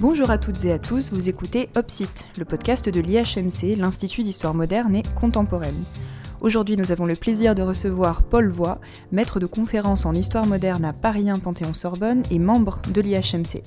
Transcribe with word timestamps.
Bonjour 0.00 0.30
à 0.30 0.38
toutes 0.38 0.64
et 0.64 0.72
à 0.72 0.78
tous, 0.78 1.12
vous 1.12 1.28
écoutez 1.28 1.68
Opsite, 1.76 2.24
le 2.38 2.46
podcast 2.46 2.88
de 2.88 3.02
l'IHMC, 3.02 3.76
l'Institut 3.76 4.22
d'Histoire 4.22 4.54
moderne 4.54 4.96
et 4.96 5.02
contemporaine. 5.20 5.84
Aujourd'hui, 6.40 6.78
nous 6.78 6.90
avons 6.90 7.04
le 7.04 7.14
plaisir 7.14 7.54
de 7.54 7.60
recevoir 7.60 8.22
Paul 8.22 8.48
Voix, 8.48 8.80
maître 9.12 9.40
de 9.40 9.44
conférences 9.44 10.06
en 10.06 10.14
histoire 10.14 10.46
moderne 10.46 10.86
à 10.86 10.94
Paris 10.94 11.28
1 11.28 11.40
Panthéon-Sorbonne 11.40 12.22
et 12.30 12.38
membre 12.38 12.80
de 12.90 13.02
l'IHMC. 13.02 13.62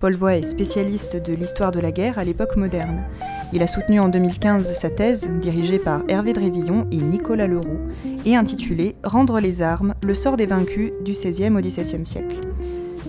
Paul 0.00 0.16
Voix 0.16 0.34
est 0.34 0.42
spécialiste 0.42 1.16
de 1.16 1.32
l'histoire 1.32 1.70
de 1.70 1.78
la 1.78 1.92
guerre 1.92 2.18
à 2.18 2.24
l'époque 2.24 2.56
moderne. 2.56 3.04
Il 3.52 3.62
a 3.62 3.68
soutenu 3.68 4.00
en 4.00 4.08
2015 4.08 4.72
sa 4.72 4.90
thèse, 4.90 5.30
dirigée 5.40 5.78
par 5.78 6.02
Hervé 6.08 6.32
Drévillon 6.32 6.88
et 6.90 6.96
Nicolas 6.96 7.46
Leroux, 7.46 7.78
et 8.24 8.34
intitulée 8.34 8.96
Rendre 9.04 9.38
les 9.38 9.62
armes, 9.62 9.94
le 10.02 10.14
sort 10.14 10.36
des 10.36 10.46
vaincus 10.46 10.90
du 11.04 11.12
XVIe 11.12 11.50
au 11.50 11.60
XVIIe 11.60 12.04
siècle. 12.04 12.47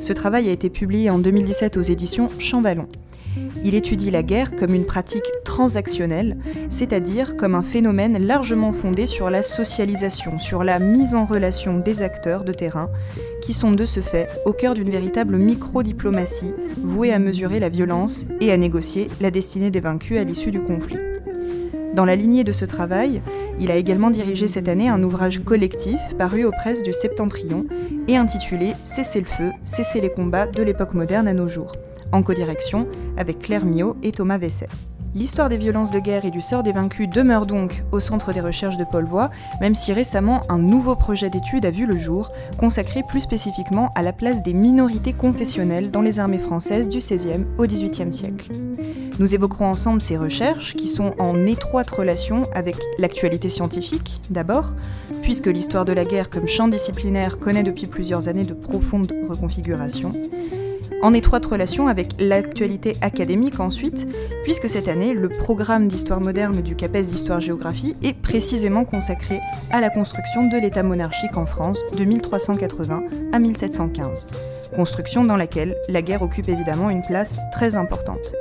Ce 0.01 0.13
travail 0.13 0.49
a 0.49 0.51
été 0.51 0.69
publié 0.69 1.09
en 1.09 1.19
2017 1.19 1.77
aux 1.77 1.81
éditions 1.81 2.29
Champvallon. 2.39 2.87
Il 3.63 3.75
étudie 3.75 4.09
la 4.09 4.23
guerre 4.23 4.55
comme 4.55 4.73
une 4.73 4.85
pratique 4.85 5.29
transactionnelle, 5.43 6.37
c'est-à-dire 6.69 7.35
comme 7.35 7.55
un 7.55 7.61
phénomène 7.61 8.25
largement 8.25 8.71
fondé 8.71 9.05
sur 9.05 9.29
la 9.29 9.43
socialisation, 9.43 10.39
sur 10.39 10.63
la 10.63 10.79
mise 10.79 11.13
en 11.13 11.25
relation 11.25 11.77
des 11.77 12.01
acteurs 12.01 12.43
de 12.43 12.53
terrain, 12.53 12.89
qui 13.41 13.53
sont 13.53 13.71
de 13.71 13.85
ce 13.85 13.99
fait 13.99 14.29
au 14.45 14.53
cœur 14.53 14.73
d'une 14.73 14.89
véritable 14.89 15.37
micro-diplomatie 15.37 16.53
vouée 16.81 17.11
à 17.11 17.19
mesurer 17.19 17.59
la 17.59 17.69
violence 17.69 18.25
et 18.39 18.51
à 18.51 18.57
négocier 18.57 19.09
la 19.19 19.31
destinée 19.31 19.71
des 19.71 19.81
vaincus 19.81 20.17
à 20.17 20.23
l'issue 20.23 20.51
du 20.51 20.61
conflit. 20.61 20.97
Dans 21.99 22.05
la 22.05 22.15
lignée 22.15 22.45
de 22.45 22.53
ce 22.53 22.63
travail, 22.63 23.21
il 23.59 23.71
a 23.71 23.75
également 23.75 24.09
dirigé 24.09 24.47
cette 24.47 24.69
année 24.69 24.87
un 24.87 25.03
ouvrage 25.03 25.43
collectif 25.43 25.99
paru 26.17 26.45
aux 26.45 26.51
presses 26.51 26.81
du 26.81 26.93
Septentrion 26.93 27.65
et 28.07 28.15
intitulé 28.15 28.71
Cessez 28.85 29.19
le 29.19 29.25
feu, 29.25 29.51
cessez 29.65 29.99
les 29.99 30.09
combats 30.09 30.47
de 30.47 30.63
l'époque 30.63 30.93
moderne 30.93 31.27
à 31.27 31.33
nos 31.33 31.49
jours, 31.49 31.73
en 32.13 32.23
codirection 32.23 32.87
avec 33.17 33.39
Claire 33.39 33.65
Mio 33.65 33.97
et 34.01 34.13
Thomas 34.13 34.37
Vesset. 34.37 34.69
L'histoire 35.15 35.49
des 35.49 35.57
violences 35.57 35.89
de 35.89 35.99
guerre 35.99 36.25
et 36.25 36.29
du 36.29 36.41
sort 36.41 36.61
des 36.61 36.71
vaincus 36.71 37.09
demeure 37.09 37.47
donc 37.47 37.83
au 37.91 37.99
centre 37.99 38.31
des 38.31 38.41
recherches 38.41 38.77
de 38.77 38.83
Paul 38.83 39.05
Voix, 39.05 39.31
même 39.59 39.73
si 39.73 39.91
récemment 39.91 40.43
un 40.49 40.59
nouveau 40.59 40.95
projet 40.95 41.31
d'étude 41.31 41.65
a 41.65 41.71
vu 41.71 41.87
le 41.87 41.97
jour, 41.97 42.31
consacré 42.57 43.01
plus 43.01 43.21
spécifiquement 43.21 43.91
à 43.95 44.03
la 44.03 44.13
place 44.13 44.43
des 44.43 44.53
minorités 44.53 45.13
confessionnelles 45.13 45.89
dans 45.89 46.01
les 46.01 46.19
armées 46.19 46.37
françaises 46.37 46.89
du 46.89 46.99
XVIe 46.99 47.45
au 47.57 47.65
XVIIIe 47.65 48.13
siècle. 48.13 48.51
Nous 49.17 49.33
évoquerons 49.33 49.65
ensemble 49.65 50.01
ces 50.01 50.15
recherches 50.15 50.75
qui 50.75 50.87
sont 50.87 51.13
en 51.17 51.45
étroite 51.47 51.89
relation 51.89 52.43
avec 52.53 52.77
l'actualité 52.99 53.49
scientifique, 53.49 54.21
d'abord, 54.29 54.73
puisque 55.23 55.47
l'histoire 55.47 55.85
de 55.85 55.91
la 55.91 56.05
guerre 56.05 56.29
comme 56.29 56.47
champ 56.47 56.67
disciplinaire 56.67 57.39
connaît 57.39 57.63
depuis 57.63 57.87
plusieurs 57.87 58.27
années 58.27 58.45
de 58.45 58.53
profondes 58.53 59.11
reconfigurations, 59.27 60.13
en 61.01 61.13
étroite 61.13 61.45
relation 61.45 61.87
avec 61.87 62.09
l'actualité 62.19 62.97
académique 63.01 63.59
ensuite, 63.59 64.07
puisque 64.43 64.69
cette 64.69 64.87
année, 64.87 65.13
le 65.13 65.29
programme 65.29 65.87
d'histoire 65.87 66.21
moderne 66.21 66.61
du 66.61 66.75
CAPES 66.75 67.07
d'histoire-géographie 67.07 67.95
est 68.03 68.13
précisément 68.13 68.85
consacré 68.85 69.39
à 69.71 69.79
la 69.79 69.89
construction 69.89 70.47
de 70.47 70.57
l'État 70.57 70.83
monarchique 70.83 71.37
en 71.37 71.45
France 71.45 71.79
de 71.95 72.03
1380 72.03 73.03
à 73.31 73.39
1715, 73.39 74.27
construction 74.75 75.23
dans 75.23 75.37
laquelle 75.37 75.75
la 75.87 76.01
guerre 76.01 76.21
occupe 76.21 76.49
évidemment 76.49 76.89
une 76.89 77.03
place 77.03 77.41
très 77.51 77.75
importante. 77.75 78.33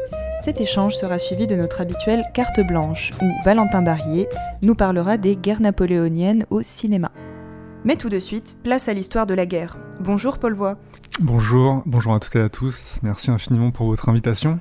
Cet 0.45 0.61
échange 0.61 0.95
sera 0.97 1.19
suivi 1.19 1.47
de 1.47 1.57
notre 1.57 1.81
habituelle 1.81 2.23
carte 2.33 2.61
blanche, 2.61 3.13
où 3.21 3.27
Valentin 3.45 3.83
Barrier 3.83 4.29
nous 4.63 4.75
parlera 4.75 5.17
des 5.17 5.37
guerres 5.37 5.61
napoléoniennes 5.61 6.47
au 6.51 6.63
cinéma. 6.63 7.11
Mais 7.85 7.97
tout 7.97 8.09
de 8.09 8.19
suite, 8.19 8.59
place 8.65 8.89
à 8.89 8.93
l'histoire 8.93 9.27
de 9.27 9.35
la 9.35 9.47
guerre. 9.47 9.77
Bonjour 10.01 10.39
Paul 10.39 10.55
Voix. 10.55 10.77
Bonjour, 11.21 11.83
bonjour 11.87 12.13
à 12.15 12.21
toutes 12.21 12.35
et 12.37 12.41
à 12.41 12.49
tous. 12.49 12.99
Merci 13.03 13.31
infiniment 13.31 13.71
pour 13.71 13.87
votre 13.87 14.09
invitation. 14.09 14.59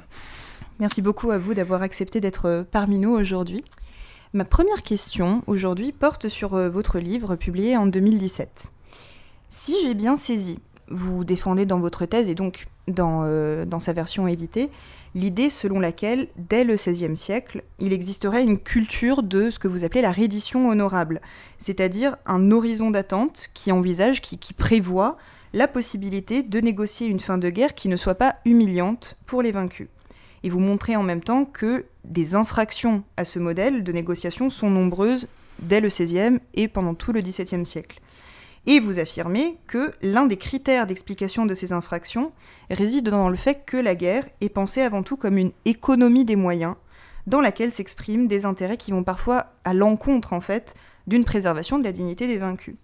Merci 0.80 1.02
beaucoup 1.02 1.32
à 1.32 1.40
vous 1.40 1.56
d'avoir 1.56 1.82
accepté 1.82 2.22
d'être 2.22 2.66
parmi 2.72 3.00
nous 3.00 3.10
aujourd'hui. 3.10 3.64
Ma 4.34 4.46
première 4.46 4.84
question 4.84 5.42
aujourd'hui 5.48 5.92
porte 5.92 6.28
sur 6.28 6.54
euh, 6.54 6.70
votre 6.70 7.00
livre 7.00 7.36
publié 7.36 7.76
en 7.76 7.88
2017. 7.88 8.68
Si 9.50 9.76
j'ai 9.82 9.96
bien 9.96 10.16
saisi, 10.16 10.60
vous 10.90 11.24
défendez 11.24 11.66
dans 11.66 11.80
votre 11.80 12.06
thèse 12.06 12.30
et 12.30 12.36
donc 12.36 12.68
dans, 12.88 13.22
euh, 13.24 13.66
dans 13.66 13.80
sa 13.80 13.94
version 13.94 14.28
éditée 14.28 14.70
l'idée 15.18 15.50
selon 15.50 15.80
laquelle, 15.80 16.28
dès 16.38 16.64
le 16.64 16.76
XVIe 16.76 17.18
siècle, 17.18 17.64
il 17.80 17.92
existerait 17.92 18.44
une 18.44 18.60
culture 18.60 19.24
de 19.24 19.50
ce 19.50 19.58
que 19.58 19.68
vous 19.68 19.84
appelez 19.84 20.02
la 20.02 20.12
reddition 20.12 20.70
honorable, 20.70 21.22
c'est-à-dire 21.58 22.18
un 22.28 22.52
horizon 22.52 22.92
d'attente 22.92 23.50
qui 23.56 23.72
envisage, 23.72 24.22
qui, 24.22 24.38
prévoit 24.54 25.18
la 25.54 25.68
possibilité 25.68 26.44
de 26.44 26.60
négocier 26.60 27.08
une 27.08 27.20
fin 27.20 27.40
de 27.40 27.50
guerre 27.50 27.74
qui 27.74 27.90
ne 27.90 27.96
soit 27.96 28.16
pas 28.16 28.36
humiliante 28.46 29.18
pour 29.26 29.42
les 29.42 29.52
vaincus. 29.52 29.88
Et 30.44 30.50
vous 30.50 30.60
montrez 30.60 30.96
en 30.96 31.04
même 31.04 31.24
temps 31.24 31.46
que 31.46 31.86
des 32.06 32.36
infractions 32.36 33.04
à 33.18 33.26
ce 33.26 33.40
modèle 33.40 33.84
de 33.84 33.92
négociation 33.92 34.52
sont 34.52 34.70
nombreuses 34.70 35.28
dès 35.60 35.82
le 35.82 35.88
XVIe 35.88 36.40
et 36.54 36.68
pendant 36.68 36.94
tout 36.94 37.12
le 37.12 37.22
XVIIe 37.22 37.66
siècle. 37.66 38.00
Et 38.70 38.82
vous 38.82 39.00
affirmez 39.00 39.58
que 39.66 39.94
l'un 40.02 40.26
des 40.26 40.36
critères 40.36 40.88
d'explication 40.88 41.46
de 41.46 41.56
ces 41.56 41.72
infractions 41.72 42.34
réside 42.70 43.08
dans 43.08 43.30
le 43.30 43.38
fait 43.38 43.64
que 43.66 43.78
la 43.78 43.96
guerre 43.96 44.26
est 44.42 44.50
pensée 44.50 44.82
avant 44.82 45.04
tout 45.04 45.16
comme 45.16 45.38
une 45.38 45.54
économie 45.64 46.26
des 46.26 46.36
moyens, 46.36 46.76
dans 47.28 47.40
laquelle 47.40 47.72
s'expriment 47.72 48.28
des 48.28 48.46
intérêts 48.46 48.76
qui 48.76 48.92
vont 48.92 49.06
parfois 49.06 49.54
à 49.64 49.74
l'encontre, 49.74 50.34
en 50.34 50.42
fait, 50.42 50.76
d'une 51.08 51.24
préservation 51.24 51.80
de 51.80 51.86
la 51.86 51.94
dignité 51.94 52.28
des 52.28 52.38
vaincus. 52.38 52.76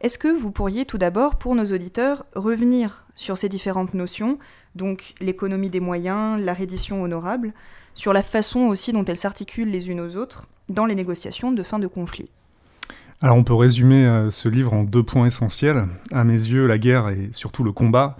Est-ce 0.00 0.16
que 0.16 0.28
vous 0.28 0.50
pourriez 0.50 0.86
tout 0.86 0.98
d'abord, 0.98 1.36
pour 1.36 1.54
nos 1.54 1.66
auditeurs, 1.66 2.24
revenir 2.34 3.06
sur 3.14 3.36
ces 3.36 3.50
différentes 3.50 3.92
notions, 3.92 4.38
donc 4.74 5.12
l'économie 5.20 5.70
des 5.70 5.80
moyens, 5.80 6.40
la 6.40 6.54
reddition 6.54 7.02
honorable, 7.02 7.52
sur 7.92 8.14
la 8.14 8.22
façon 8.22 8.60
aussi 8.60 8.94
dont 8.94 9.04
elles 9.04 9.18
s'articulent 9.18 9.70
les 9.70 9.90
unes 9.90 10.00
aux 10.00 10.16
autres 10.16 10.46
dans 10.70 10.86
les 10.86 10.94
négociations 10.94 11.52
de 11.52 11.62
fin 11.62 11.78
de 11.78 11.88
conflit? 11.88 12.30
Alors 13.22 13.36
on 13.36 13.44
peut 13.44 13.54
résumer 13.54 14.06
euh, 14.06 14.30
ce 14.30 14.48
livre 14.48 14.72
en 14.72 14.84
deux 14.84 15.02
points 15.02 15.26
essentiels. 15.26 15.86
À 16.12 16.24
mes 16.24 16.32
yeux, 16.34 16.66
la 16.66 16.78
guerre 16.78 17.08
et 17.08 17.30
surtout 17.32 17.64
le 17.64 17.72
combat 17.72 18.16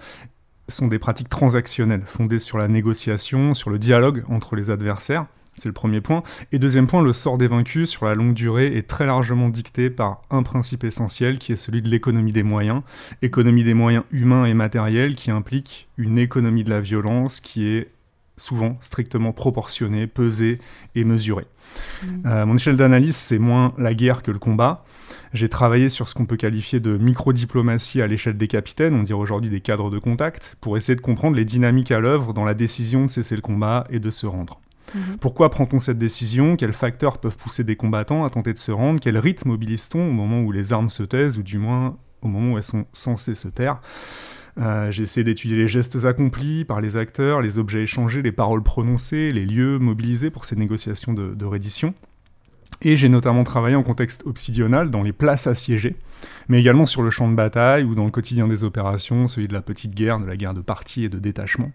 sont 0.67 0.87
des 0.87 0.99
pratiques 0.99 1.29
transactionnelles, 1.29 2.03
fondées 2.05 2.39
sur 2.39 2.57
la 2.57 2.67
négociation, 2.67 3.53
sur 3.53 3.69
le 3.69 3.77
dialogue 3.77 4.23
entre 4.29 4.55
les 4.55 4.71
adversaires. 4.71 5.27
C'est 5.57 5.69
le 5.69 5.73
premier 5.73 6.01
point. 6.01 6.21
Et 6.51 6.59
deuxième 6.59 6.87
point, 6.87 7.01
le 7.01 7.13
sort 7.13 7.37
des 7.37 7.47
vaincus 7.47 7.89
sur 7.89 8.05
la 8.05 8.13
longue 8.13 8.33
durée 8.33 8.75
est 8.75 8.87
très 8.87 9.05
largement 9.05 9.47
dicté 9.47 9.89
par 9.89 10.21
un 10.29 10.43
principe 10.43 10.83
essentiel 10.83 11.37
qui 11.37 11.53
est 11.53 11.55
celui 11.55 11.81
de 11.81 11.87
l'économie 11.87 12.33
des 12.33 12.43
moyens. 12.43 12.81
Économie 13.21 13.63
des 13.63 13.73
moyens 13.73 14.03
humains 14.11 14.45
et 14.45 14.53
matériels 14.53 15.15
qui 15.15 15.31
implique 15.31 15.87
une 15.97 16.17
économie 16.17 16.65
de 16.65 16.69
la 16.69 16.81
violence 16.81 17.39
qui 17.39 17.67
est 17.67 17.89
souvent 18.37 18.77
strictement 18.81 19.31
proportionnée, 19.31 20.07
pesée 20.07 20.59
et 20.95 21.03
mesurée. 21.03 21.47
Mmh. 22.03 22.07
Euh, 22.25 22.45
mon 22.45 22.55
échelle 22.55 22.77
d'analyse, 22.77 23.15
c'est 23.15 23.39
moins 23.39 23.73
la 23.77 23.93
guerre 23.93 24.21
que 24.21 24.31
le 24.31 24.39
combat. 24.39 24.83
J'ai 25.33 25.49
travaillé 25.49 25.89
sur 25.89 26.07
ce 26.07 26.13
qu'on 26.13 26.25
peut 26.25 26.37
qualifier 26.37 26.79
de 26.79 26.97
micro-diplomatie 26.97 28.01
à 28.01 28.07
l'échelle 28.07 28.37
des 28.37 28.47
capitaines, 28.47 28.95
on 28.95 29.03
dirait 29.03 29.19
aujourd'hui 29.19 29.49
des 29.49 29.61
cadres 29.61 29.89
de 29.89 29.99
contact, 29.99 30.57
pour 30.61 30.77
essayer 30.77 30.95
de 30.95 31.01
comprendre 31.01 31.35
les 31.35 31.45
dynamiques 31.45 31.91
à 31.91 31.99
l'œuvre 31.99 32.33
dans 32.33 32.45
la 32.45 32.53
décision 32.53 33.05
de 33.05 33.09
cesser 33.09 33.35
le 33.35 33.41
combat 33.41 33.85
et 33.89 33.99
de 33.99 34.09
se 34.09 34.25
rendre. 34.25 34.61
Mmh. 34.93 34.99
Pourquoi 35.19 35.49
prend-on 35.49 35.79
cette 35.79 35.97
décision? 35.97 36.55
Quels 36.55 36.73
facteurs 36.73 37.17
peuvent 37.17 37.37
pousser 37.37 37.63
des 37.63 37.75
combattants 37.75 38.23
à 38.23 38.29
tenter 38.29 38.53
de 38.53 38.57
se 38.57 38.71
rendre? 38.71 38.99
Quel 38.99 39.17
rythme 39.17 39.49
mobilise-t-on 39.49 40.07
au 40.07 40.11
moment 40.11 40.41
où 40.41 40.51
les 40.51 40.73
armes 40.73 40.89
se 40.89 41.03
taisent, 41.03 41.37
ou 41.37 41.43
du 41.43 41.57
moins 41.57 41.97
au 42.21 42.27
moment 42.27 42.53
où 42.53 42.57
elles 42.57 42.63
sont 42.63 42.85
censées 42.93 43.35
se 43.35 43.47
taire? 43.47 43.81
Euh, 44.57 44.89
j'ai 44.89 45.03
essayé 45.03 45.23
d'étudier 45.23 45.57
les 45.57 45.67
gestes 45.67 46.05
accomplis 46.05 46.63
par 46.63 46.79
les 46.79 46.95
acteurs, 46.95 47.41
les 47.41 47.59
objets 47.59 47.83
échangés, 47.83 48.21
les 48.21 48.31
paroles 48.31 48.63
prononcées, 48.63 49.31
les 49.31 49.45
lieux 49.45 49.79
mobilisés 49.79 50.29
pour 50.29 50.45
ces 50.45 50.55
négociations 50.55 51.13
de, 51.13 51.45
reddition. 51.45 51.93
Et 52.81 52.95
j'ai 52.95 53.09
notamment 53.09 53.43
travaillé 53.43 53.75
en 53.75 53.83
contexte 53.83 54.23
obsidional 54.25 54.89
dans 54.89 55.03
les 55.03 55.13
places 55.13 55.47
assiégées, 55.47 55.95
mais 56.49 56.59
également 56.59 56.85
sur 56.85 57.03
le 57.03 57.09
champ 57.09 57.29
de 57.29 57.35
bataille 57.35 57.83
ou 57.83 57.95
dans 57.95 58.05
le 58.05 58.11
quotidien 58.11 58.47
des 58.47 58.63
opérations, 58.63 59.27
celui 59.27 59.47
de 59.47 59.53
la 59.53 59.61
petite 59.61 59.93
guerre, 59.93 60.19
de 60.19 60.25
la 60.25 60.35
guerre 60.35 60.53
de 60.53 60.61
parti 60.61 61.05
et 61.05 61.09
de 61.09 61.19
détachement. 61.19 61.71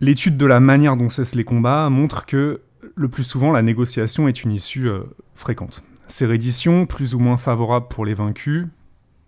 L'étude 0.00 0.36
de 0.36 0.46
la 0.46 0.60
manière 0.60 0.96
dont 0.96 1.08
cessent 1.08 1.34
les 1.34 1.44
combats 1.44 1.90
montre 1.90 2.26
que 2.26 2.62
le 2.94 3.08
plus 3.08 3.24
souvent 3.24 3.52
la 3.52 3.62
négociation 3.62 4.28
est 4.28 4.42
une 4.42 4.52
issue 4.52 4.88
euh, 4.88 5.02
fréquente. 5.34 5.84
Ces 6.08 6.26
redditions, 6.26 6.86
plus 6.86 7.14
ou 7.14 7.18
moins 7.18 7.36
favorables 7.36 7.88
pour 7.88 8.04
les 8.04 8.14
vaincus, 8.14 8.66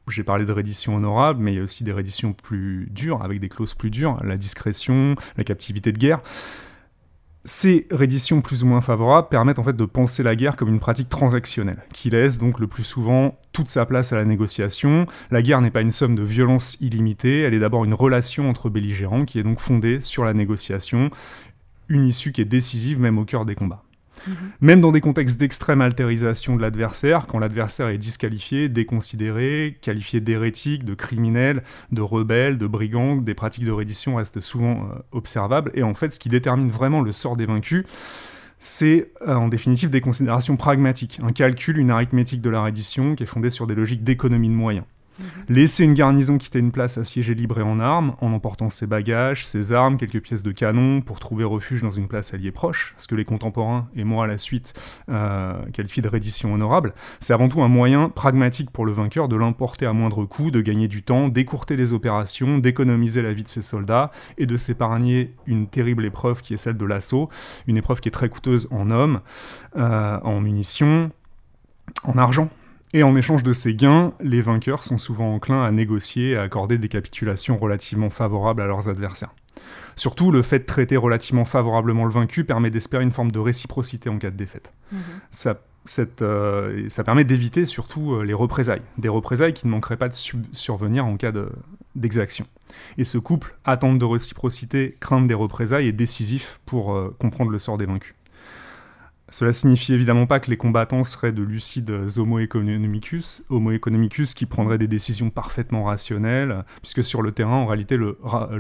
j'ai 0.09 0.25
parlé 0.25 0.45
de 0.45 0.53
reddition 0.53 0.97
honorable, 0.97 1.43
mais 1.43 1.53
il 1.53 1.57
y 1.57 1.61
a 1.61 1.63
aussi 1.63 1.85
des 1.85 1.93
redditions 1.93 2.33
plus 2.33 2.89
dures, 2.91 3.23
avec 3.23 3.41
des 3.41 3.49
clauses 3.49 3.75
plus 3.75 3.91
dures, 3.91 4.19
la 4.25 4.37
discrétion, 4.37 5.17
la 5.37 5.45
captivité 5.45 5.93
de 5.93 5.99
guerre. 5.99 6.21
Ces 7.45 7.89
redditions 7.91 8.41
plus 8.41 8.63
ou 8.63 8.67
moins 8.67 8.81
favorables 8.81 9.29
permettent 9.29 9.59
en 9.59 9.65
fait 9.65 9.77
de 9.77 9.85
penser 9.85 10.23
la 10.23 10.37
guerre 10.37 10.55
comme 10.55 10.69
une 10.69 10.79
pratique 10.79 11.09
transactionnelle, 11.09 11.83
qui 11.93 12.09
laisse 12.09 12.39
donc 12.39 12.61
le 12.61 12.69
plus 12.69 12.85
souvent 12.85 13.37
toute 13.53 13.69
sa 13.69 13.85
place 13.85 14.13
à 14.13 14.17
la 14.17 14.25
négociation. 14.25 15.07
La 15.33 15.43
guerre 15.43 15.61
n'est 15.61 15.73
pas 15.73 15.81
une 15.81 15.91
somme 15.91 16.15
de 16.15 16.23
violence 16.23 16.77
illimitée, 16.81 17.41
elle 17.41 17.55
est 17.55 17.59
d'abord 17.59 17.85
une 17.85 17.95
relation 17.95 18.49
entre 18.49 18.71
belligérants 18.71 19.25
qui 19.25 19.41
est 19.41 19.43
donc 19.43 19.59
fondée 19.59 20.01
sur 20.01 20.25
la 20.25 20.35
négociation, 20.35 21.11
une 21.89 22.07
issue 22.07 22.31
qui 22.31 22.41
est 22.41 22.45
décisive 22.45 23.01
même 23.01 23.19
au 23.19 23.25
cœur 23.25 23.45
des 23.45 23.57
combats. 23.57 23.83
Mhm. 24.27 24.35
Même 24.61 24.81
dans 24.81 24.93
des 24.93 25.01
contextes 25.01 25.39
d'extrême 25.39 25.81
altérisation 25.81 26.57
de 26.57 26.63
l'adversaire, 26.63 27.27
quand 27.27 27.39
l'adversaire 27.39 27.89
est 27.89 27.99
disqualifié, 27.99 28.69
déconsidéré, 28.69 29.79
qualifié 29.81 30.21
d'hérétique, 30.21 30.85
de 30.85 30.95
criminel, 30.95 31.63
de 31.91 32.01
rebelle, 32.01 32.59
de 32.59 32.67
brigand, 32.67 33.17
des 33.17 33.35
pratiques 33.35 33.65
de 33.65 33.73
reddition 33.73 34.17
restent 34.17 34.41
souvent 34.41 34.89
euh, 34.91 34.99
observables. 35.13 35.71
Et 35.75 35.83
en 35.83 35.95
fait, 35.95 36.13
ce 36.13 36.19
qui 36.19 36.29
détermine 36.29 36.71
vraiment 36.71 37.01
le 37.01 37.13
sort 37.13 37.37
des 37.37 37.47
vaincus, 37.47 37.85
c'est 38.59 39.11
euh, 39.27 39.35
en 39.35 39.49
définitive 39.49 39.91
des 39.91 40.01
considérations 40.01 40.57
pragmatiques, 40.57 41.19
un 41.23 41.33
calcul, 41.33 41.79
une 41.79 41.91
arithmétique 41.91 42.41
de 42.41 42.51
la 42.51 42.63
reddition 42.63 43.15
qui 43.17 43.25
est 43.25 43.27
fondée 43.27 43.51
sur 43.51 43.67
des 43.67 43.75
logiques 43.75 44.05
d'économie 44.05 44.49
de 44.49 44.55
moyens. 44.55 44.85
Mhm. 45.19 45.27
Laisser 45.49 45.85
une 45.85 45.95
garnison 45.95 46.39
quitter 46.39 46.59
une 46.59 46.73
place 46.73 46.99
assiégée 46.99 47.35
libre 47.35 47.59
et 47.59 47.63
en 47.63 47.81
armes, 47.81 48.15
en 48.21 48.33
emportant 48.33 48.71
ses 48.71 48.87
bagages, 48.87 49.47
ses 49.47 49.73
armes, 49.73 49.97
quelques 49.97 50.21
pièces 50.21 50.43
de 50.43 50.53
canon, 50.53 51.01
pour 51.01 51.21
trouver 51.21 51.45
refuge 51.45 51.83
dans 51.83 51.91
une 51.91 52.09
place 52.09 52.35
alliée 52.35 52.51
proche, 52.51 52.95
ce 52.99 53.07
que 53.07 53.15
les 53.15 53.25
contemporains, 53.25 53.89
et 53.95 54.05
moi 54.05 54.25
à 54.25 54.27
la 54.27 54.39
suite, 54.39 54.75
euh, 55.09 55.55
qualifient 55.73 56.03
de 56.03 56.09
reddition 56.09 56.55
honorable, 56.55 56.95
c'est 57.21 57.35
avant 57.35 57.49
tout 57.49 57.63
un 57.63 57.69
moyen 57.69 58.09
pragmatique 58.09 58.71
pour 58.71 58.87
le 58.87 58.93
vainqueur 58.93 59.29
de 59.29 59.37
l'emporter 59.37 59.87
à 59.87 59.93
moindre 59.93 60.25
coût, 60.25 60.51
de 60.51 60.61
gagner 60.61 60.89
du 60.89 61.03
temps, 61.03 61.29
d'écourter 61.29 61.77
les 61.77 61.93
opérations, 61.93 62.59
d'économiser 62.59 63.23
la 63.23 63.33
vie 63.33 63.45
de 63.45 63.49
ses 63.49 63.63
soldats, 63.63 64.11
et 64.39 64.47
de 64.47 64.57
s'épargner 64.57 65.35
une 65.47 65.67
terrible 65.67 66.05
épreuve 66.05 66.43
qui 66.43 66.55
est 66.55 66.59
celle 66.59 66.77
de 66.77 66.85
l'assaut, 66.85 67.29
une 67.67 67.77
épreuve 67.77 68.01
qui 68.01 68.09
est 68.09 68.13
très 68.13 68.29
coûteuse 68.29 68.69
en 68.71 68.91
hommes, 68.91 69.21
euh, 69.77 70.19
en 70.23 70.41
munitions, 70.41 71.11
en 72.05 72.19
argent 72.19 72.49
et 72.93 73.03
en 73.03 73.17
échange 73.17 73.43
de 73.43 73.53
ces 73.53 73.75
gains, 73.75 74.13
les 74.21 74.43
vainqueurs 74.43 74.85
sont 74.85 74.99
souvent 74.99 75.35
enclins 75.35 75.63
à 75.63 75.71
négocier 75.71 76.31
et 76.31 76.37
à 76.37 76.43
accorder 76.43 76.79
des 76.79 76.89
capitulations 76.89 77.59
relativement 77.59 78.11
favorables 78.11 78.63
à 78.63 78.67
leurs 78.67 78.89
adversaires. 78.89 79.35
Surtout, 79.97 80.33
le 80.33 80.43
fait 80.43 80.61
de 80.61 80.65
traiter 80.65 80.97
relativement 80.97 81.45
favorablement 81.45 82.05
le 82.05 82.11
vaincu 82.11 82.45
permet 82.45 82.71
d'espérer 82.71 83.05
une 83.05 83.11
forme 83.11 83.31
de 83.31 83.39
réciprocité 83.39 84.09
en 84.09 84.19
cas 84.19 84.31
de 84.31 84.37
défaite. 84.37 84.73
Mhm. 84.91 85.01
Ça, 85.31 85.61
euh, 86.23 86.89
ça, 86.89 87.05
permet 87.05 87.25
d'éviter 87.25 87.67
surtout 87.67 88.15
euh, 88.15 88.23
les 88.23 88.35
représailles, 88.35 88.83
des 88.99 89.09
représailles 89.09 89.53
qui 89.53 89.67
ne 89.67 89.73
manqueraient 89.73 89.97
pas 89.97 90.09
de 90.09 90.15
survenir 90.15 91.07
en 91.07 91.17
cas 91.17 91.33
d'exaction. 91.97 92.47
et 92.99 93.05
ce 93.05 93.19
couple, 93.19 93.57
attente 93.65 93.99
de 93.99 94.05
réciprocité, 94.05 94.97
crainte 95.01 95.27
des 95.27 95.35
représailles, 95.35 95.89
est 95.89 95.93
décisif 95.93 96.61
pour 96.67 96.95
euh, 96.95 97.15
comprendre 97.19 97.51
le 97.51 97.59
sort 97.59 97.79
des 97.79 97.87
vaincus. 97.87 98.15
Cela 99.33 99.55
signifie 99.55 99.95
évidemment 99.95 100.27
pas 100.27 100.41
que 100.41 100.51
les 100.51 100.59
combattants 100.59 101.05
seraient 101.05 101.33
de 101.33 101.43
lucides 101.43 101.91
homo 102.19 102.39
economicus, 102.39 103.43
homo 103.49 103.73
economicus 103.73 104.35
qui 104.35 104.45
prendraient 104.45 104.77
des 104.77 104.89
décisions 104.89 105.31
parfaitement 105.31 105.85
rationnelles, 105.85 106.65
puisque 106.83 107.03
sur 107.03 107.23
le 107.23 107.33
terrain, 107.33 107.57
en 107.57 107.65
réalité, 107.65 107.97
le, 107.97 108.19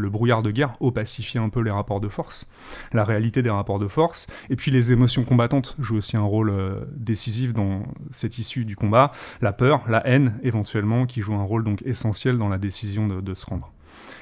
brouillard 0.09 0.43
de 0.43 0.51
guerre 0.51 0.73
opacifie 0.81 1.37
un 1.37 1.51
peu 1.51 1.61
les 1.61 1.71
rapports 1.71 2.01
de 2.01 2.09
force, 2.09 2.51
la 2.95 3.05
réalité 3.05 3.43
des 3.43 3.51
rapports 3.51 3.79
de 3.79 3.87
force, 3.87 4.29
et 4.49 4.57
puis 4.57 4.71
les 4.71 4.95
émotions 4.95 5.25
combattantes 5.25 5.77
jouent 5.79 5.99
aussi 5.99 6.17
un 6.17 6.23
rôle 6.23 6.49
euh, 6.49 6.87
décisif 6.97 7.53
dans 7.53 7.83
cette 8.11 8.39
issue 8.39 8.65
du 8.65 8.75
combat, 8.75 9.13
la 9.43 9.53
peur, 9.53 9.83
la 9.91 10.07
haine 10.07 10.39
éventuellement, 10.43 11.05
qui 11.05 11.21
jouent 11.21 11.35
un 11.35 11.45
rôle 11.45 11.65
donc 11.65 11.83
essentiel 11.83 12.39
dans 12.39 12.49
la 12.49 12.57
décision 12.57 13.09
de, 13.09 13.35
se 13.35 13.45
rendre. 13.45 13.71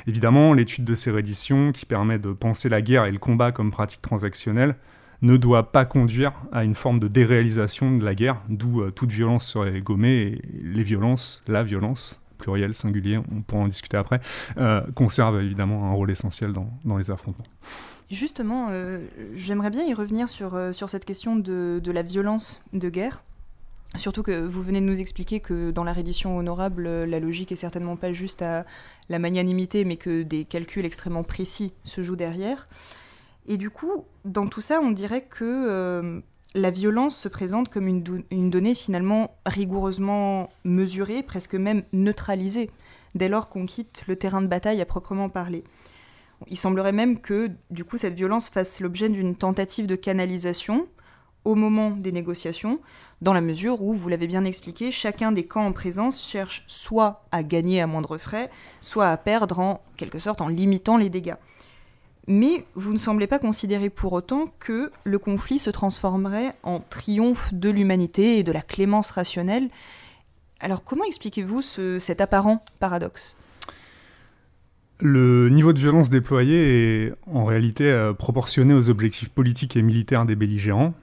Évidemment, 0.09 0.53
l'étude 0.53 0.85
de 0.85 0.97
ces 0.97 1.13
redditions, 1.13 1.71
qui 1.71 1.87
permet 1.87 2.19
de 2.19 2.33
penser 2.33 2.69
la 2.69 2.83
guerre 2.83 3.05
et 3.05 3.13
le 3.13 3.19
combat 3.19 3.53
comme 3.53 3.71
pratique 3.71 4.03
transactionnelle, 4.03 4.75
ne 5.23 5.37
doit 5.37 5.71
pas 5.71 5.85
conduire 5.85 6.33
à 6.53 6.65
une 6.65 6.75
forme 6.75 6.99
de 6.99 7.09
déréalisation 7.09 7.97
de 7.97 8.05
la 8.05 8.15
guerre, 8.15 8.41
d'où 8.49 8.81
euh, 8.81 8.91
toute 8.91 9.11
violence 9.11 9.47
serait 9.47 9.81
gommée 9.81 10.21
et 10.21 10.43
les 10.63 10.83
violences, 10.83 11.43
la 11.47 11.63
violence, 11.63 12.21
pluriel, 12.39 12.75
singulier, 12.75 13.19
on 13.19 13.43
pourra 13.43 13.63
en 13.63 13.69
discuter 13.69 13.97
après, 13.97 14.21
euh, 14.57 14.81
conserve 14.95 15.41
évidemment 15.41 15.87
un 15.87 15.93
rôle 15.93 16.11
essentiel 16.11 16.53
dans, 16.53 16.71
dans 16.85 16.97
les 16.97 17.11
affrontements. 17.11 17.45
Justement, 18.11 18.69
euh, 18.71 19.07
j'aimerais 19.35 19.71
bien 19.71 19.85
y 19.85 19.95
revenir 19.95 20.29
sur, 20.29 20.59
sur 20.73 20.89
cette 20.89 21.05
question 21.05 21.37
de, 21.37 21.81
de, 21.83 21.93
la 21.93 22.03
violence 22.03 22.61
de 22.73 22.89
guerre. 22.89 23.23
Surtout 23.97 24.23
que 24.23 24.47
vous 24.47 24.63
venez 24.63 24.81
de 24.81 24.87
nous 24.87 25.01
expliquer 25.01 25.41
que 25.41 25.71
dans 25.71 25.85
la 25.85 25.93
reddition 25.93 26.37
honorable, 26.37 26.85
la 26.89 27.21
logique 27.21 27.53
est 27.53 27.57
certainement 27.57 27.97
pas 27.97 28.13
juste 28.13 28.41
à 28.41 28.65
la 29.09 29.19
magnanimité, 29.19 29.85
mais 29.85 29.97
que 29.97 30.23
des 30.23 30.45
calculs 30.45 30.85
extrêmement 30.85 31.25
précis 31.25 31.73
se 31.85 32.03
jouent 32.03 32.17
derrière. 32.17 32.69
Et 33.51 33.57
du 33.57 33.69
coup, 33.69 34.05
dans 34.25 34.47
tout 34.47 34.61
ça, 34.61 34.81
on 34.81 34.93
dirait 34.93 35.23
que 35.23 35.45
euh, 35.45 36.21
la 36.55 36.71
violence 36.71 37.17
se 37.17 37.27
présente 37.27 37.69
comme 37.69 37.89
une, 37.89 38.49
donnée 38.49 38.77
finalement 38.77 39.37
rigoureusement 39.45 40.51
mesurée, 40.63 41.25
presque 41.25 41.57
même 41.57 41.83
neutralisée, 41.93 42.71
dès 43.17 43.29
lors 43.29 43.49
qu'on 43.49 43.67
quitte 43.67 44.05
le 44.07 44.15
terrain 44.15 44.41
de 44.41 44.47
bataille 44.47 44.81
à 44.81 44.87
proprement 44.87 45.29
parler. 45.29 45.65
Il 46.47 46.57
semblerait 46.57 46.93
même 46.93 47.21
que, 47.21 47.51
du 47.71 47.85
coup, 47.85 47.99
cette 47.99 48.15
violence 48.15 48.49
fasse 48.49 48.79
l'objet 48.79 49.09
d'une 49.09 49.35
tentative 49.35 49.89
de 49.89 49.97
canalisation 49.97 50.87
au 51.45 51.57
moment 51.57 51.91
des 51.91 52.13
négociations, 52.13 52.79
dans 53.21 53.33
la 53.33 53.41
mesure 53.41 53.83
où, 53.83 53.95
vous 53.95 54.09
l'avez 54.09 54.29
bien 54.29 54.45
expliqué, 54.45 54.93
chacun 54.93 55.33
des 55.33 55.45
camps 55.45 55.67
en 55.67 55.73
présence 55.73 56.25
cherche 56.25 56.63
soit 56.69 57.25
à 57.33 57.43
gagner 57.43 57.81
à 57.81 57.89
moindre 57.89 58.17
frais, 58.17 58.49
soit 58.81 59.09
à 59.09 59.17
perdre 59.17 59.59
en 59.59 59.83
quelque 59.97 60.21
sorte 60.21 60.41
en 60.41 60.49
limitant 60.49 60.97
les 60.97 61.11
dégâts 61.11 61.35
mais 62.31 62.65
vous 62.75 62.93
ne 62.93 62.99
semblez 62.99 63.27
pas 63.27 63.41
considérer 63.41 63.91
pour 63.91 64.13
autant 64.13 64.47
que 64.61 64.93
le 65.03 65.19
conflit 65.19 65.59
se 65.59 65.69
transformerait 65.69 66.55
en 66.63 66.79
triomphe 66.79 67.53
de 67.53 67.69
l'humanité 67.71 68.39
et 68.39 68.45
de 68.45 68.53
la 68.53 68.63
clémence 68.63 69.11
rationnelle. 69.11 69.69
Alors 70.61 70.85
comment 70.85 71.03
expliquez-vous 71.05 71.61
cet 71.99 72.21
apparent 72.21 72.65
paradoxe? 72.79 73.37
Le 75.01 75.49
niveau 75.49 75.73
de 75.73 75.81
violence 75.81 76.09
déployé 76.09 77.07
est 77.07 77.13
en 77.27 77.45
réalité 77.45 77.91
euh, 77.91 78.13
proportionné 78.13 78.75
aux 78.75 78.91
objectifs 78.91 79.31
politiques 79.31 79.75
et 79.77 79.83
militaires 79.83 80.25
des 80.25 80.37
belligérants, 80.37 80.95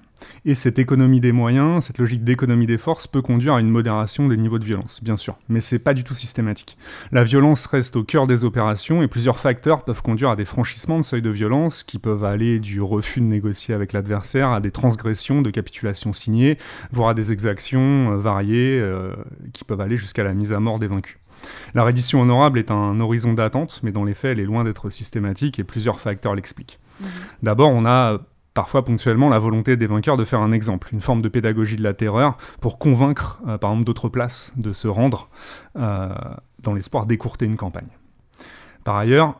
et 0.46 0.54
cette 0.54 0.80
économie 0.80 1.19
des 1.19 1.31
moyens, 1.31 1.86
cette 1.86 1.98
logique 1.98 2.24
d'économie 2.24 2.68
des 2.68 2.78
forces 2.78 3.08
peut 3.08 3.22
conduire 3.22 3.56
à 3.56 3.60
une 3.60 3.69
modération 3.69 4.28
des 4.28 4.38
niveaux 4.38 4.60
de 4.60 4.66
violence, 4.66 5.04
bien 5.04 5.18
sûr, 5.18 5.38
mais 5.50 5.62
c'est 5.62 5.80
pas 5.80 5.94
du 5.94 6.04
tout 6.04 6.14
systématique. 6.14 6.78
La 7.12 7.24
violence 7.24 7.66
reste 7.66 7.96
au 7.96 8.04
cœur 8.04 8.28
des 8.28 8.44
opérations 8.44 9.02
et 9.02 9.08
plusieurs 9.08 9.40
facteurs 9.40 9.84
peuvent 9.84 10.02
conduire 10.02 10.30
à 10.30 10.36
des 10.36 10.46
franchissements 10.46 11.00
de 11.00 11.04
seuil 11.04 11.22
de 11.22 11.30
violence 11.30 11.84
qui 11.84 12.00
peuvent 12.00 12.24
aller 12.24 12.60
du 12.60 12.81
refus 12.81 13.19
de 13.19 13.25
négocier 13.25 13.74
avec 13.74 13.94
l'adversaire 13.94 14.50
à 14.50 14.60
des 14.60 14.72
transgressions 14.72 15.42
de 15.42 15.50
capitulations 15.50 16.14
signées, 16.14 16.58
voire 16.92 17.10
à 17.10 17.14
des 17.14 17.31
exactions 17.31 18.12
euh, 18.12 18.18
variées 18.18 18.80
euh, 18.80 19.14
qui 19.54 19.64
peuvent 19.64 19.81
aller 19.81 19.98
jusqu'à 19.98 20.24
la 20.24 20.34
mise 20.34 20.54
à 20.54 20.60
mort 20.60 20.80
des 20.80 20.88
vaincus. 20.88 21.18
La 21.75 21.84
reddition 21.84 22.22
honorable 22.22 22.58
est 22.58 22.72
un 22.72 23.00
horizon 23.00 23.34
d'attente, 23.34 23.81
mais 23.84 23.92
dans 23.92 24.04
les 24.04 24.16
faits, 24.16 24.31
elle 24.31 24.40
est 24.40 24.46
loin 24.46 24.64
d'être 24.64 24.90
systématique 24.90 25.60
et 25.60 25.64
plusieurs 25.64 26.00
facteurs 26.00 26.34
l'expliquent. 26.34 26.80
Mmh. 27.00 27.06
D'abord, 27.44 27.69
on 27.69 27.86
a 27.86 28.19
parfois 28.57 28.83
ponctuellement 28.83 29.30
la 29.30 29.38
volonté 29.38 29.77
des 29.77 29.86
vainqueurs 29.86 30.18
de 30.18 30.25
faire 30.25 30.39
un 30.39 30.51
exemple, 30.51 30.89
une 30.92 31.00
forme 31.00 31.21
de 31.21 31.30
pédagogie 31.30 31.75
de 31.75 31.83
la 31.83 31.94
terreur 31.94 32.38
pour 32.59 32.80
convaincre 32.80 33.39
euh, 33.48 33.59
par 33.59 33.69
exemple 33.69 33.86
d'autres 33.86 34.09
places 34.09 34.51
de 34.57 34.71
se 34.71 34.88
rendre 34.88 35.30
euh, 35.75 36.09
dans 36.63 36.74
l'espoir 36.74 37.06
d'écourter 37.06 37.45
une 37.45 37.56
campagne. 37.56 37.89
Par 38.83 38.97
ailleurs, 38.97 39.40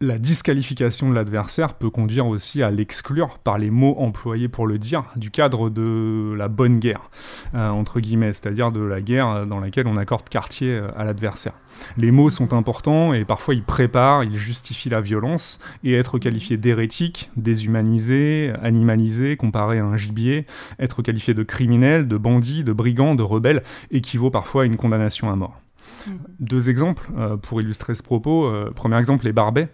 la 0.00 0.18
disqualification 0.18 1.08
de 1.08 1.14
l'adversaire 1.14 1.72
peut 1.72 1.88
conduire 1.88 2.26
aussi 2.26 2.62
à 2.62 2.70
l'exclure 2.70 3.38
par 3.38 3.56
les 3.56 3.70
mots 3.70 3.96
employés 3.98 4.48
pour 4.48 4.66
le 4.66 4.78
dire 4.78 5.04
du 5.16 5.30
cadre 5.30 5.70
de 5.70 6.34
la 6.36 6.48
bonne 6.48 6.78
guerre, 6.78 7.10
euh, 7.54 7.70
entre 7.70 8.00
guillemets, 8.00 8.34
c'est-à-dire 8.34 8.72
de 8.72 8.80
la 8.80 9.00
guerre 9.00 9.46
dans 9.46 9.58
laquelle 9.58 9.86
on 9.86 9.96
accorde 9.96 10.28
quartier 10.28 10.70
euh, 10.70 10.88
à 10.98 11.04
l'adversaire. 11.04 11.54
Les 11.96 12.10
mots 12.10 12.28
sont 12.28 12.52
importants 12.52 13.14
et 13.14 13.24
parfois 13.24 13.54
ils 13.54 13.62
préparent, 13.62 14.22
ils 14.22 14.36
justifient 14.36 14.90
la 14.90 15.00
violence 15.00 15.60
et 15.82 15.94
être 15.94 16.18
qualifié 16.18 16.58
d'hérétique, 16.58 17.30
déshumanisé, 17.36 18.52
animalisé, 18.62 19.38
comparé 19.38 19.78
à 19.78 19.84
un 19.86 19.96
gibier, 19.96 20.44
être 20.78 21.00
qualifié 21.00 21.32
de 21.32 21.42
criminel, 21.42 22.06
de 22.06 22.18
bandit, 22.18 22.64
de 22.64 22.74
brigand, 22.74 23.14
de 23.14 23.22
rebelle 23.22 23.62
équivaut 23.90 24.30
parfois 24.30 24.64
à 24.64 24.66
une 24.66 24.76
condamnation 24.76 25.30
à 25.30 25.36
mort. 25.36 25.58
Mmh. 26.06 26.10
Deux 26.40 26.68
exemples 26.68 27.08
euh, 27.16 27.38
pour 27.38 27.62
illustrer 27.62 27.94
ce 27.94 28.02
propos. 28.02 28.52
premier 28.74 28.98
exemple, 28.98 29.24
les 29.24 29.32
barbets. 29.32 29.70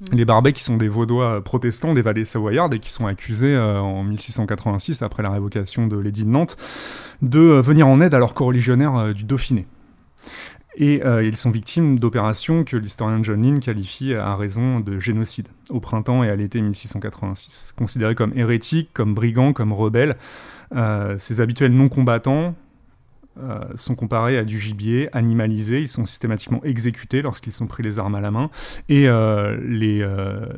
Mm. 0.00 0.16
Les 0.16 0.24
Barbets 0.24 0.52
qui 0.52 0.64
sont 0.64 0.76
des 0.76 0.88
Vaudois 0.88 1.42
protestants 1.42 1.94
des 1.94 2.02
vallées 2.02 2.24
savoyardes 2.24 2.74
et 2.74 2.78
qui 2.78 2.90
sont 2.90 3.06
accusés 3.06 3.54
euh, 3.54 3.80
en 3.80 4.04
1686, 4.04 5.02
après 5.02 5.22
la 5.22 5.30
révocation 5.30 5.86
de 5.86 5.98
l'édit 5.98 6.24
de 6.24 6.30
Nantes, 6.30 6.56
de 7.22 7.40
euh, 7.40 7.60
venir 7.60 7.88
en 7.88 8.00
aide 8.00 8.14
à 8.14 8.18
leurs 8.18 8.34
coreligionnaires 8.34 8.96
euh, 8.96 9.12
du 9.12 9.24
Dauphiné. 9.24 9.66
Et 10.80 11.02
ils 11.24 11.36
sont 11.36 11.50
victimes 11.50 11.98
d'opérations 11.98 12.62
que 12.62 12.76
l'historien 12.76 13.20
John 13.24 13.42
Lynn 13.42 13.58
qualifie 13.58 14.14
à 14.14 14.36
raison 14.36 14.78
de 14.78 15.00
génocide, 15.00 15.48
au 15.70 15.80
printemps 15.80 16.22
et 16.22 16.30
à 16.30 16.36
l'été 16.36 16.60
1686. 16.60 17.74
Considérés 17.76 18.14
comme 18.14 18.32
hérétiques, 18.36 18.90
comme 18.94 19.12
brigands, 19.12 19.52
comme 19.52 19.72
rebelles, 19.72 20.16
ces 21.18 21.40
habituels 21.40 21.72
non-combattants 23.38 23.76
sont 23.76 23.94
comparés 23.94 24.38
à 24.38 24.44
du 24.44 24.58
gibier 24.58 25.08
animalisé, 25.12 25.80
ils 25.80 25.88
sont 25.88 26.04
systématiquement 26.04 26.62
exécutés 26.64 27.22
lorsqu'ils 27.22 27.52
sont 27.52 27.66
pris 27.66 27.82
les 27.82 27.98
armes 27.98 28.14
à 28.14 28.20
la 28.20 28.30
main, 28.30 28.50
et 28.88 29.08
les 29.60 30.06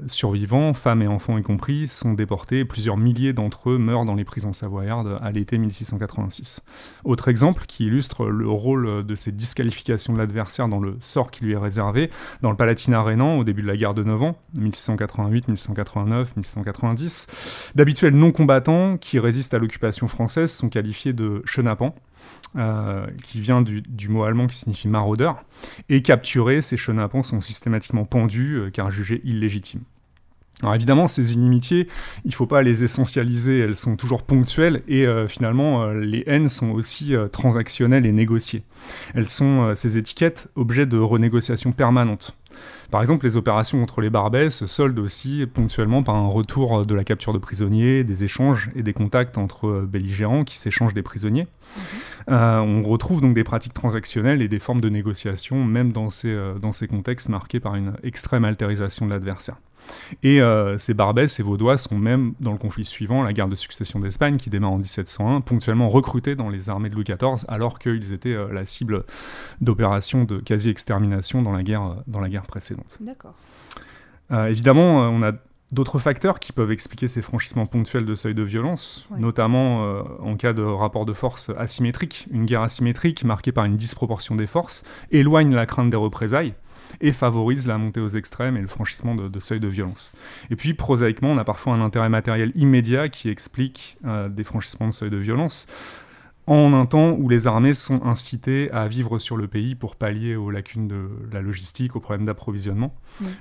survivants, 0.06 0.72
femmes 0.75 1.02
et 1.02 1.06
enfants 1.06 1.38
y 1.38 1.42
compris, 1.42 1.88
sont 1.88 2.12
déportés, 2.12 2.64
plusieurs 2.64 2.96
milliers 2.96 3.32
d'entre 3.32 3.70
eux 3.70 3.78
meurent 3.78 4.04
dans 4.04 4.14
les 4.14 4.25
prisons 4.25 4.52
savoyardes 4.52 5.18
à 5.20 5.30
l'été 5.32 5.58
1686. 5.58 6.62
Autre 7.04 7.28
exemple 7.28 7.64
qui 7.66 7.87
illustre 7.87 8.26
le 8.26 8.49
rôle 8.49 9.04
de 9.04 9.14
ces 9.14 9.32
disqualifications 9.32 10.12
de 10.12 10.18
l'adversaire 10.18 10.68
dans 10.68 10.80
le 10.80 10.96
sort 11.00 11.30
qui 11.30 11.44
lui 11.44 11.52
est 11.52 11.58
réservé, 11.58 12.10
dans 12.42 12.50
le 12.50 12.56
Palatinat 12.56 13.02
rhénan 13.02 13.37
au 13.37 13.44
début 13.44 13.62
de 13.62 13.68
la 13.68 13.76
guerre 13.76 13.94
de 13.94 14.02
9 14.02 14.22
ans, 14.22 14.37
1688, 14.58 15.49
1689, 15.49 16.37
1690, 16.37 17.72
d'habituels 17.75 18.14
non-combattants 18.14 18.96
qui 18.96 19.18
résistent 19.18 19.54
à 19.54 19.58
l'occupation 19.58 20.08
française 20.08 20.52
sont 20.52 20.68
qualifiés 20.68 21.12
de 21.12 21.42
chenapans. 21.44 21.94
Euh, 22.56 23.06
qui 23.22 23.40
vient 23.40 23.62
du, 23.62 24.08
mot 24.08 24.24
allemand 24.24 24.48
qui 24.48 24.56
signifie 24.56 24.88
maraudeur, 24.88 25.44
et 25.88 26.02
capturés, 26.02 26.62
ces 26.62 26.76
chenapans 26.76 27.22
sont 27.22 27.40
systématiquement 27.40 28.04
pendus 28.04 28.56
euh, 28.56 28.70
car 28.70 28.90
jugés 28.90 29.20
illégitimes. 29.22 29.82
Alors 30.60 30.74
évidemment, 30.74 31.06
ces 31.06 31.32
inimitiés, 31.34 31.86
il 32.24 32.30
ne 32.30 32.34
faut 32.34 32.48
pas 32.48 32.62
les 32.62 32.82
essentialiser, 32.82 33.60
elles 33.60 33.76
sont 33.76 33.94
toujours 33.94 34.24
ponctuelles 34.24 34.82
et 34.88 35.06
euh, 35.06 35.28
finalement, 35.28 35.92
les 35.92 36.24
haines 36.26 36.48
sont 36.48 36.70
aussi 36.70 37.14
transactionnelles 37.30 38.04
et 38.04 38.10
négociées. 38.10 38.64
Elles 39.14 39.28
sont, 39.28 39.76
ces 39.76 39.96
étiquettes, 39.96 40.48
objets 40.56 40.86
de 40.86 40.98
renégociation 40.98 41.70
permanente. 41.70 42.36
Par 42.90 43.00
exemple, 43.00 43.25
les 43.26 43.37
opérations 43.37 43.78
contre 43.78 44.00
les 44.00 44.11
Barbets 44.11 44.50
se 44.50 44.66
soldent 44.66 44.99
aussi 44.99 45.47
ponctuellement 45.47 46.02
par 46.02 46.16
un 46.16 46.28
retour 46.28 46.85
de 46.85 46.94
la 46.94 47.04
capture 47.04 47.32
de 47.32 47.38
prisonniers, 47.38 48.04
des 48.04 48.25
échanges 48.25 48.70
et 48.75 48.82
des 48.82 48.92
contacts 48.92 49.38
entre 49.38 49.82
belligérants 49.82 50.44
qui 50.44 50.59
s'échangent 50.59 50.94
des 50.94 51.02
prisonniers. 51.02 51.47
Mhm. 52.26 52.35
on 52.35 52.82
retrouve 52.82 53.20
donc 53.20 53.35
des 53.35 53.44
pratiques 53.44 53.75
transactionnelles 53.75 54.42
et 54.42 54.49
des 54.49 54.59
formes 54.59 54.80
de 54.80 54.88
négociation, 54.88 55.64
même 55.64 55.92
dans 55.92 56.11
ces, 56.11 56.37
dans 56.61 56.73
ces 56.73 56.88
contextes 56.88 57.28
marqués 57.28 57.61
par 57.61 57.76
une 57.76 57.94
extrême 58.02 58.44
altérisation 58.44 59.06
de 59.06 59.12
l'adversaire. 59.12 59.56
Et 60.23 60.40
euh, 60.40 60.78
ces 60.78 60.94
Barbès, 60.94 61.32
ces 61.32 61.42
Vaudois 61.42 61.78
sont 61.78 61.97
même, 61.97 62.35
dans 62.40 62.52
le 62.52 62.59
conflit 62.59 62.85
suivant, 62.85 63.23
la 63.23 63.32
guerre 63.32 63.49
de 63.49 63.54
succession 63.54 64.00
d'Espagne, 64.00 64.37
qui 64.37 64.50
démarre 64.50 64.73
en 64.73 64.78
1701, 64.78 65.40
ponctuellement 65.40 65.88
recrutés 65.88 66.37
dans 66.37 66.49
les 66.49 66.70
armées 66.70 66.90
de 66.90 66.94
Louis 66.94 67.04
XIV, 67.04 67.44
alors 67.49 67.78
qu'ils 67.78 68.12
étaient 68.12 68.35
euh, 68.35 68.52
la 68.52 68.64
cible 68.64 69.04
d'opérations 69.61 70.25
de 70.25 70.38
quasi-extermination 70.38 71.42
dans, 71.42 71.52
la 71.52 71.62
guerre, 71.62 71.82
euh, 71.82 71.94
dans 72.06 72.20
la 72.20 72.28
guerre 72.28 72.42
précédente. 72.42 72.79
D'accord. 73.00 73.34
évidemment, 74.30 75.08
on 75.08 75.22
a 75.22 75.32
d'autres 75.72 75.99
facteurs 75.99 76.40
qui 76.40 76.52
peuvent 76.52 76.72
expliquer 76.72 77.06
ces 77.08 77.22
franchissements 77.22 77.66
ponctuels 77.66 78.04
de 78.04 78.14
seuil 78.14 78.34
de 78.34 78.42
violence, 78.42 79.08
notamment 79.16 80.02
en 80.20 80.37
cas 80.37 80.52
de 80.52 80.62
rapport 80.62 81.06
de 81.06 81.12
force 81.12 81.50
asymétrique. 81.56 82.26
Une 82.32 82.44
guerre 82.44 82.62
asymétrique 82.62 83.25
marquée 83.25 83.52
par 83.52 83.64
une 83.64 83.76
disproportion 83.76 84.34
des 84.34 84.46
forces 84.46 84.84
éloigne 85.12 85.54
la 85.54 85.66
crainte 85.66 85.90
des 85.90 85.96
représailles 85.96 86.54
et 87.00 87.12
favorise 87.12 87.66
la 87.66 87.78
montée 87.78 88.00
aux 88.00 88.08
extrêmes 88.08 88.56
et 88.56 88.60
le 88.60 88.66
franchissement 88.66 89.14
de, 89.14 89.40
seuils 89.40 89.60
de 89.60 89.68
violence. 89.68 90.12
Et 90.50 90.56
puis, 90.56 90.75
prosaïquement, 90.75 91.30
on 91.30 91.38
a 91.38 91.44
parfois 91.44 91.75
un 91.75 91.80
intérêt 91.80 92.08
matériel 92.08 92.52
immédiat 92.54 93.08
qui 93.08 93.28
explique 93.28 93.96
euh, 94.04 94.28
des 94.28 94.44
franchissements 94.44 94.88
de 94.88 94.92
seuils 94.92 95.10
de 95.10 95.16
violence 95.16 95.66
en 96.50 96.73
un 96.73 96.85
temps 96.85 97.12
où 97.12 97.28
les 97.28 97.47
armées 97.47 97.75
sont 97.75 98.04
incitées 98.04 98.73
à 98.73 98.88
vivre 98.88 99.21
sur 99.21 99.37
le 99.37 99.47
pays 99.47 99.76
pour 99.76 99.95
pallier 99.95 100.35
aux 100.35 100.50
lacunes 100.50 100.88
de 100.88 101.09
la 101.30 101.42
logistique, 101.42 101.95
aux 101.95 102.00
problèmes 102.00 102.26
d'approvisionnement. 102.26 102.92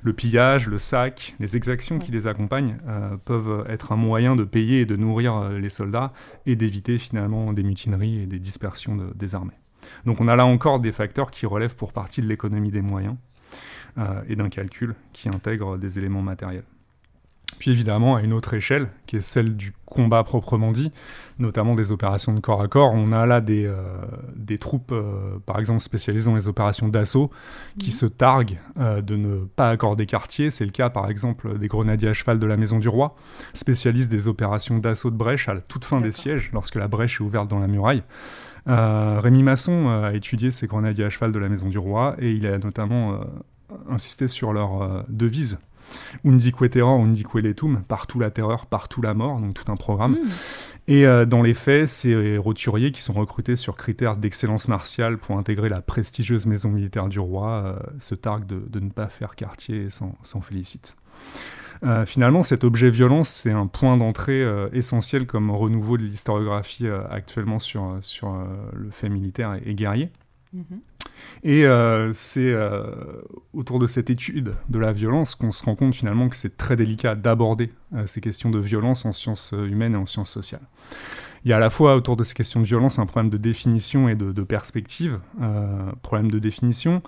Le 0.04 0.14
pillage, 0.14 0.68
le 0.68 0.78
sac, 0.78 1.36
les 1.40 1.58
exactions 1.58 1.98
qui 1.98 2.12
les 2.12 2.28
accompagnent 2.28 2.78
euh, 2.88 3.18
peuvent 3.18 3.66
être 3.68 3.92
un 3.92 3.96
moyen 3.96 4.36
de 4.36 4.44
payer 4.44 4.82
et 4.82 4.86
de 4.86 4.96
nourrir 4.96 5.36
euh, 5.36 5.58
les 5.58 5.70
soldats 5.70 6.14
et 6.46 6.56
d'éviter 6.56 7.00
finalement 7.00 7.52
des 7.52 7.64
mutineries 7.64 8.22
et 8.22 8.26
des 8.28 8.38
dispersions 8.38 8.96
des 9.16 9.34
armées. 9.34 9.58
Donc 10.06 10.22
on 10.22 10.28
a 10.28 10.36
là 10.36 10.46
encore 10.46 10.80
des 10.80 10.92
facteurs 10.92 11.32
qui 11.32 11.48
relèvent 11.48 11.76
pour 11.76 11.94
partie 11.94 12.22
de 12.22 12.28
l'économie 12.28 12.70
des 12.70 12.84
moyens 12.84 13.16
euh, 13.98 14.22
et 14.30 14.36
d'un 14.36 14.50
calcul 14.50 14.94
qui 15.14 15.30
intègre 15.30 15.80
des 15.80 15.98
éléments 15.98 16.22
matériels. 16.22 16.66
Puis 17.58 17.72
évidemment, 17.72 18.16
à 18.16 18.22
une 18.22 18.32
autre 18.32 18.54
échelle, 18.54 18.90
qui 19.06 19.18
est 19.18 19.22
celle 19.22 19.58
du 19.58 19.74
combat 19.86 20.24
proprement 20.24 20.72
dit, 20.72 20.92
notamment 21.40 21.76
des 21.76 21.92
opérations 21.92 22.34
de 22.34 22.40
corps 22.40 22.62
à 22.62 22.68
corps, 22.68 22.92
on 22.94 23.12
a 23.12 23.26
là 23.26 23.42
des, 23.42 23.66
euh, 23.66 23.76
des 24.36 24.58
troupes, 24.58 24.92
euh, 24.92 25.40
par 25.46 25.60
exemple 25.60 25.82
spécialisées 25.82 26.30
dans 26.30 26.36
les 26.36 26.48
opérations 26.48 26.88
d'assaut, 26.88 27.32
qui 27.78 27.88
mhm. 27.88 27.94
se 27.94 28.06
targuent 28.06 28.60
de 28.78 29.16
ne 29.16 29.40
pas 29.56 29.70
accorder 29.70 30.06
quartier. 30.06 30.52
C'est 30.52 30.66
le 30.66 30.72
cas, 30.72 30.90
par 30.90 31.10
exemple, 31.10 31.58
des 31.58 31.68
grenadiers 31.68 32.10
à 32.10 32.14
cheval 32.14 32.40
de 32.40 32.46
la 32.46 32.56
Maison 32.56 32.80
du 32.80 32.88
Roi, 32.88 33.16
spécialistes 33.54 34.12
des 34.12 34.28
opérations 34.28 34.78
d'assaut 34.78 35.10
de 35.10 35.18
brèche 35.18 35.50
à 35.50 35.54
la 35.54 35.62
toute 35.62 35.86
fin 35.86 36.00
des 36.00 36.12
sièges, 36.12 36.52
lorsque 36.54 36.76
la 36.76 36.88
brèche 36.88 37.20
est 37.20 37.24
ouverte 37.24 37.50
dans 37.50 37.60
la 37.60 37.68
muraille. 37.68 38.04
Rémi 38.68 39.42
Masson 39.42 39.90
a 39.90 40.14
étudié 40.14 40.52
ces 40.52 40.68
grenadiers 40.68 41.06
à 41.06 41.10
cheval 41.10 41.32
de 41.32 41.40
la 41.40 41.50
Maison 41.50 41.68
du 41.68 41.80
Roi, 41.80 42.16
et 42.20 42.32
il 42.32 42.46
a 42.46 42.60
notamment 42.60 43.20
insister 43.90 44.28
sur 44.28 44.54
leur 44.54 44.82
euh, 44.82 45.02
devise. 45.10 45.60
Undique 46.26 46.70
terror, 46.70 47.00
undique 47.00 47.34
letum, 47.36 47.84
partout 47.88 48.20
la 48.20 48.32
terreur, 48.32 48.66
partout 48.66 49.02
la 49.02 49.14
mort, 49.14 49.40
donc 49.40 49.54
tout 49.54 49.72
un 49.72 49.76
programme. 49.76 50.14
Hmm. 50.14 50.30
Et 50.88 51.06
euh, 51.06 51.26
dans 51.26 51.42
les 51.42 51.54
faits, 51.54 51.88
ces 51.88 52.38
roturiers 52.38 52.92
qui 52.92 53.02
sont 53.02 53.14
recrutés 53.14 53.56
sur 53.56 53.76
critères 53.76 54.16
d'excellence 54.16 54.68
martiale 54.68 55.18
pour 55.18 55.38
intégrer 55.38 55.70
la 55.70 55.82
prestigieuse 55.82 56.46
maison 56.48 56.70
militaire 56.70 57.08
du 57.08 57.20
roi 57.20 57.50
euh, 57.50 57.80
se 58.00 58.16
targuent 58.16 58.48
de, 58.48 58.80
ne 58.80 58.90
pas 58.90 59.08
faire 59.08 59.36
quartier 59.36 59.84
et 59.84 59.90
s'en 59.90 60.42
félicitent. 60.42 60.96
finalement, 62.06 62.44
cet 62.44 62.64
objet 62.64 62.90
violence, 62.90 63.30
c'est 63.30 63.52
un 63.52 63.68
point 63.68 63.98
d'entrée 63.98 64.44
essentiel 64.74 65.28
comme 65.28 65.52
renouveau 65.52 65.98
de 65.98 66.04
l'historiographie 66.04 66.88
actuellement 67.10 67.60
sur, 67.60 67.98
sur 68.02 68.36
le 68.74 68.90
fait 68.90 69.10
militaire 69.10 69.58
et, 69.66 69.76
guerrier. 69.76 70.10
Mhm. 70.54 70.82
Et 71.44 71.66
euh, 71.66 72.12
c'est 72.14 72.52
euh, 72.52 72.84
autour 73.54 73.80
de 73.80 73.88
cette 73.88 74.10
étude 74.10 74.56
de 74.68 74.80
la 74.80 74.92
violence 74.92 75.36
qu'on 75.36 75.52
se 75.52 75.64
rend 75.64 75.76
compte 75.76 75.96
finalement 75.96 76.28
que 76.28 76.36
c'est 76.36 76.58
très 76.58 76.76
délicat 76.76 77.16
d'aborder 77.16 77.72
euh, 77.96 78.06
ces 78.08 78.20
questions 78.20 78.50
de 78.50 78.60
violence 78.60 79.06
en 79.06 79.14
sciences 79.14 79.54
humaines 79.54 79.94
et 79.94 79.98
en 79.98 80.06
sciences 80.06 80.32
sociales. 80.32 80.68
Il 81.46 81.52
y 81.52 81.54
a 81.54 81.58
à 81.58 81.62
la 81.62 81.70
fois 81.70 81.96
autour 81.96 82.18
de 82.18 82.24
ces 82.26 82.34
questions 82.34 82.60
de 82.60 82.66
violence 82.66 83.00
un 83.00 83.06
problème 83.06 83.30
de 83.30 83.38
définition 83.38 84.10
et 84.10 84.16
de, 84.16 84.34
de 84.34 84.44
perspective. 84.44 85.20
problème 86.02 86.30
de 86.30 86.38
définition. 86.38 87.02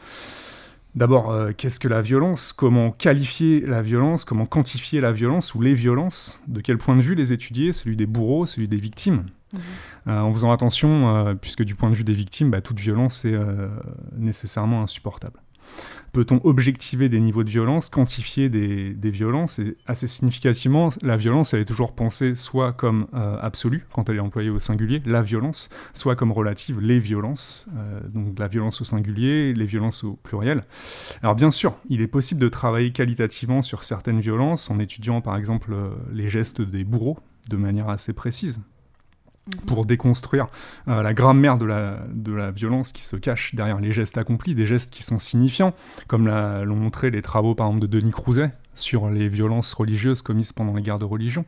D'abord, 0.93 1.33
qu'est-ce 1.55 1.79
que 1.79 1.88
la 1.88 2.01
violence? 2.01 2.51
Comment 2.51 2.91
qualifier 2.91 3.62
la 3.62 3.81
violence? 3.81 4.25
Comment 4.25 4.45
quantifier 4.45 5.00
la 5.00 5.12
violence 5.12 5.55
ou 5.55 5.62
les 5.62 5.74
violences? 5.74 6.41
De 6.48 6.60
quel 6.60 6.77
point 6.77 6.95
de 6.98 7.01
vue 7.01 7.15
les 7.15 7.31
étudier? 7.31 7.71
Celui 7.71 7.95
des 7.95 8.05
bourreaux, 8.05 8.45
celui 8.45 8.67
des 8.67 8.77
victimes? 8.77 9.25
Euh, 10.07 10.19
en 10.19 10.33
faisant 10.33 10.51
attention, 10.51 11.15
euh, 11.15 11.33
puisque 11.36 11.63
du 11.63 11.75
point 11.75 11.89
de 11.89 11.95
vue 11.95 12.03
des 12.03 12.13
victimes, 12.13 12.51
bah, 12.51 12.62
toute 12.62 12.79
violence 12.79 13.25
est 13.25 13.33
euh, 13.33 13.69
nécessairement 14.17 14.81
insupportable. 14.81 15.39
Peut-on 16.12 16.41
objectiver 16.44 17.10
des 17.10 17.20
niveaux 17.20 17.44
de 17.44 17.50
violence, 17.50 17.89
quantifier 17.89 18.50
des, 18.50 19.12
violences 19.12 19.60
Et 19.60 19.77
assez 19.88 20.08
significativement, 20.08 20.89
la 21.01 21.18
violence, 21.18 21.53
elle 21.53 21.62
est 21.62 21.65
toujours 21.65 21.94
pensée 21.94 22.36
soit 22.36 22.74
comme 22.74 23.08
absolue, 23.13 23.86
quand 23.94 24.10
elle 24.10 24.18
est 24.18 24.22
employée 24.22 24.50
au 24.50 24.60
singulier, 24.60 25.01
la 25.06 25.22
violence, 25.22 25.70
soit 25.94 26.15
comme 26.15 26.32
relative, 26.32 26.80
les 26.82 27.00
violences, 27.00 27.68
donc 28.13 28.38
la 28.39 28.48
violence 28.48 28.82
au 28.82 28.84
singulier, 28.84 29.53
les 29.53 29.65
violences 29.65 30.03
au 30.03 30.13
pluriel. 30.13 30.62
Alors 31.22 31.36
bien 31.36 31.51
sûr, 31.51 31.75
il 31.89 32.01
est 32.01 32.08
possible 32.08 32.41
de 32.41 32.50
travailler 32.50 32.91
qualitativement 32.91 33.62
sur 33.62 33.84
certaines 33.84 34.20
violences 34.20 34.70
en 34.70 34.80
étudiant 34.80 35.22
par 35.22 35.38
exemple 35.38 35.75
les 36.12 36.30
gestes 36.30 36.62
des 36.62 36.84
bourreaux 36.84 37.20
de 37.50 37.58
manière 37.58 37.89
assez 37.89 38.13
précise. 38.13 38.62
Mhm. 39.55 39.65
pour 39.65 39.86
déconstruire 39.86 40.48
euh, 40.88 41.01
la 41.01 41.13
grammaire 41.13 41.58
de 41.58 41.65
la, 41.65 42.00
de 42.12 42.34
la 42.34 42.51
violence 42.51 42.91
qui 42.91 43.03
se 43.03 43.15
cache 43.15 43.55
derrière 43.55 43.79
les 43.79 43.91
gestes 43.91 44.17
accomplis, 44.17 44.55
des 44.55 44.65
gestes 44.65 44.91
qui 44.91 45.03
sont 45.03 45.20
signifiants, 45.20 45.74
comme 46.08 46.27
l'ont 46.27 46.75
montré 46.75 47.12
les 47.12 47.22
travaux 47.22 47.55
par 47.55 47.67
exemple 47.67 47.88
de 47.88 48.00
Denis 48.00 48.12
Crouzet 48.12 48.51
sur 48.74 49.10
les 49.10 49.27
violences 49.27 49.74
religieuses 49.74 50.22
commises 50.22 50.53
pendant 50.53 50.74
les 50.74 50.81
guerres 50.81 51.00
de 51.00 51.05
religion, 51.05 51.46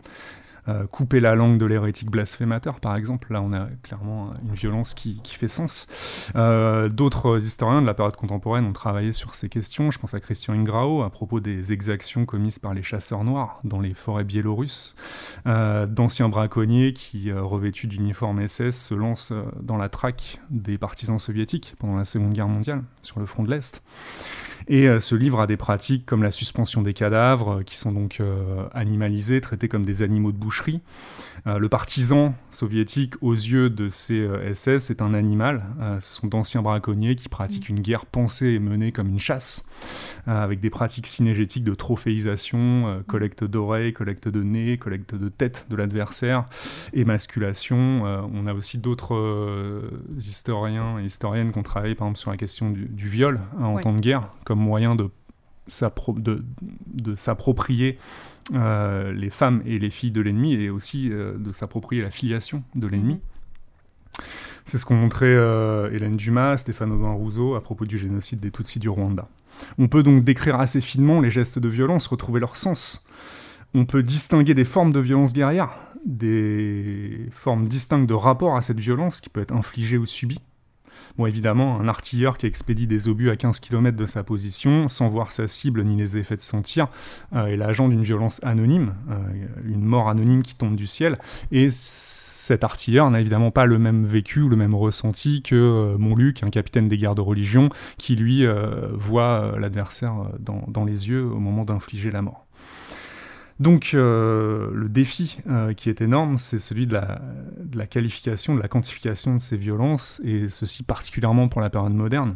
euh, 0.67 0.88
couper 0.88 1.20
la 1.20 1.36
langue 1.36 1.58
de 1.58 1.65
l'hérétique 1.65 2.10
blasphémateur, 2.10 2.79
par 2.79 2.96
exemple. 2.96 3.34
Là, 3.34 3.41
on 3.41 3.51
a 3.53 3.67
clairement 3.82 4.34
une 4.48 4.53
violence 4.53 4.93
qui, 4.93 5.20
fait 5.25 5.48
sens. 5.48 5.88
Euh, 6.36 6.89
d'autres 6.89 7.43
historiens 7.43 7.82
de 7.82 7.88
la 7.88 7.93
période 7.93 8.15
contemporaine 8.15 8.65
ont 8.65 8.74
travaillé 8.74 9.13
sur 9.13 9.36
ces 9.36 9.50
questions. 9.50 9.91
Je 9.91 10.00
pense 10.00 10.13
à 10.13 10.20
Christian 10.20 10.53
Ingrao 10.53 11.03
à 11.03 11.10
propos 11.10 11.39
des 11.39 11.74
exactions 11.74 12.25
commises 12.25 12.60
par 12.60 12.74
les 12.74 12.84
chasseurs 12.84 13.24
noirs 13.24 13.60
dans 13.63 13.79
les 13.79 13.93
forêts 13.93 14.24
biélorusses, 14.24 14.96
euh, 15.48 15.86
d'anciens 15.86 16.29
braconniers 16.29 16.93
qui, 16.93 17.32
revêtus 17.32 17.88
d'uniformes 17.88 18.48
SS, 18.48 18.72
se 18.72 18.96
lancent 18.96 19.34
dans 19.62 19.77
la 19.77 19.89
traque 19.89 20.39
des 20.50 20.77
partisans 20.77 21.20
soviétiques 21.20 21.75
pendant 21.79 21.98
la 21.98 22.05
Seconde 22.05 22.34
Guerre 22.34 22.48
mondiale 22.48 22.84
sur 23.01 23.20
le 23.20 23.25
front 23.25 23.43
de 23.43 23.50
l'Est. 23.50 23.82
Et 24.67 25.00
ce 25.00 25.15
livre 25.15 25.39
a 25.39 25.48
des 25.48 25.58
pratiques 25.58 26.05
comme 26.05 26.24
la 26.24 26.32
suspension 26.32 26.82
des 26.82 26.93
cadavres, 26.93 27.63
qui 27.63 27.77
sont 27.77 27.91
donc 27.91 28.22
animalisés, 28.74 29.41
traités 29.41 29.67
comme 29.67 29.86
des 29.86 30.01
animaux 30.01 30.32
de 30.32 30.38
boucherie. 30.38 30.82
Le 31.45 31.67
partisan 31.67 32.33
soviétique, 32.51 33.15
aux 33.21 33.33
yeux 33.33 33.69
de 33.69 33.89
ces 33.89 34.27
SS, 34.53 34.91
est 34.91 35.01
un 35.01 35.13
animal. 35.13 35.63
ce 36.00 36.13
sont 36.13 36.27
d'anciens 36.27 36.62
braconniers 36.62 37.15
qui 37.15 37.27
pratiquent 37.27 37.69
une 37.69 37.81
guerre 37.81 38.05
pensée 38.05 38.47
et 38.47 38.59
menée 38.59 38.91
comme 38.91 39.09
une 39.09 39.19
chasse, 39.19 39.65
avec 40.25 40.62
des 40.62 40.69
pratiques 40.69 41.07
synégétiques 41.07 41.65
de 41.65 41.75
trophéisation, 41.75 43.03
collecte 43.07 43.43
d'oreilles, 43.43 43.93
collecte 43.93 44.29
de 44.29 44.41
nez, 44.41 44.77
collecte 44.77 45.15
de 45.15 45.29
tête 45.29 45.65
de 45.69 45.75
l'adversaire, 45.75 46.45
émasculation. 46.93 48.03
on 48.33 48.47
a 48.47 48.53
aussi 48.53 48.77
d'autres 48.77 49.83
historiens 50.17 51.00
et 51.00 51.03
historiennes 51.03 51.51
qui 51.51 51.59
ont 51.59 51.63
travaillé 51.63 51.95
par 51.95 52.07
exemple 52.07 52.19
sur 52.19 52.31
la 52.31 52.38
question 52.38 52.69
du, 52.71 53.07
viol 53.09 53.41
hein, 53.59 53.65
en 53.65 53.79
temps 53.79 53.93
de 53.93 54.00
guerre 54.00 54.29
comme 54.45 54.59
moyen 54.59 54.95
de, 54.95 55.09
de, 55.67 57.15
s'approprier 57.15 57.98
euh, 58.53 59.13
les 59.13 59.29
femmes 59.29 59.62
et 59.65 59.79
les 59.79 59.89
filles 59.89 60.12
de 60.12 60.22
l'ennemi 60.22 60.53
et 60.53 60.70
aussi 60.70 61.10
euh, 61.12 61.38
de 61.38 61.51
s'approprier 61.51 62.01
la 62.01 62.12
filiation 62.12 62.63
de 62.75 62.88
l'ennemi. 62.88 63.15
Mhm. 63.15 63.20
C'est 64.65 64.77
ce 64.77 64.86
qu'ont 64.86 64.96
montré 64.96 65.25
euh, 65.27 65.91
Hélène 65.91 66.15
Dumas, 66.15 66.58
Stéphane 66.58 66.91
Audouin 66.91 67.13
Rousseau 67.13 67.55
à 67.55 67.62
propos 67.62 67.86
du 67.86 67.98
génocide 67.98 68.39
des 68.39 68.51
Tutsis 68.51 68.79
du 68.79 68.88
Rwanda. 68.88 69.27
On 69.77 69.88
peut 69.88 70.03
donc 70.03 70.24
décrire 70.24 70.60
assez 70.60 70.82
finement 70.82 71.20
les 71.20 71.32
gestes 71.32 71.60
de 71.60 71.67
violence, 71.67 72.08
retrouver 72.08 72.39
leur 72.39 72.55
sens. 72.55 73.05
On 73.74 73.86
peut 73.86 74.03
distinguer 74.03 74.53
des 74.53 74.63
formes 74.63 74.93
de 74.93 75.00
violence 75.00 75.34
guerrière, 75.34 75.72
des 76.05 77.27
formes 77.32 77.67
distinctes 77.67 78.08
de 78.08 78.13
rapport 78.13 78.55
à 78.55 78.62
cette 78.62 78.79
violence 78.79 79.20
qui 79.20 79.29
peut 79.29 79.41
être 79.41 79.53
infligée 79.53 79.98
ou 79.98 80.05
subie. 80.05 80.39
Bon, 81.17 81.27
évidemment, 81.27 81.79
un 81.79 81.88
artilleur 81.88 82.39
qui 82.39 82.48
expédie 82.48 82.88
des 82.88 83.08
obus 83.08 83.29
à 83.29 83.36
15 83.36 83.60
km 83.60 83.96
de 83.96 84.08
sa 84.08 84.24
position, 84.24 84.88
sans 84.88 85.10
voir 85.10 85.32
sa 85.32 85.48
cible 85.48 85.84
ni 85.84 85.96
les 85.96 86.17
effets 86.17 86.36
de 86.36 86.41
son 86.41 86.63
tir, 86.63 86.88
euh, 87.34 87.46
est 87.46 87.55
l'agent 87.55 87.88
d'une 87.88 88.01
violence 88.01 88.39
anonyme, 88.43 88.96
euh, 89.12 89.15
une 89.63 89.84
mort 89.84 90.10
anonyme 90.10 90.41
qui 90.41 90.55
tombe 90.55 90.75
du 90.75 90.88
ciel. 90.88 91.15
Et 91.51 91.67
cet 91.70 92.63
artilleur 92.63 93.12
n'a 93.12 93.22
évidemment 93.22 93.51
pas 93.51 93.67
le 93.67 93.77
même 93.77 94.05
vécu 94.05 94.41
ou 94.41 94.50
le 94.50 94.55
même 94.55 94.74
ressenti 94.74 95.43
que 95.43 95.55
euh, 95.55 95.98
Montluc, 96.00 96.41
un 96.41 96.50
capitaine 96.50 96.88
des 96.88 96.98
guerres 96.98 97.15
de 97.15 97.22
religion, 97.22 97.70
qui 98.00 98.15
lui 98.15 98.46
voit 98.93 99.55
l'adversaire 99.60 100.13
dans 100.39 100.84
les 100.84 101.10
yeux 101.10 101.25
au 101.25 101.39
moment 101.39 101.63
d'infliger 101.63 102.12
la 102.12 102.22
mort. 102.22 102.42
Donc 103.60 103.91
euh, 103.93 104.72
le 104.74 104.89
défi 104.89 105.38
euh, 105.48 105.74
qui 105.74 105.89
est 105.89 106.01
énorme, 106.01 106.38
c'est 106.38 106.60
celui 106.60 106.88
de 106.88 106.93
la, 106.93 107.22
de 107.60 107.77
la, 107.77 107.86
qualification, 107.86 108.55
de 108.55 108.62
la 108.62 108.67
quantification 108.67 109.36
de 109.36 109.41
ces 109.41 109.57
violences, 109.57 110.22
et 110.25 110.50
ceci 110.50 110.83
particulièrement 110.83 111.48
pour 111.48 111.62
la 111.62 111.69
période 111.69 111.93
moderne. 111.93 112.36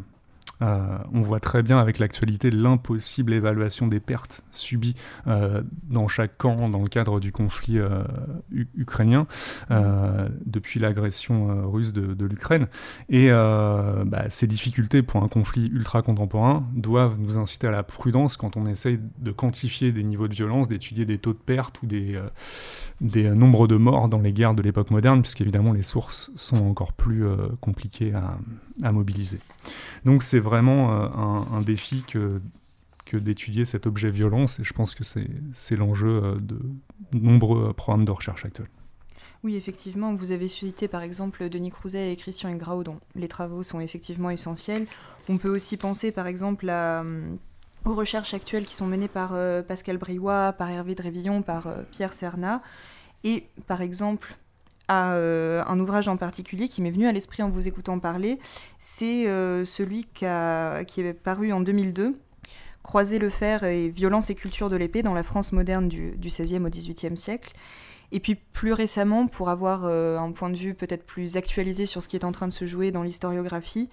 Euh, 0.61 0.97
on 1.13 1.21
voit 1.21 1.39
très 1.39 1.63
bien 1.63 1.77
avec 1.77 1.99
l'actualité 1.99 2.49
l'impossible 2.49 3.33
évaluation 3.33 3.87
des 3.87 3.99
pertes 3.99 4.43
subies 4.51 4.95
euh, 5.27 5.61
dans 5.83 6.07
chaque 6.07 6.37
camp 6.37 6.69
dans 6.69 6.81
le 6.81 6.87
cadre 6.87 7.19
du 7.19 7.31
conflit 7.31 7.77
euh, 7.77 8.03
ukrainien 8.75 9.27
depuis 10.45 10.79
l'agression 10.79 11.69
russe 11.69 11.93
de, 11.93 12.25
l'Ukraine. 12.25 12.67
Et 13.09 13.29
bah, 13.29 14.29
ces 14.29 14.47
difficultés 14.47 15.01
pour 15.01 15.23
un 15.23 15.27
conflit 15.27 15.67
ultra 15.67 16.01
contemporain 16.01 16.65
doivent 16.73 17.17
nous 17.19 17.37
inciter 17.37 17.67
à 17.67 17.71
la 17.71 17.83
prudence 17.83 18.37
quand 18.37 18.57
on 18.57 18.65
essaye 18.65 18.99
de 19.19 19.31
quantifier 19.31 19.91
des 19.91 20.03
niveaux 20.03 20.27
de 20.27 20.33
violence, 20.33 20.67
d'étudier 20.67 21.05
des 21.05 21.17
taux 21.17 21.33
de 21.33 21.37
pertes 21.37 21.81
ou 21.83 21.85
des, 21.85 22.19
nombres 23.29 23.67
de 23.67 23.75
morts 23.75 24.09
dans 24.09 24.19
les 24.19 24.33
guerres 24.33 24.55
de 24.55 24.61
l'époque 24.61 24.91
moderne, 24.91 25.21
puisqu'évidemment 25.21 25.73
les 25.73 25.83
sources 25.83 26.31
sont 26.35 26.65
encore 26.65 26.93
plus 26.93 27.25
compliquées 27.61 28.13
à 28.83 28.91
mobiliser. 28.91 29.39
Donc 30.05 30.23
c'est 30.23 30.39
vraiment 30.39 30.91
euh, 30.93 31.07
un, 31.51 31.61
défi 31.61 32.03
que, 32.07 32.39
que 33.05 33.17
d'étudier 33.17 33.65
cet 33.65 33.87
objet 33.87 34.09
violence, 34.09 34.59
et 34.59 34.63
je 34.63 34.73
pense 34.73 34.95
que 34.95 35.03
c'est 35.03 35.75
l'enjeu 35.75 36.23
euh, 36.23 36.35
de 36.39 36.59
nombreux 37.13 37.73
programmes 37.73 38.05
de 38.05 38.11
recherche 38.11 38.45
actuels. 38.45 38.69
Oui, 39.43 39.55
effectivement, 39.55 40.13
vous 40.13 40.31
avez 40.31 40.47
cité 40.47 40.87
par 40.87 41.01
exemple 41.01 41.47
Denis 41.49 41.69
Crouzet 41.69 42.11
et 42.11 42.15
Christian 42.15 42.49
Ingrao, 42.49 42.83
dont 42.83 42.99
les 43.15 43.27
travaux 43.27 43.63
sont 43.63 43.79
effectivement 43.79 44.29
essentiels. 44.29 44.87
On 45.29 45.37
peut 45.37 45.53
aussi 45.53 45.77
penser 45.77 46.11
par 46.11 46.27
exemple 46.27 46.67
euh, 46.69 47.21
aux 47.85 47.93
recherches 47.93 48.33
actuelles 48.33 48.65
qui 48.65 48.75
sont 48.75 48.87
menées 48.87 49.07
par 49.07 49.35
Pascal 49.67 49.97
Briouat, 49.97 50.53
par 50.53 50.69
Hervé 50.69 50.95
Drévillon, 50.95 51.43
par 51.43 51.69
Pierre 51.91 52.13
Serna, 52.13 52.61
et 53.23 53.47
par 53.67 53.81
exemple 53.81 54.35
à 54.87 55.13
euh, 55.13 55.63
un 55.67 55.79
ouvrage 55.79 56.07
en 56.07 56.17
particulier 56.17 56.67
qui 56.67 56.81
m'est 56.81 56.91
venu 56.91 57.07
à 57.07 57.11
l'esprit 57.11 57.43
en 57.43 57.49
vous 57.49 57.67
écoutant 57.67 57.99
parler. 57.99 58.39
C'est 58.79 59.27
euh, 59.27 59.65
celui 59.65 60.05
qui, 60.13 60.25
est 60.25 61.13
paru 61.13 61.51
en 61.51 61.61
2002, 61.61 62.17
Croiser 62.83 63.19
le 63.19 63.29
fer 63.29 63.65
et 63.65 63.89
violence 63.89 64.29
et 64.29 64.35
culture 64.35 64.69
de 64.69 64.77
l'épée 64.77 65.03
dans 65.03 65.13
la 65.13 65.23
France 65.23 65.51
moderne 65.51 65.89
du, 65.89 66.15
XVIe 66.21 66.59
au 66.59 66.69
XVIIIe 66.69 67.17
siècle. 67.17 67.53
Et 68.13 68.21
puis 68.21 68.35
plus 68.35 68.71
récemment, 68.71 69.27
pour 69.27 69.49
avoir 69.49 69.81
euh, 69.83 70.17
un 70.17 70.31
point 70.31 70.49
de 70.49 70.55
vue 70.55 70.73
peut-être 70.73 71.05
plus 71.05 71.35
actualisé 71.35 71.85
sur 71.85 72.01
ce 72.01 72.07
qui 72.07 72.15
est 72.15 72.23
en 72.23 72.31
train 72.31 72.47
de 72.47 72.53
se 72.53 72.65
jouer 72.65 72.91
dans 72.91 73.03
l'historiographie, 73.03 73.89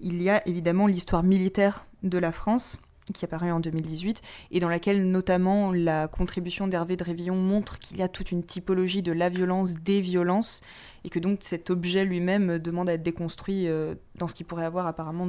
il 0.00 0.22
y 0.22 0.28
a 0.28 0.46
évidemment 0.46 0.86
l'histoire 0.86 1.22
militaire 1.22 1.86
de 2.02 2.18
la 2.18 2.30
France, 2.30 2.78
qui 3.14 3.24
apparaît 3.24 3.50
en 3.50 3.60
2018, 3.60 4.20
et 4.50 4.60
dans 4.60 4.68
laquelle 4.68 5.10
notamment 5.10 5.72
la 5.72 6.08
contribution 6.08 6.66
d'Hervé 6.66 6.96
Drévillon 6.96 7.36
montre 7.36 7.78
qu'il 7.78 7.96
y 7.96 8.02
a 8.02 8.08
toute 8.08 8.32
une 8.32 8.42
typologie 8.42 9.02
de 9.02 9.12
la 9.12 9.28
violence, 9.28 9.74
des 9.74 10.00
violences, 10.00 10.62
et 11.04 11.10
que 11.10 11.18
donc 11.18 11.38
cet 11.40 11.70
objet 11.70 12.04
lui-même 12.04 12.58
demande 12.58 12.88
à 12.88 12.94
être 12.94 13.02
déconstruit 13.02 13.68
euh, 13.68 13.94
dans 14.16 14.26
ce 14.26 14.34
qu'il 14.34 14.46
pourrait 14.46 14.64
avoir 14.64 14.86
apparemment 14.86 15.28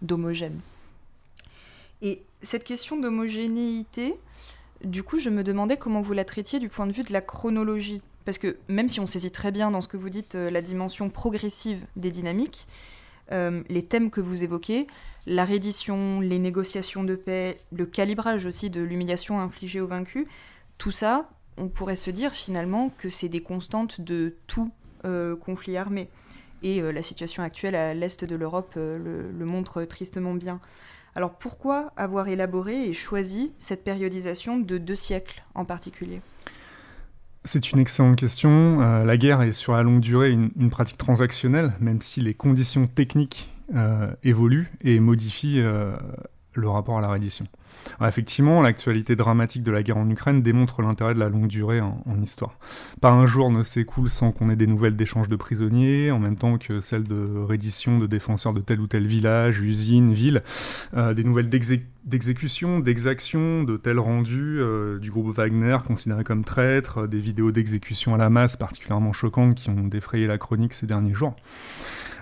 d'homogène. 0.00 0.58
Et 2.00 2.22
cette 2.40 2.64
question 2.64 2.98
d'homogénéité, 2.98 4.16
du 4.84 5.02
coup, 5.02 5.18
je 5.18 5.30
me 5.30 5.44
demandais 5.44 5.76
comment 5.76 6.00
vous 6.00 6.14
la 6.14 6.24
traitiez 6.24 6.58
du 6.58 6.68
point 6.68 6.86
de 6.86 6.92
vue 6.92 7.04
de 7.04 7.12
la 7.12 7.20
chronologie. 7.20 8.02
Parce 8.24 8.38
que 8.38 8.56
même 8.68 8.88
si 8.88 9.00
on 9.00 9.06
saisit 9.06 9.30
très 9.30 9.52
bien 9.52 9.70
dans 9.70 9.80
ce 9.80 9.88
que 9.88 9.96
vous 9.96 10.10
dites 10.10 10.34
euh, 10.34 10.50
la 10.50 10.62
dimension 10.62 11.10
progressive 11.10 11.84
des 11.96 12.10
dynamiques, 12.10 12.66
euh, 13.32 13.62
les 13.68 13.84
thèmes 13.84 14.10
que 14.10 14.20
vous 14.20 14.44
évoquez, 14.44 14.86
la 15.26 15.44
reddition, 15.44 16.20
les 16.20 16.38
négociations 16.38 17.04
de 17.04 17.14
paix, 17.14 17.60
le 17.72 17.86
calibrage 17.86 18.46
aussi 18.46 18.70
de 18.70 18.80
l'humiliation 18.80 19.40
infligée 19.40 19.80
aux 19.80 19.86
vaincus, 19.86 20.26
tout 20.78 20.90
ça, 20.90 21.30
on 21.56 21.68
pourrait 21.68 21.96
se 21.96 22.10
dire 22.10 22.32
finalement 22.32 22.90
que 22.98 23.08
c'est 23.08 23.28
des 23.28 23.42
constantes 23.42 24.00
de 24.00 24.36
tout 24.46 24.70
euh, 25.04 25.36
conflit 25.36 25.76
armé. 25.76 26.08
Et 26.62 26.80
euh, 26.80 26.92
la 26.92 27.02
situation 27.02 27.42
actuelle 27.42 27.74
à 27.74 27.94
l'est 27.94 28.24
de 28.24 28.36
l'Europe 28.36 28.74
le, 28.76 29.30
le, 29.30 29.44
montre 29.44 29.82
tristement 29.84 30.34
bien. 30.34 30.60
Alors 31.14 31.32
pourquoi 31.32 31.92
avoir 31.96 32.28
élaboré 32.28 32.86
et 32.86 32.94
choisi 32.94 33.52
cette 33.58 33.84
périodisation 33.84 34.58
de 34.58 34.78
deux 34.78 34.94
siècles 34.94 35.42
en 35.54 35.64
particulier? 35.64 36.20
C'est 37.44 37.72
une 37.72 37.80
excellente 37.80 38.16
question. 38.16 38.80
Euh, 38.82 39.04
la 39.04 39.16
guerre 39.16 39.42
est 39.42 39.52
sur 39.52 39.72
la 39.72 39.82
longue 39.82 40.00
durée 40.00 40.30
une, 40.30 40.70
pratique 40.70 40.98
transactionnelle, 40.98 41.72
même 41.80 42.00
si 42.00 42.20
les 42.20 42.34
conditions 42.34 42.86
techniques 42.86 43.48
euh, 43.74 44.06
évoluent 44.22 44.70
et 44.82 45.00
modifient 45.00 45.60
euh, 45.60 45.96
le 46.54 46.68
rapport 46.68 46.98
à 46.98 47.00
la 47.00 47.08
reddition. 47.08 47.46
effectivement, 48.04 48.62
l'actualité 48.62 49.16
dramatique 49.16 49.62
de 49.62 49.70
la 49.70 49.82
guerre 49.82 49.96
en 49.96 50.08
Ukraine 50.08 50.42
démontre 50.42 50.82
l'intérêt 50.82 51.14
de 51.14 51.18
la 51.18 51.28
longue 51.28 51.46
durée 51.46 51.80
en, 51.80 52.02
histoire. 52.22 52.58
Pas 53.00 53.10
un 53.10 53.26
jour 53.26 53.50
ne 53.50 53.62
s'écoule 53.62 54.10
sans 54.10 54.32
qu'on 54.32 54.50
ait 54.50 54.56
des 54.56 54.66
nouvelles 54.66 54.94
d'échanges 54.94 55.28
de 55.28 55.36
prisonniers, 55.36 56.10
en 56.10 56.18
même 56.18 56.36
temps 56.36 56.58
que 56.58 56.80
celles 56.80 57.04
de 57.04 57.38
reddition 57.38 57.98
de 57.98 58.06
défenseurs 58.06 58.52
de 58.52 58.60
tel 58.60 58.80
ou 58.80 58.86
tel 58.86 59.06
village, 59.06 59.60
usine, 59.60 60.12
ville, 60.12 60.42
euh, 60.94 61.14
des 61.14 61.24
nouvelles 61.24 61.48
d'exécution, 61.48 62.80
d'exaction, 62.80 63.64
de 63.64 63.76
tels 63.76 63.98
rendus 63.98 64.58
euh, 64.60 64.98
du 64.98 65.10
groupe 65.10 65.34
Wagner 65.34 65.78
considéré 65.86 66.22
comme 66.22 66.44
traître, 66.44 67.08
des 67.08 67.20
vidéos 67.20 67.50
d'exécution 67.50 68.14
à 68.14 68.18
la 68.18 68.30
masse 68.30 68.56
particulièrement 68.56 69.12
choquantes 69.12 69.54
qui 69.54 69.70
ont 69.70 69.88
défrayé 69.88 70.26
la 70.26 70.38
chronique 70.38 70.74
ces 70.74 70.86
derniers 70.86 71.14
jours. 71.14 71.34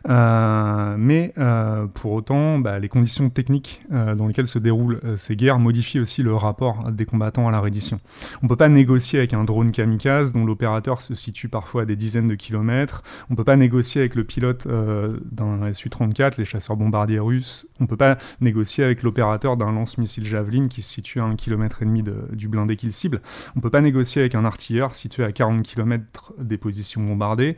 Euh, 0.08 0.96
mais 0.98 1.32
euh, 1.38 1.86
pour 1.86 2.12
autant, 2.12 2.58
bah, 2.58 2.78
les 2.78 2.88
conditions 2.88 3.28
techniques 3.30 3.82
euh, 3.92 4.14
dans 4.14 4.26
lesquelles 4.26 4.46
se 4.46 4.58
déroulent 4.58 5.00
ces 5.16 5.36
guerres 5.36 5.58
modifient 5.58 6.00
aussi 6.00 6.22
le 6.22 6.34
rapport 6.34 6.90
des 6.90 7.04
combattants 7.04 7.48
à 7.48 7.50
la 7.50 7.60
reddition. 7.60 8.00
On 8.42 8.46
ne 8.46 8.48
peut 8.48 8.56
pas 8.56 8.68
négocier 8.68 9.18
avec 9.18 9.34
un 9.34 9.44
drone 9.44 9.72
kamikaze 9.72 10.32
dont 10.32 10.44
l'opérateur 10.44 11.02
se 11.02 11.14
situe 11.14 11.48
parfois 11.48 11.82
à 11.82 11.84
des 11.84 11.96
dizaines 11.96 12.28
de 12.28 12.34
kilomètres. 12.34 13.02
On 13.28 13.34
ne 13.34 13.36
peut 13.36 13.44
pas 13.44 13.56
négocier 13.56 14.00
avec 14.00 14.14
le 14.14 14.24
pilote 14.24 14.66
d'un 14.66 15.72
Su-34, 15.72 16.34
les 16.38 16.44
chasseurs 16.44 16.76
bombardiers 16.76 17.18
russes. 17.18 17.66
On 17.78 17.84
ne 17.84 17.88
peut 17.88 17.96
pas 17.96 18.18
négocier 18.40 18.84
avec 18.84 19.02
l'opérateur 19.02 19.56
d'un 19.56 19.72
lance-missile 19.72 20.24
Javelin 20.24 20.68
qui 20.68 20.82
se 20.82 20.90
situe 20.92 21.20
à 21.20 21.24
un 21.24 21.36
kilomètre 21.36 21.82
et 21.82 21.84
demi 21.84 22.02
du 22.32 22.48
blindé 22.48 22.76
qu'il 22.76 22.92
cible. 22.92 23.20
On 23.54 23.58
ne 23.58 23.62
peut 23.62 23.70
pas 23.70 23.80
négocier 23.80 24.22
avec 24.22 24.34
un 24.34 24.44
artilleur 24.44 24.94
situé 24.94 25.24
à 25.24 25.32
40 25.32 25.62
km 25.62 26.34
des 26.38 26.58
positions 26.58 27.02
bombardées. 27.02 27.56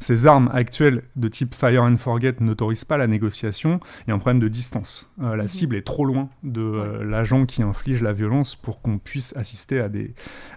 Ces 0.00 0.26
armes 0.26 0.50
actuelles 0.54 1.02
de 1.16 1.28
type 1.28 1.54
Fire 1.54 1.82
and 1.82 1.98
Forget 1.98 2.36
n'autorisent 2.40 2.86
pas 2.86 2.96
la 2.96 3.06
négociation. 3.06 3.80
Il 4.06 4.08
y 4.08 4.12
a 4.12 4.14
un 4.14 4.18
problème 4.18 4.40
de 4.40 4.48
distance. 4.48 5.12
Euh, 5.22 5.36
la 5.36 5.44
mhm. 5.44 5.48
cible 5.48 5.76
est 5.76 5.86
trop 5.86 6.06
loin 6.06 6.30
de 6.42 6.62
euh, 6.62 7.04
l'agent 7.04 7.44
qui 7.44 7.62
inflige 7.62 8.02
la 8.02 8.14
violence 8.14 8.56
pour 8.56 8.80
qu'on 8.80 8.98
puisse 8.98 9.36
assister 9.36 9.78
à 9.78 9.90
des, 9.90 10.14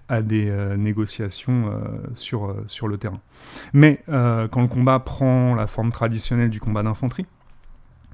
à 0.08 0.21
des 0.21 0.49
euh, 0.49 0.77
négociations 0.77 1.43
sur, 2.13 2.56
sur 2.67 2.88
le 2.88 2.97
terrain. 2.97 3.19
Mais 3.73 4.01
quand 4.08 4.62
le 4.62 4.67
combat 4.67 4.99
prend 4.99 5.56
la 5.56 5.67
forme 5.67 5.91
traditionnelle 5.91 6.49
du 6.49 6.60
combat 6.60 6.84
d'infanterie, 6.84 7.25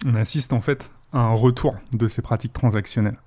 on 0.05 0.15
assiste 0.15 0.53
en 0.53 0.61
fait 0.61 0.89
un 1.13 1.29
retour 1.29 1.77
de 1.93 2.07
ces 2.07 2.21
pratiques 2.21 2.53
transactionnelles. 2.53 3.17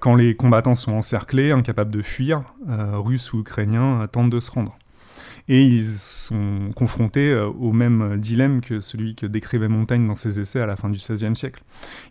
quand 0.00 0.14
les 0.14 0.34
combattants 0.34 0.74
sont 0.74 0.92
encerclés, 0.92 1.52
incapables 1.52 1.90
de 1.90 2.02
fuir, 2.02 2.42
Russes 2.66 3.32
ou 3.32 3.40
Ukrainiens 3.40 4.08
tentent 4.10 4.30
de 4.30 4.40
se 4.40 4.50
rendre 4.50 4.78
et 5.48 5.62
ils 5.62 5.86
sont 5.86 6.70
confrontés 6.74 7.30
euh, 7.30 7.46
au 7.46 7.72
même 7.72 8.18
dilemme 8.18 8.60
que 8.60 8.80
celui 8.80 9.14
que 9.14 9.26
décrivait 9.26 9.68
Montaigne 9.68 10.06
dans 10.06 10.16
ses 10.16 10.40
essais 10.40 10.60
à 10.60 10.66
la 10.66 10.76
fin 10.76 10.90
du 10.90 10.98
XVIe 10.98 11.34
siècle. 11.34 11.62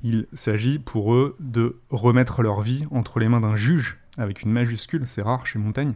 Il 0.04 0.28
s'agit 0.34 0.80
pour 0.80 1.14
eux 1.14 1.36
de 1.40 1.78
remettre 1.90 2.42
leur 2.42 2.62
vie 2.62 2.86
entre 2.92 3.20
les 3.20 3.30
mains 3.30 3.42
d'un 3.42 3.56
juge 3.56 4.00
avec 4.18 4.42
une 4.42 4.52
majuscule, 4.52 5.04
c'est 5.06 5.22
rare 5.22 5.46
chez 5.46 5.60
Montaigne, 5.60 5.94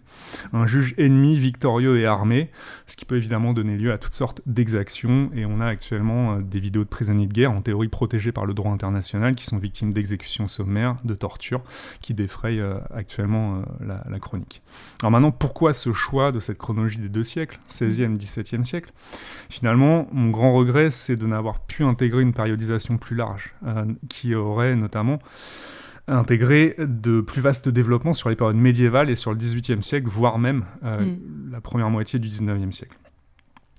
un 0.54 0.68
juge 0.68 0.94
ennemi, 0.98 1.38
victorieux 1.38 2.00
et 2.00 2.06
armé, 2.06 2.52
ce 2.88 2.96
qui 2.96 3.06
peut 3.06 3.18
évidemment 3.18 3.54
donner 3.54 3.78
lieu 3.78 3.92
à 3.92 3.98
toutes 3.98 4.14
sortes 4.14 4.42
d'exactions, 4.46 5.32
et 5.34 5.46
on 5.46 5.60
a 5.60 5.66
actuellement 5.66 6.36
euh, 6.36 6.42
des 6.42 6.60
vidéos 6.60 6.84
de 6.84 6.90
prisonniers 6.90 7.28
de 7.28 7.34
guerre, 7.34 7.52
en 7.52 7.62
théorie 7.62 7.88
protégés 7.88 8.32
par 8.32 8.46
le 8.46 8.54
droit 8.54 8.72
international, 8.72 9.36
qui 9.36 9.46
sont 9.46 9.58
victimes 9.58 9.94
d'exécutions 9.94 10.48
sommaires, 10.48 10.98
de 11.04 11.16
tortures, 11.16 11.64
qui 12.02 12.14
défrayent 12.14 12.62
euh, 12.62 12.80
actuellement 12.94 13.64
euh, 13.82 13.98
la, 14.08 14.20
chronique. 14.20 14.62
Alors 15.02 15.12
maintenant, 15.12 15.32
pourquoi 15.32 15.74
ce 15.74 15.94
choix 15.94 16.32
de 16.32 16.40
cette 16.40 16.60
chronologie 16.60 17.00
des 17.00 17.10
deux 17.10 17.24
siècles, 17.24 17.60
16e, 17.68 18.18
17e 18.18 18.64
siècle? 18.64 18.92
Finalement, 19.50 20.08
mon 20.12 20.30
grand 20.30 20.54
regret, 20.54 20.92
c'est 20.92 21.16
de 21.16 21.26
n'avoir 21.26 21.60
pu 21.62 21.84
intégrer 21.84 22.22
une 22.22 22.34
périodisation 22.34 22.98
plus 22.98 23.16
large, 23.16 23.56
qui 24.10 24.36
aurait 24.36 24.76
notamment 24.76 25.20
intégrer 26.08 26.76
de 26.80 27.22
plus 27.22 27.42
vastes 27.42 27.70
développements 27.70 28.14
sur 28.14 28.30
les 28.30 28.36
périodes 28.36 28.56
médiévales 28.56 29.10
et 29.10 29.16
sur 29.16 29.32
le 29.32 29.38
XVIIIe 29.38 29.84
siècle, 29.84 30.08
voire 30.08 30.40
même 30.40 30.66
euh, 30.84 31.06
mm. 31.06 31.52
la 31.52 31.62
première 31.62 31.90
moitié 31.90 32.20
du 32.20 32.28
XIXe 32.28 32.76
siècle. 32.76 32.98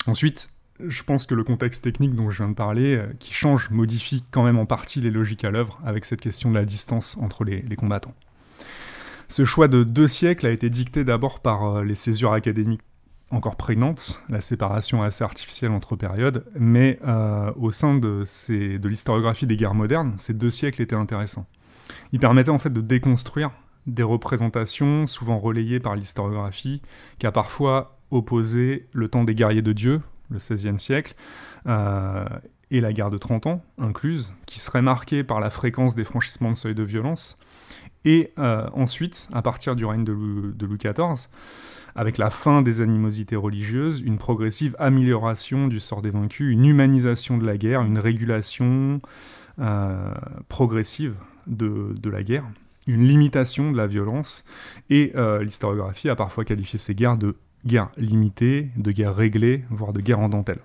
Ensuite, 0.07 0.51
je 0.81 1.03
pense 1.03 1.27
que 1.27 1.35
le 1.35 1.45
contexte 1.45 1.85
technique 1.85 2.15
dont 2.15 2.31
je 2.31 2.39
viens 2.39 2.49
de 2.49 2.55
parler, 2.55 2.97
euh, 2.97 3.07
qui 3.19 3.33
change, 3.33 3.71
modifie 3.71 4.25
quand 4.31 4.45
même 4.45 4.59
en 4.59 4.67
partie 4.67 5.01
les 5.01 5.11
logiques 5.11 5.45
à 5.45 5.51
l'œuvre 5.51 5.81
avec 5.85 6.05
cette 6.05 6.21
question 6.21 6.51
de 6.51 6.57
la 6.57 6.65
distance 6.65 7.17
entre 7.21 7.45
les, 7.45 7.63
combattants. 7.77 8.15
Ce 9.29 9.45
choix 9.45 9.69
de 9.69 9.83
deux 9.83 10.09
siècles 10.09 10.47
a 10.47 10.51
été 10.51 10.71
dicté 10.71 11.05
d'abord 11.05 11.41
par 11.41 11.65
euh, 11.65 11.85
les 11.85 11.95
césures 11.95 12.33
académiques 12.33 12.83
encore 13.31 13.57
prégnantes, 13.57 14.23
la 14.29 14.43
séparation 14.43 15.03
assez 15.03 15.25
artificielle 15.25 15.71
entre 15.71 15.97
périodes, 15.97 16.45
mais 16.55 16.99
au 17.57 17.71
sein 17.71 17.95
de, 17.97 18.25
de 18.77 18.89
l'historiographie 18.91 19.47
des 19.47 19.57
guerres 19.57 19.73
modernes, 19.73 20.13
ces 20.19 20.35
deux 20.35 20.51
siècles 20.51 20.83
étaient 20.83 20.95
intéressants 20.95 21.47
il 22.13 22.19
permettait 22.19 22.51
en 22.51 22.59
fait 22.59 22.73
de 22.73 22.81
déconstruire 22.81 23.51
des 23.87 24.03
représentations 24.03 25.07
souvent 25.07 25.39
relayées 25.39 25.81
par 25.81 25.97
l'historiographie, 25.97 26.83
qui 27.19 27.27
a 27.27 27.33
parfois 27.33 27.99
opposé 28.11 28.87
le 28.93 29.09
temps 29.09 29.25
des 29.25 29.35
guerriers 29.35 29.63
de 29.63 29.73
Dieu, 29.73 30.03
le 30.31 30.39
XVIe 30.39 30.79
siècle, 30.79 31.15
euh, 31.67 32.25
et 32.71 32.81
la 32.81 32.93
guerre 32.93 33.11
de 33.11 33.19
30 33.19 33.47
ans 33.47 33.65
incluse, 33.79 34.35
qui 34.47 34.61
serait 34.61 34.83
marquée 34.83 35.25
par 35.25 35.41
la 35.41 35.51
fréquence 35.51 35.95
des 35.95 36.05
franchissements 36.05 36.51
de 36.51 36.57
seuil 36.57 36.75
de 36.75 36.83
violence, 36.83 37.39
et 38.05 38.33
euh, 38.39 38.69
ensuite, 38.73 39.29
à 39.33 39.43
partir 39.43 39.77
du 39.77 39.85
règne 39.85 40.05
de 40.05 40.13
Louis, 40.13 40.79
XIV, 40.79 41.29
avec 41.95 42.19
la 42.19 42.31
fin 42.31 42.63
des 42.63 42.81
animosités 42.81 43.37
religieuses, 43.37 44.01
une 44.01 44.19
progressive 44.19 44.75
amélioration 44.79 45.69
du 45.69 45.79
sort 45.79 46.03
des 46.03 46.11
vaincus, 46.11 46.53
une 46.53 46.65
humanisation 46.65 47.37
de 47.37 47.45
la 47.45 47.59
guerre, 47.59 47.83
une 47.83 47.99
régulation 47.99 48.99
euh, 49.59 50.15
progressive 50.49 51.15
de, 51.47 52.11
la 52.11 52.23
guerre, 52.23 52.45
une 52.87 53.07
limitation 53.07 53.73
de 53.73 53.77
la 53.77 53.87
violence, 53.87 54.45
et 54.91 55.13
euh, 55.17 55.43
l'historiographie 55.43 56.09
a 56.09 56.17
parfois 56.17 56.45
qualifié 56.45 56.79
ces 56.79 56.95
guerres 56.95 57.17
de 57.17 57.37
guerres 57.65 57.91
limitées, 57.97 58.71
de 58.77 58.91
guerres 58.93 59.15
réglées, 59.15 59.65
voire 59.71 59.93
de 59.93 60.01
guerres 60.01 60.21
en 60.21 60.29
dentelle. 60.29 60.61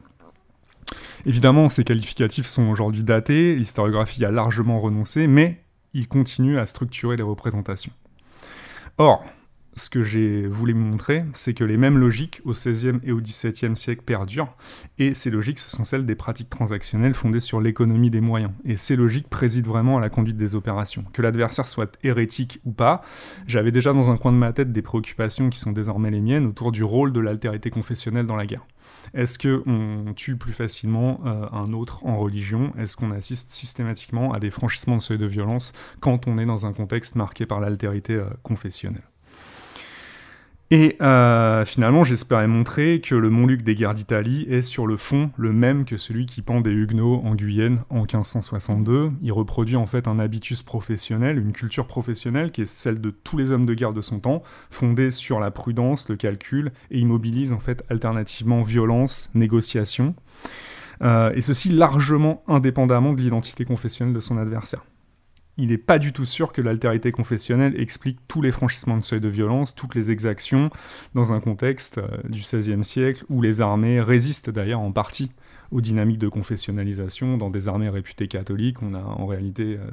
Évidemment, 1.25 1.69
ces 1.69 1.83
qualificatifs 1.83 2.47
sont 2.47 2.69
aujourd'hui 2.69 3.03
datés, 3.03 3.55
l'historiographie 3.55 4.23
a 4.23 4.31
largement 4.31 4.79
renoncé, 4.79 5.27
mais 5.27 5.61
il 5.93 6.07
continue 6.07 6.57
à 6.57 6.65
structurer 6.65 7.17
les 7.17 7.23
représentations. 7.23 7.91
Or, 8.97 9.23
ce 9.77 9.89
que 9.89 10.03
j'ai 10.03 10.47
voulu 10.47 10.73
montrer, 10.73 11.23
c'est 11.33 11.53
que 11.53 11.63
les 11.63 11.77
mêmes 11.77 11.97
logiques 11.97 12.41
au 12.45 12.51
XVIe 12.51 12.99
et 13.03 13.11
au 13.11 13.21
XVIIe 13.21 13.75
siècle 13.75 14.01
perdurent, 14.05 14.55
et 14.97 15.13
ces 15.13 15.29
logiques, 15.29 15.59
ce 15.59 15.69
sont 15.69 15.83
celles 15.83 16.05
des 16.05 16.15
pratiques 16.15 16.49
transactionnelles 16.49 17.13
fondées 17.13 17.39
sur 17.39 17.61
l'économie 17.61 18.09
des 18.09 18.21
moyens. 18.21 18.51
Et 18.65 18.77
ces 18.77 18.95
logiques 18.95 19.29
président 19.29 19.69
vraiment 19.69 19.97
à 19.97 20.01
la 20.01 20.09
conduite 20.09 20.37
des 20.37 20.55
opérations. 20.55 21.03
Que 21.13 21.21
l'adversaire 21.21 21.67
soit 21.67 21.97
hérétique 22.03 22.59
ou 22.65 22.71
pas, 22.71 23.01
j'avais 23.45 23.71
déjà 23.71 23.93
dans 23.93 24.09
un 24.09 24.17
coin 24.17 24.31
de 24.31 24.37
ma 24.37 24.53
tête 24.53 24.71
des 24.71 24.81
préoccupations 24.81 25.49
qui 25.49 25.59
sont 25.59 25.71
désormais 25.71 26.09
les 26.09 26.21
miennes 26.21 26.47
autour 26.47 26.71
du 26.71 26.83
rôle 26.83 27.13
de 27.13 27.19
l'altérité 27.19 27.69
confessionnelle 27.69 28.25
dans 28.25 28.35
la 28.35 28.45
guerre. 28.45 28.65
Est-ce 29.13 29.37
qu'on 29.37 30.13
tue 30.13 30.37
plus 30.37 30.53
facilement 30.53 31.21
euh, 31.25 31.45
un 31.51 31.73
autre 31.73 32.05
en 32.05 32.17
religion? 32.17 32.73
Est-ce 32.77 32.95
qu'on 32.97 33.11
assiste 33.11 33.51
systématiquement 33.51 34.33
à 34.33 34.39
des 34.39 34.51
franchissements 34.51 34.97
de 34.97 35.01
seuil 35.01 35.17
de 35.17 35.25
violence 35.25 35.73
quand 35.99 36.27
on 36.27 36.37
est 36.37 36.45
dans 36.45 36.65
un 36.65 36.73
contexte 36.73 37.15
marqué 37.15 37.45
par 37.45 37.59
l'altérité 37.59 38.13
euh, 38.13 38.25
confessionnelle? 38.43 39.03
Et 40.69 40.97
euh, 41.01 41.63
finalement, 41.63 42.03
j'espérais 42.03 42.47
montrer 42.47 42.99
que 42.99 43.15
le 43.15 43.29
Montluc 43.29 43.61
des 43.61 43.73
guerres 43.73 43.93
d'Italie 43.93 44.45
est 44.49 44.61
sur 44.61 44.85
le 44.85 44.97
fond 44.97 45.31
le 45.37 45.53
même 45.53 45.85
que 45.85 45.95
celui 45.95 46.25
qui 46.25 46.41
pend 46.41 46.59
des 46.59 46.71
Huguenots 46.71 47.21
en 47.23 47.35
Guyenne 47.35 47.83
en 47.89 48.01
1562. 48.01 49.11
Il 49.21 49.31
reproduit 49.31 49.77
en 49.77 49.87
fait 49.87 50.09
un 50.09 50.19
habitus 50.19 50.63
professionnel, 50.63 51.37
une 51.37 51.53
culture 51.53 51.87
professionnelle 51.87 52.51
qui 52.51 52.63
est 52.63 52.65
celle 52.65 52.99
de 52.99 53.11
tous 53.11 53.37
les 53.37 53.53
hommes 53.53 53.65
de 53.65 53.73
guerre 53.73 53.93
de 53.93 54.01
son 54.01 54.19
temps, 54.19 54.43
fondée 54.69 55.09
sur 55.09 55.39
la 55.39 55.51
prudence, 55.51 56.09
le 56.09 56.17
calcul, 56.17 56.73
et 56.91 56.99
immobilise 56.99 57.53
en 57.53 57.59
fait 57.59 57.85
alternativement 57.89 58.63
violence, 58.63 59.29
négociation. 59.35 60.15
Euh, 61.01 61.31
et 61.33 61.41
ceci 61.41 61.69
largement 61.69 62.43
indépendamment 62.47 63.13
de 63.13 63.21
l'identité 63.21 63.63
confessionnelle 63.63 64.15
de 64.15 64.19
son 64.19 64.37
adversaire 64.37 64.83
il 65.57 65.69
n'est 65.69 65.77
pas 65.77 65.99
du 65.99 66.13
tout 66.13 66.25
sûr 66.25 66.51
que 66.51 66.61
l'altérité 66.61 67.11
confessionnelle 67.11 67.79
explique 67.79 68.19
tous 68.27 68.41
les 68.41 68.51
franchissements 68.51 68.97
de 68.97 69.03
seuil 69.03 69.19
de 69.19 69.27
violence, 69.27 69.73
toutes 69.73 69.95
les 69.95 70.11
exactions, 70.11 70.69
dans 71.15 71.33
un 71.33 71.39
contexte 71.39 71.97
euh, 71.97 72.07
du 72.29 72.41
XVIe 72.41 72.83
siècle 72.83 73.25
où 73.29 73.41
les 73.41 73.61
armées 73.61 73.99
résistent 74.01 74.49
d'ailleurs 74.49 74.79
en 74.79 74.91
partie 74.91 75.31
aux 75.71 75.81
dynamiques 75.81 76.19
de 76.19 76.29
confessionnalisation. 76.29 77.37
Dans 77.37 77.49
des 77.49 77.67
armées 77.67 77.89
réputées 77.89 78.27
catholiques, 78.27 78.81
on 78.83 78.93
a 78.93 78.99
en 79.01 79.25
réalité 79.25 79.77
euh, 79.77 79.89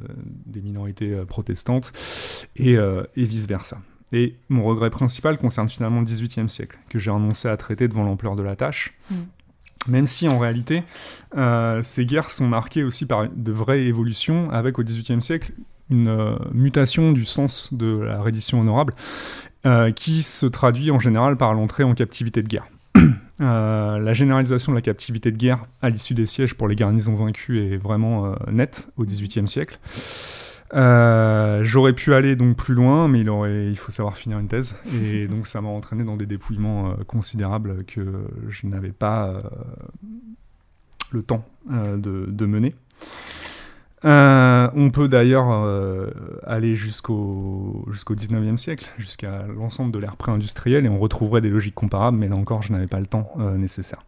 des 0.46 0.60
minorités 0.60 1.12
euh, 1.12 1.24
protestantes 1.24 1.92
et, 2.56 2.76
vice-versa. 3.16 3.80
Et 4.12 4.36
mon 4.48 4.62
regret 4.62 4.90
principal 4.90 5.38
concerne 5.38 5.68
finalement 5.68 6.00
le 6.00 6.06
XVIIIe 6.06 6.48
siècle, 6.48 6.78
que 6.90 6.98
j'ai 6.98 7.10
renoncé 7.10 7.48
à 7.48 7.56
traiter 7.56 7.88
devant 7.88 8.04
l'ampleur 8.04 8.36
de 8.36 8.42
la 8.42 8.54
tâche. 8.54 8.94
Mm. 9.10 9.14
Même 9.88 10.06
si 10.06 10.28
en 10.28 10.38
réalité, 10.38 10.82
euh, 11.36 11.82
ces 11.82 12.06
guerres 12.06 12.30
sont 12.30 12.46
marquées 12.46 12.84
aussi 12.84 13.06
par 13.06 13.28
de 13.28 13.52
vraies 13.52 13.82
évolutions, 13.82 14.50
avec 14.50 14.78
au 14.78 14.82
XVIIIe 14.82 15.22
siècle 15.22 15.52
une 15.90 16.08
euh, 16.08 16.36
mutation 16.52 17.12
du 17.12 17.24
sens 17.24 17.74
de 17.74 18.00
la 18.00 18.20
reddition 18.20 18.60
honorable, 18.60 18.94
euh, 19.66 19.92
qui 19.92 20.22
se 20.22 20.46
traduit 20.46 20.90
en 20.90 20.98
général 20.98 21.36
par 21.36 21.52
l'entrée 21.52 21.84
en 21.84 21.94
captivité 21.94 22.42
de 22.42 22.48
guerre. 22.48 22.66
la 23.38 24.12
généralisation 24.12 24.72
de 24.72 24.76
la 24.76 24.82
captivité 24.82 25.30
de 25.30 25.36
guerre 25.36 25.66
à 25.82 25.90
l'issue 25.90 26.14
des 26.14 26.26
sièges 26.26 26.54
pour 26.54 26.68
les 26.68 26.76
garnisons 26.76 27.16
vaincues 27.16 27.60
est 27.60 27.76
vraiment 27.76 28.34
nette 28.50 28.88
au 28.96 29.04
XVIIIe 29.04 29.48
siècle. 29.48 29.78
Euh, 30.72 31.60
j'aurais 31.62 31.92
pu 31.92 32.14
aller 32.14 32.36
donc 32.36 32.56
plus 32.56 32.74
loin, 32.74 33.06
mais 33.06 33.20
il, 33.20 33.28
aurait, 33.28 33.66
il 33.66 33.76
faut 33.76 33.92
savoir 33.92 34.16
finir 34.16 34.38
une 34.38 34.48
thèse. 34.48 34.74
Et 35.02 35.28
donc 35.28 35.46
ça 35.46 35.60
m'a 35.60 35.68
entraîné 35.68 36.04
dans 36.04 36.16
des 36.16 36.26
dépouillements 36.26 36.90
euh, 36.90 36.94
considérables 37.06 37.84
que 37.84 38.26
je 38.48 38.66
n'avais 38.66 38.92
pas 38.92 39.28
euh, 39.28 39.42
le 41.12 41.22
temps 41.22 41.44
de, 41.68 42.26
de, 42.28 42.46
mener. 42.46 42.74
on 44.04 44.90
peut 44.92 45.08
d'ailleurs 45.08 45.48
aller 46.44 46.74
jusqu'au 46.74 47.86
jusqu'au 47.92 48.14
19e 48.14 48.56
siècle, 48.56 48.92
jusqu'à 48.98 49.46
l'ensemble 49.46 49.92
de 49.92 49.98
l'ère 50.00 50.16
pré-industrielle, 50.16 50.86
et 50.86 50.88
on 50.88 50.98
retrouverait 50.98 51.40
des 51.40 51.50
logiques 51.50 51.74
comparables, 51.74 52.18
mais 52.18 52.26
là 52.26 52.34
encore, 52.34 52.62
je 52.62 52.72
n'avais 52.72 52.88
pas 52.88 52.98
le 52.98 53.06
temps 53.06 53.32
nécessaire. 53.56 54.00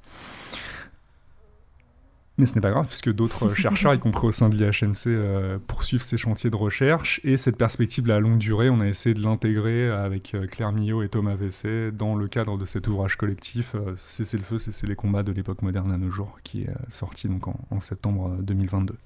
Mais 2.38 2.44
ce 2.44 2.54
n'est 2.54 2.60
pas 2.60 2.70
grave, 2.70 2.86
puisque 2.86 3.12
d'autres 3.12 3.54
chercheurs, 3.54 3.94
y 3.94 3.98
compris 3.98 4.26
au 4.26 4.32
sein 4.32 4.48
de 4.48 4.56
l'IHMC, 4.56 5.06
euh, 5.06 5.58
poursuivent 5.66 6.02
ces 6.02 6.18
chantiers 6.18 6.50
de 6.50 6.56
recherche. 6.56 7.20
Et 7.24 7.36
cette 7.36 7.56
perspective 7.56 8.06
la 8.06 8.20
longue 8.20 8.38
durée, 8.38 8.68
on 8.68 8.80
a 8.80 8.86
essayé 8.86 9.14
de 9.14 9.22
l'intégrer 9.22 9.88
avec 9.88 10.34
euh, 10.34 10.46
Claire 10.46 10.72
Millot 10.72 11.02
et 11.02 11.08
Thomas 11.08 11.34
Vessé 11.34 11.90
dans 11.92 12.14
le 12.14 12.28
cadre 12.28 12.58
de 12.58 12.64
cet 12.64 12.88
ouvrage 12.88 13.16
collectif 13.16 13.74
euh, 13.74 13.94
Cessez 13.96 14.36
le 14.36 14.44
feu, 14.44 14.58
cessez 14.58 14.86
les 14.86 14.96
combats 14.96 15.22
de 15.22 15.32
l'époque 15.32 15.62
moderne 15.62 15.90
à 15.92 15.96
nos 15.96 16.10
jours, 16.10 16.38
qui 16.44 16.62
est 16.62 16.70
sorti 16.90 17.28
donc 17.28 17.48
en, 17.48 17.80
septembre 17.80 18.36
2022. 18.40 18.96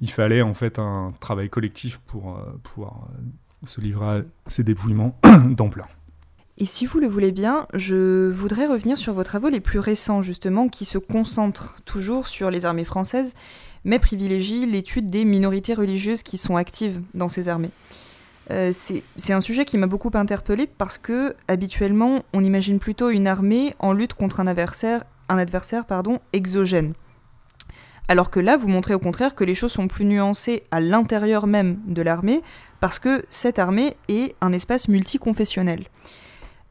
Il 0.00 0.10
fallait 0.10 0.42
en 0.42 0.54
fait 0.54 0.78
un 0.78 1.12
travail 1.20 1.48
collectif 1.48 1.98
pour 2.06 2.38
pouvoir 2.62 3.08
se 3.64 3.80
livrer 3.80 4.06
à 4.06 4.22
ces 4.46 4.62
dépouillements 4.62 5.18
d'ampleur. 5.48 5.88
Et 6.60 6.66
si 6.66 6.86
vous 6.86 6.98
le 6.98 7.06
voulez 7.06 7.30
bien, 7.30 7.68
je 7.72 8.30
voudrais 8.30 8.66
revenir 8.66 8.98
sur 8.98 9.14
vos 9.14 9.22
travaux 9.22 9.48
les 9.48 9.60
plus 9.60 9.78
récents, 9.78 10.22
justement, 10.22 10.68
qui 10.68 10.84
se 10.84 10.98
concentrent 10.98 11.76
toujours 11.84 12.26
sur 12.26 12.50
les 12.50 12.66
armées 12.66 12.84
françaises, 12.84 13.34
mais 13.84 14.00
privilégient 14.00 14.66
l'étude 14.66 15.08
des 15.08 15.24
minorités 15.24 15.72
religieuses 15.72 16.24
qui 16.24 16.36
sont 16.36 16.56
actives 16.56 17.00
dans 17.14 17.28
ces 17.28 17.48
armées. 17.48 17.70
Euh, 18.50 18.72
c'est 18.72 19.32
un 19.32 19.40
sujet 19.40 19.64
qui 19.64 19.78
m'a 19.78 19.86
beaucoup 19.86 20.10
interpellé 20.14 20.66
parce 20.66 20.98
que, 20.98 21.36
habituellement, 21.46 22.24
on 22.32 22.42
imagine 22.42 22.80
plutôt 22.80 23.10
une 23.10 23.28
armée 23.28 23.76
en 23.78 23.92
lutte 23.92 24.14
contre 24.14 24.40
un 24.40 24.48
adversaire, 24.48 25.04
un 25.28 25.38
adversaire 25.38 25.86
pardon, 25.86 26.18
exogène. 26.32 26.94
Alors 28.08 28.30
que 28.30 28.40
là, 28.40 28.56
vous 28.56 28.68
montrez 28.68 28.94
au 28.94 28.98
contraire 28.98 29.36
que 29.36 29.44
les 29.44 29.54
choses 29.54 29.72
sont 29.72 29.86
plus 29.86 30.06
nuancées 30.06 30.64
à 30.72 30.80
l'intérieur 30.80 31.46
même 31.46 31.78
de 31.86 32.02
l'armée, 32.02 32.42
parce 32.80 32.98
que 32.98 33.22
cette 33.30 33.60
armée 33.60 33.96
est 34.08 34.34
un 34.40 34.52
espace 34.52 34.88
multiconfessionnel. 34.88 35.84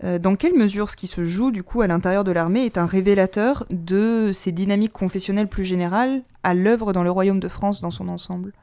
Euh, 0.04 0.20
dans 0.20 0.36
quelle 0.36 0.54
mesure 0.54 0.90
ce 0.92 0.96
qui 0.96 1.08
se 1.08 1.26
joue 1.26 1.52
du 1.52 1.64
coup 1.64 1.82
à 1.82 1.88
l'intérieur 1.88 2.24
de 2.24 2.32
l'armée 2.32 2.66
est 2.66 2.78
un 2.78 2.86
révélateur 2.86 3.66
de 3.72 4.32
ces 4.32 4.52
dynamiques 4.52 4.94
confessionnelles 4.94 5.48
plus 5.48 5.64
générales 5.64 6.22
à 6.44 6.54
l'œuvre 6.54 6.94
dans 6.94 7.04
le 7.04 7.12
royaume 7.12 7.40
de 7.40 7.48
France 7.48 7.82
dans 7.82 7.92
son 7.92 8.08
ensemble? 8.08 8.54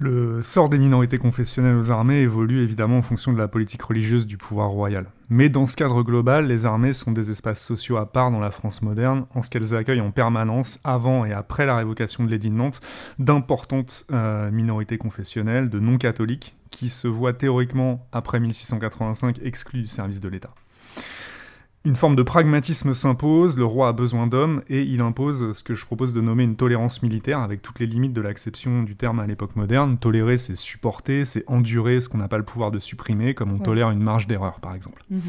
Le 0.00 0.42
sort 0.42 0.70
des 0.70 0.78
minorités 0.78 1.18
confessionnelles 1.18 1.76
aux 1.76 1.90
armées 1.90 2.20
évolue 2.20 2.62
évidemment 2.62 2.98
en 2.98 3.02
fonction 3.02 3.34
de 3.34 3.38
la 3.38 3.48
politique 3.48 3.82
religieuse 3.82 4.26
du 4.26 4.38
pouvoir 4.38 4.70
royal. 4.70 5.04
Mais 5.28 5.50
dans 5.50 5.66
ce 5.66 5.76
cadre 5.76 6.02
global, 6.02 6.46
les 6.46 6.64
armées 6.64 6.94
sont 6.94 7.12
des 7.12 7.30
espaces 7.30 7.62
sociaux 7.62 7.98
à 7.98 8.10
part 8.10 8.30
dans 8.30 8.40
la 8.40 8.50
France 8.50 8.80
moderne, 8.80 9.26
en 9.34 9.42
ce 9.42 9.50
qu'elles 9.50 9.74
accueillent 9.74 10.00
en 10.00 10.10
permanence, 10.10 10.80
avant 10.84 11.26
et 11.26 11.34
après 11.34 11.66
la 11.66 11.76
révocation 11.76 12.24
de 12.24 12.30
l'édit 12.30 12.48
de 12.48 12.54
Nantes, 12.54 12.80
d'importantes 13.18 14.06
euh, 14.10 14.50
minorités 14.50 14.96
confessionnelles, 14.96 15.68
de 15.68 15.78
non-catholiques, 15.78 16.56
qui 16.70 16.88
se 16.88 17.06
voient 17.06 17.34
théoriquement, 17.34 18.08
après 18.10 18.40
1685, 18.40 19.40
exclus 19.44 19.82
du 19.82 19.88
service 19.88 20.20
de 20.20 20.28
l'État. 20.30 20.54
Une 21.86 21.96
forme 21.96 22.14
de 22.14 22.22
pragmatisme 22.22 22.92
s'impose, 22.92 23.56
le 23.56 23.64
roi 23.64 23.88
a 23.88 23.92
besoin 23.94 24.26
d'hommes 24.26 24.60
et 24.68 24.82
il 24.82 25.00
impose 25.00 25.56
ce 25.56 25.62
que 25.62 25.74
je 25.74 25.86
propose 25.86 26.12
de 26.12 26.20
nommer 26.20 26.44
une 26.44 26.56
tolérance 26.56 27.02
militaire 27.02 27.38
avec 27.38 27.62
toutes 27.62 27.78
les 27.78 27.86
limites 27.86 28.12
de 28.12 28.20
l'acception 28.20 28.82
du 28.82 28.96
terme 28.96 29.18
à 29.18 29.26
l'époque 29.26 29.56
moderne. 29.56 29.96
Tolérer, 29.96 30.36
c'est 30.36 30.56
supporter, 30.56 31.24
c'est 31.24 31.42
endurer 31.46 32.02
ce 32.02 32.10
qu'on 32.10 32.18
n'a 32.18 32.28
pas 32.28 32.36
le 32.36 32.44
pouvoir 32.44 32.70
de 32.70 32.78
supprimer, 32.80 33.32
comme 33.32 33.50
on 33.50 33.58
tolère 33.58 33.88
une 33.90 34.02
marge 34.02 34.26
d'erreur 34.26 34.60
par 34.60 34.74
exemple. 34.74 35.02
Mhm. 35.08 35.22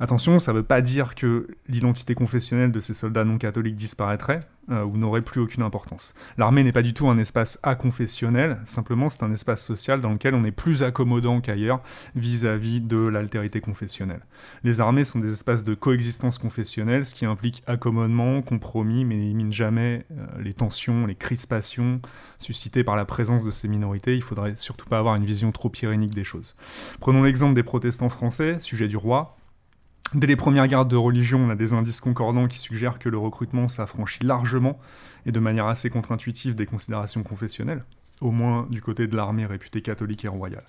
Attention, 0.00 0.40
ça 0.40 0.52
ne 0.52 0.58
veut 0.58 0.64
pas 0.64 0.80
dire 0.80 1.14
que 1.14 1.46
l'identité 1.68 2.16
confessionnelle 2.16 2.72
de 2.72 2.80
ces 2.80 2.92
soldats 2.92 3.24
non 3.24 3.38
catholiques 3.38 3.76
disparaîtrait 3.76 4.40
euh, 4.70 4.84
ou 4.84 4.96
n'aurait 4.96 5.22
plus 5.22 5.40
aucune 5.40 5.62
importance. 5.62 6.14
L'armée 6.38 6.64
n'est 6.64 6.72
pas 6.72 6.82
du 6.82 6.94
tout 6.94 7.08
un 7.08 7.18
espace 7.18 7.58
aconfessionnel, 7.62 8.60
simplement 8.64 9.08
c'est 9.08 9.22
un 9.22 9.32
espace 9.32 9.64
social 9.64 10.00
dans 10.00 10.12
lequel 10.12 10.34
on 10.34 10.44
est 10.44 10.50
plus 10.50 10.82
accommodant 10.82 11.40
qu'ailleurs 11.40 11.82
vis-à-vis 12.14 12.80
de 12.80 12.98
l'altérité 12.98 13.60
confessionnelle. 13.60 14.20
Les 14.64 14.80
armées 14.80 15.04
sont 15.04 15.18
des 15.18 15.32
espaces 15.32 15.62
de 15.62 15.74
coexistence 15.74 16.38
confessionnelle, 16.38 17.06
ce 17.06 17.14
qui 17.14 17.26
implique 17.26 17.62
accommodement, 17.66 18.42
compromis, 18.42 19.04
mais 19.04 19.16
n'élimine 19.16 19.52
jamais 19.52 20.04
euh, 20.10 20.26
les 20.40 20.54
tensions, 20.54 21.06
les 21.06 21.14
crispations 21.14 22.00
suscitées 22.38 22.84
par 22.84 22.96
la 22.96 23.04
présence 23.04 23.44
de 23.44 23.50
ces 23.50 23.68
minorités. 23.68 24.16
Il 24.16 24.22
faudrait 24.22 24.54
surtout 24.56 24.88
pas 24.88 24.98
avoir 24.98 25.16
une 25.16 25.24
vision 25.24 25.52
trop 25.52 25.72
irénique 25.82 26.14
des 26.14 26.24
choses. 26.24 26.56
Prenons 27.00 27.22
l'exemple 27.22 27.54
des 27.54 27.62
protestants 27.62 28.08
français, 28.08 28.58
sujet 28.58 28.88
du 28.88 28.96
roi. 28.96 29.36
Dès 30.14 30.26
les 30.26 30.36
premières 30.36 30.68
gardes 30.68 30.90
de 30.90 30.96
religion, 30.96 31.40
on 31.40 31.50
a 31.50 31.56
des 31.56 31.74
indices 31.74 32.00
concordants 32.00 32.46
qui 32.46 32.58
suggèrent 32.58 32.98
que 32.98 33.08
le 33.08 33.18
recrutement 33.18 33.68
s'affranchit 33.68 34.24
largement 34.24 34.78
et 35.26 35.32
de 35.32 35.40
manière 35.40 35.66
assez 35.66 35.90
contre-intuitive 35.90 36.54
des 36.54 36.66
considérations 36.66 37.22
confessionnelles, 37.22 37.84
au 38.20 38.30
moins 38.30 38.66
du 38.70 38.80
côté 38.80 39.08
de 39.08 39.16
l'armée 39.16 39.46
réputée 39.46 39.82
catholique 39.82 40.24
et 40.24 40.28
royale. 40.28 40.64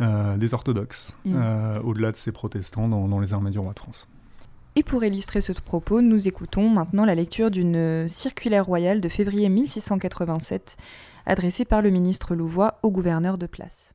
euh, 0.00 0.36
des 0.36 0.52
orthodoxes, 0.52 1.16
mm. 1.24 1.78
au-delà 1.84 2.12
de 2.12 2.16
ces 2.16 2.32
protestants 2.32 2.86
dans, 2.86 3.08
dans, 3.08 3.18
les 3.18 3.32
armées 3.32 3.50
du 3.50 3.58
roi 3.58 3.72
de 3.72 3.78
France. 3.78 4.08
Et 4.76 4.82
pour 4.82 5.02
illustrer 5.02 5.40
ce 5.40 5.52
propos, 5.52 6.02
nous 6.02 6.28
écoutons 6.28 6.68
maintenant 6.68 7.04
la 7.04 7.14
lecture 7.14 7.50
d'une 7.50 8.08
circulaire 8.08 8.66
royale 8.66 9.00
de 9.00 9.08
février 9.08 9.48
1687, 9.48 10.76
adressée 11.26 11.64
par 11.64 11.82
le 11.82 11.90
ministre 11.90 12.34
Louvois 12.34 12.78
au 12.82 12.90
gouverneur 12.90 13.36
de 13.36 13.46
place. 13.46 13.94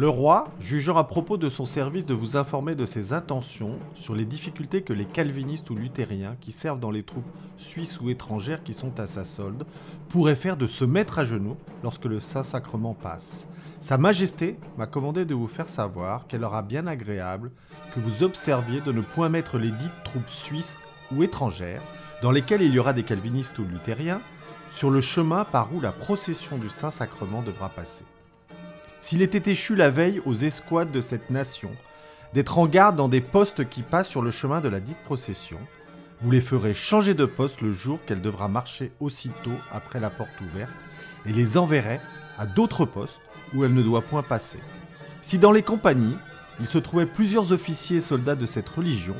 Le 0.00 0.08
roi, 0.08 0.46
jugeant 0.60 0.96
à 0.96 1.02
propos 1.02 1.38
de 1.38 1.48
son 1.48 1.64
service 1.64 2.06
de 2.06 2.14
vous 2.14 2.36
informer 2.36 2.76
de 2.76 2.86
ses 2.86 3.12
intentions 3.12 3.80
sur 3.94 4.14
les 4.14 4.24
difficultés 4.24 4.82
que 4.82 4.92
les 4.92 5.06
calvinistes 5.06 5.68
ou 5.70 5.74
luthériens 5.74 6.36
qui 6.40 6.52
servent 6.52 6.78
dans 6.78 6.92
les 6.92 7.02
troupes 7.02 7.26
suisses 7.56 8.00
ou 8.00 8.08
étrangères 8.08 8.62
qui 8.62 8.74
sont 8.74 9.00
à 9.00 9.08
sa 9.08 9.24
solde 9.24 9.66
pourraient 10.08 10.36
faire 10.36 10.56
de 10.56 10.68
se 10.68 10.84
mettre 10.84 11.18
à 11.18 11.24
genoux 11.24 11.56
lorsque 11.82 12.04
le 12.04 12.20
Saint-Sacrement 12.20 12.94
passe. 12.94 13.48
Sa 13.80 13.98
Majesté 13.98 14.56
m'a 14.76 14.86
commandé 14.86 15.24
de 15.24 15.34
vous 15.34 15.48
faire 15.48 15.68
savoir 15.68 16.28
qu'elle 16.28 16.44
aura 16.44 16.62
bien 16.62 16.86
agréable 16.86 17.50
que 17.92 17.98
vous 17.98 18.22
observiez 18.22 18.80
de 18.80 18.92
ne 18.92 19.00
point 19.00 19.28
mettre 19.28 19.58
les 19.58 19.72
dites 19.72 20.04
troupes 20.04 20.30
suisses 20.30 20.78
ou 21.10 21.24
étrangères, 21.24 21.82
dans 22.22 22.30
lesquelles 22.30 22.62
il 22.62 22.72
y 22.72 22.78
aura 22.78 22.92
des 22.92 23.02
calvinistes 23.02 23.58
ou 23.58 23.64
luthériens, 23.64 24.20
sur 24.70 24.90
le 24.90 25.00
chemin 25.00 25.44
par 25.44 25.74
où 25.74 25.80
la 25.80 25.90
procession 25.90 26.56
du 26.56 26.68
Saint-Sacrement 26.68 27.42
devra 27.42 27.68
passer 27.68 28.04
s'il 29.02 29.22
était 29.22 29.50
échu 29.50 29.74
la 29.74 29.90
veille 29.90 30.20
aux 30.26 30.34
escouades 30.34 30.92
de 30.92 31.00
cette 31.00 31.30
nation, 31.30 31.70
d'être 32.34 32.58
en 32.58 32.66
garde 32.66 32.96
dans 32.96 33.08
des 33.08 33.20
postes 33.20 33.68
qui 33.68 33.82
passent 33.82 34.08
sur 34.08 34.22
le 34.22 34.30
chemin 34.30 34.60
de 34.60 34.68
la 34.68 34.80
dite 34.80 34.98
procession, 35.04 35.58
vous 36.20 36.30
les 36.30 36.40
ferez 36.40 36.74
changer 36.74 37.14
de 37.14 37.24
poste 37.24 37.60
le 37.60 37.70
jour 37.70 38.00
qu'elle 38.04 38.20
devra 38.20 38.48
marcher 38.48 38.92
aussitôt 39.00 39.52
après 39.70 40.00
la 40.00 40.10
porte 40.10 40.40
ouverte, 40.40 40.72
et 41.26 41.32
les 41.32 41.56
enverrez 41.56 42.00
à 42.38 42.46
d'autres 42.46 42.84
postes 42.84 43.20
où 43.54 43.64
elle 43.64 43.74
ne 43.74 43.82
doit 43.82 44.02
point 44.02 44.22
passer. 44.22 44.58
Si 45.22 45.38
dans 45.38 45.52
les 45.52 45.62
compagnies, 45.62 46.16
il 46.60 46.66
se 46.66 46.78
trouvait 46.78 47.06
plusieurs 47.06 47.52
officiers 47.52 47.98
et 47.98 48.00
soldats 48.00 48.34
de 48.34 48.46
cette 48.46 48.68
religion, 48.68 49.14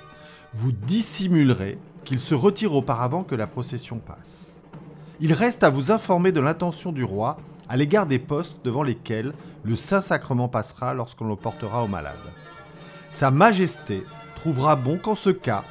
vous 0.55 0.73
dissimulerez 0.73 1.79
qu'ils 2.05 2.21
se 2.21 2.35
retirent 2.35 2.75
auparavant 2.75 3.23
que 3.23 3.35
la 3.35 3.47
procession 3.47 3.99
passe. 3.99 4.61
Il 5.21 5.33
reste 5.33 5.63
à 5.63 5.71
vous 5.71 5.91
informer 5.91 6.33
de 6.33 6.41
l'intention 6.41 6.93
du 6.93 7.05
roi 7.05 7.39
à 7.69 7.77
l'égard 7.77 8.07
des 8.07 8.19
postes 8.19 8.59
devant 8.65 8.83
lesquels 8.83 9.33
le 9.65 9.77
Saint-Sacrement 9.77 10.49
passera 10.49 10.95
lorsqu'on 10.95 11.29
le 11.29 11.37
portera 11.37 11.85
aux 11.85 11.89
malades. 11.89 12.15
Sa 13.11 13.31
Majesté 13.31 14.05
trouvera 14.37 14.77
bon 14.77 14.99
qu'en 14.99 15.15
ce 15.15 15.31
cas, 15.31 15.65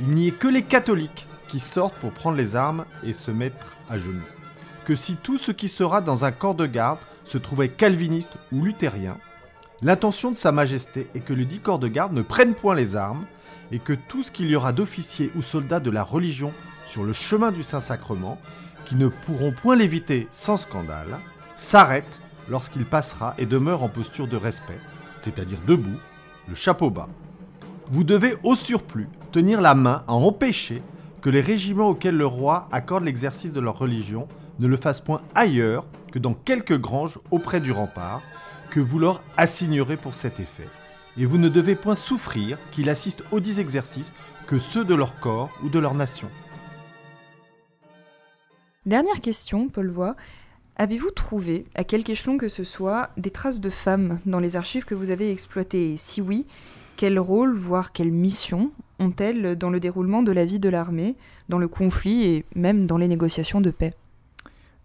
il 0.00 0.08
n'y 0.08 0.28
ait 0.28 0.32
que 0.32 0.48
les 0.48 0.62
catholiques 0.62 1.26
qui 1.48 1.58
sortent 1.58 1.94
pour 1.94 2.12
prendre 2.12 2.36
les 2.36 2.56
armes 2.56 2.84
et 3.04 3.12
se 3.12 3.30
mettre 3.30 3.76
à 3.88 3.98
genoux. 3.98 4.20
Que 4.84 4.94
si 4.94 5.16
tout 5.16 5.38
ce 5.38 5.52
qui 5.52 5.68
sera 5.68 6.00
dans 6.00 6.24
un 6.24 6.32
corps 6.32 6.54
de 6.54 6.66
garde 6.66 6.98
se 7.24 7.38
trouvait 7.38 7.68
calviniste 7.68 8.32
ou 8.52 8.62
luthérien, 8.62 9.16
L'intention 9.84 10.30
de 10.30 10.36
Sa 10.36 10.50
Majesté 10.50 11.08
est 11.14 11.20
que 11.20 11.34
le 11.34 11.44
dit 11.44 11.58
corps 11.58 11.78
de 11.78 11.88
garde 11.88 12.14
ne 12.14 12.22
prenne 12.22 12.54
point 12.54 12.74
les 12.74 12.96
armes 12.96 13.26
et 13.70 13.78
que 13.78 13.92
tout 13.92 14.22
ce 14.22 14.32
qu'il 14.32 14.46
y 14.46 14.56
aura 14.56 14.72
d'officiers 14.72 15.30
ou 15.36 15.42
soldats 15.42 15.78
de 15.78 15.90
la 15.90 16.02
religion 16.02 16.52
sur 16.86 17.02
le 17.04 17.12
chemin 17.12 17.52
du 17.52 17.62
Saint-Sacrement, 17.62 18.40
qui 18.86 18.94
ne 18.94 19.08
pourront 19.08 19.52
point 19.52 19.76
l'éviter 19.76 20.26
sans 20.30 20.56
scandale, 20.56 21.18
s'arrête 21.56 22.20
lorsqu'il 22.48 22.84
passera 22.84 23.34
et 23.38 23.46
demeure 23.46 23.82
en 23.82 23.88
posture 23.88 24.28
de 24.28 24.36
respect, 24.36 24.78
c'est-à-dire 25.20 25.58
debout, 25.66 25.98
le 26.48 26.54
chapeau 26.54 26.90
bas. 26.90 27.08
Vous 27.90 28.04
devez 28.04 28.36
au 28.42 28.54
surplus 28.54 29.08
tenir 29.32 29.60
la 29.60 29.74
main 29.74 30.04
à 30.06 30.14
empêcher 30.14 30.82
que 31.20 31.30
les 31.30 31.40
régiments 31.40 31.88
auxquels 31.88 32.16
le 32.16 32.26
roi 32.26 32.68
accorde 32.70 33.04
l'exercice 33.04 33.52
de 33.52 33.60
leur 33.60 33.78
religion 33.78 34.28
ne 34.58 34.66
le 34.66 34.76
fassent 34.76 35.00
point 35.00 35.22
ailleurs 35.34 35.86
que 36.12 36.18
dans 36.18 36.34
quelques 36.34 36.78
granges 36.78 37.18
auprès 37.30 37.60
du 37.60 37.72
rempart, 37.72 38.22
que 38.70 38.80
vous 38.80 38.98
leur 38.98 39.22
assignerez 39.36 39.96
pour 39.96 40.14
cet 40.14 40.38
effet. 40.40 40.68
Et 41.16 41.26
vous 41.26 41.38
ne 41.38 41.48
devez 41.48 41.76
point 41.76 41.94
souffrir 41.94 42.58
qu'il 42.72 42.88
assiste 42.88 43.22
aux 43.30 43.40
dix 43.40 43.60
exercices 43.60 44.12
que 44.46 44.58
ceux 44.58 44.84
de 44.84 44.94
leur 44.94 45.18
corps 45.18 45.50
ou 45.62 45.68
de 45.68 45.78
leur 45.78 45.94
nation. 45.94 46.28
Dernière 48.86 49.20
question, 49.20 49.68
Paul 49.68 49.88
Voix. 49.88 50.16
Avez-vous 50.76 51.12
trouvé, 51.12 51.66
à 51.76 51.84
quelque 51.84 52.10
échelon 52.10 52.36
que 52.36 52.48
ce 52.48 52.64
soit, 52.64 53.10
des 53.16 53.30
traces 53.30 53.60
de 53.60 53.70
femmes 53.70 54.18
dans 54.26 54.40
les 54.40 54.56
archives 54.56 54.84
que 54.84 54.96
vous 54.96 55.10
avez 55.10 55.30
exploitées? 55.30 55.92
Et 55.92 55.96
si 55.96 56.20
oui, 56.20 56.46
quel 56.96 57.16
rôle, 57.18 57.56
voire 57.56 57.92
quelle 57.92 58.10
mission 58.10 58.72
ont-elles 58.98 59.56
dans 59.56 59.70
le 59.70 59.78
déroulement 59.78 60.22
de 60.24 60.32
la 60.32 60.44
vie 60.44 60.58
de 60.58 60.68
l'armée, 60.68 61.14
dans 61.48 61.58
le 61.58 61.68
conflit 61.68 62.24
et 62.24 62.44
même 62.56 62.86
dans 62.86 62.98
les 62.98 63.06
négociations 63.06 63.60
de 63.60 63.70
paix? 63.70 63.94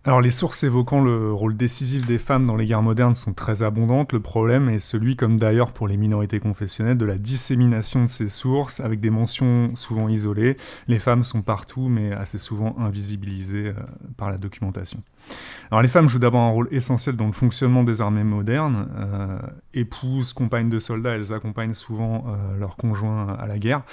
Alors 0.09 0.21
les 0.21 0.31
sources 0.31 0.63
évoquant 0.63 1.01
le 1.01 1.31
rôle 1.31 1.55
décisif 1.55 2.07
des 2.07 2.17
femmes 2.17 2.47
dans 2.47 2.55
les 2.55 2.65
guerres 2.65 2.81
modernes 2.81 3.13
sont 3.13 3.33
très 3.33 3.61
abondantes. 3.61 4.11
Le 4.11 4.19
problème 4.19 4.67
est 4.67 4.79
celui, 4.79 5.15
comme 5.15 5.37
d'ailleurs 5.37 5.71
pour 5.71 5.87
les 5.87 5.97
minorités 5.97 6.39
confessionnelles, 6.39 6.97
de 6.97 7.05
la 7.05 7.19
dissémination 7.19 8.05
de 8.05 8.09
ces 8.09 8.27
sources 8.27 8.79
avec 8.79 9.01
des 9.01 9.11
mentions 9.11 9.75
souvent 9.75 10.09
isolées. 10.09 10.57
Les 10.87 10.97
femmes 10.97 11.23
sont 11.23 11.43
partout 11.43 11.89
mais 11.89 12.11
assez 12.11 12.39
souvent 12.39 12.75
invisibilisées 12.79 13.67
euh, 13.67 13.73
par 14.17 14.31
la 14.31 14.39
documentation. 14.39 15.03
Alors 15.69 15.83
les 15.83 15.87
femmes 15.87 16.09
jouent 16.09 16.17
d'abord 16.17 16.41
un 16.41 16.49
rôle 16.49 16.69
essentiel 16.71 17.15
dans 17.15 17.27
le 17.27 17.31
fonctionnement 17.31 17.83
des 17.83 18.01
armées 18.01 18.23
modernes. 18.23 18.87
Euh, 18.97 19.37
épouses, 19.75 20.33
compagnes 20.33 20.69
de 20.69 20.79
soldats, 20.79 21.11
elles 21.11 21.33
accompagnent 21.33 21.75
souvent 21.75 22.25
euh, 22.25 22.57
leurs 22.57 22.77
conjoints 22.77 23.37
à 23.39 23.45
la 23.45 23.59
guerre, 23.59 23.83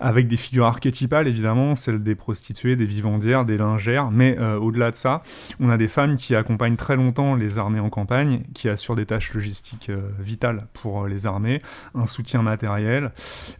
avec 0.00 0.26
des 0.26 0.38
figures 0.38 0.64
archétypales 0.64 1.28
évidemment, 1.28 1.74
celles 1.74 2.02
des 2.02 2.14
prostituées, 2.14 2.76
des 2.76 2.86
vivandières, 2.86 3.44
des 3.44 3.58
lingères, 3.58 4.10
mais 4.10 4.38
au-delà 4.38 4.90
de 4.90 4.96
ça, 4.96 5.22
a 5.70 5.76
des 5.76 5.88
femmes 5.88 6.16
qui 6.16 6.34
accompagnent 6.34 6.76
très 6.76 6.96
longtemps 6.96 7.34
les 7.34 7.58
armées 7.58 7.80
en 7.80 7.90
campagne, 7.90 8.42
qui 8.54 8.68
assurent 8.68 8.94
des 8.94 9.06
tâches 9.06 9.32
logistiques 9.34 9.90
euh, 9.90 10.10
vitales 10.18 10.66
pour 10.72 11.04
euh, 11.04 11.08
les 11.08 11.26
armées, 11.26 11.62
un 11.94 12.06
soutien 12.06 12.42
matériel, 12.42 13.12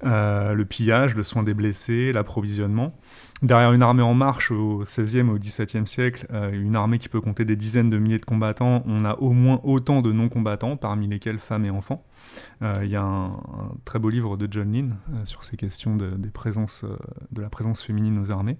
euh, 0.04 0.54
le 0.54 0.64
pillage, 0.64 1.14
le 1.14 1.22
soin 1.22 1.42
des 1.42 1.54
blessés, 1.54 2.12
l'approvisionnement. 2.12 2.94
Derrière 3.42 3.72
une 3.72 3.82
armée 3.82 4.02
en 4.02 4.14
marche 4.14 4.50
au 4.50 4.78
XVIe 4.78 5.18
et 5.18 5.22
au 5.22 5.38
XVIIe 5.38 5.86
siècle, 5.86 6.26
une 6.54 6.74
armée 6.74 6.98
qui 6.98 7.10
peut 7.10 7.20
compter 7.20 7.44
des 7.44 7.54
dizaines 7.54 7.90
de 7.90 7.98
milliers 7.98 8.16
de 8.16 8.24
combattants, 8.24 8.82
on 8.86 9.04
a 9.04 9.12
au 9.16 9.32
moins 9.32 9.60
autant 9.62 10.00
de 10.00 10.10
non-combattants, 10.10 10.78
parmi 10.78 11.06
lesquels 11.06 11.38
femmes 11.38 11.66
et 11.66 11.70
enfants. 11.70 12.02
Euh, 12.62 12.80
il 12.84 12.90
y 12.90 12.96
a 12.96 13.02
un, 13.02 13.32
très 13.84 13.98
beau 13.98 14.08
livre 14.08 14.36
de 14.36 14.48
John 14.50 14.72
Lynn 14.72 14.96
euh, 15.12 15.24
sur 15.24 15.44
ces 15.44 15.56
questions 15.56 15.96
de, 15.96 16.10
des 16.10 16.30
présences, 16.30 16.84
euh, 16.84 16.96
de 17.30 17.42
la 17.42 17.50
présence 17.50 17.82
féminine 17.82 18.18
aux 18.18 18.30
armées. 18.30 18.56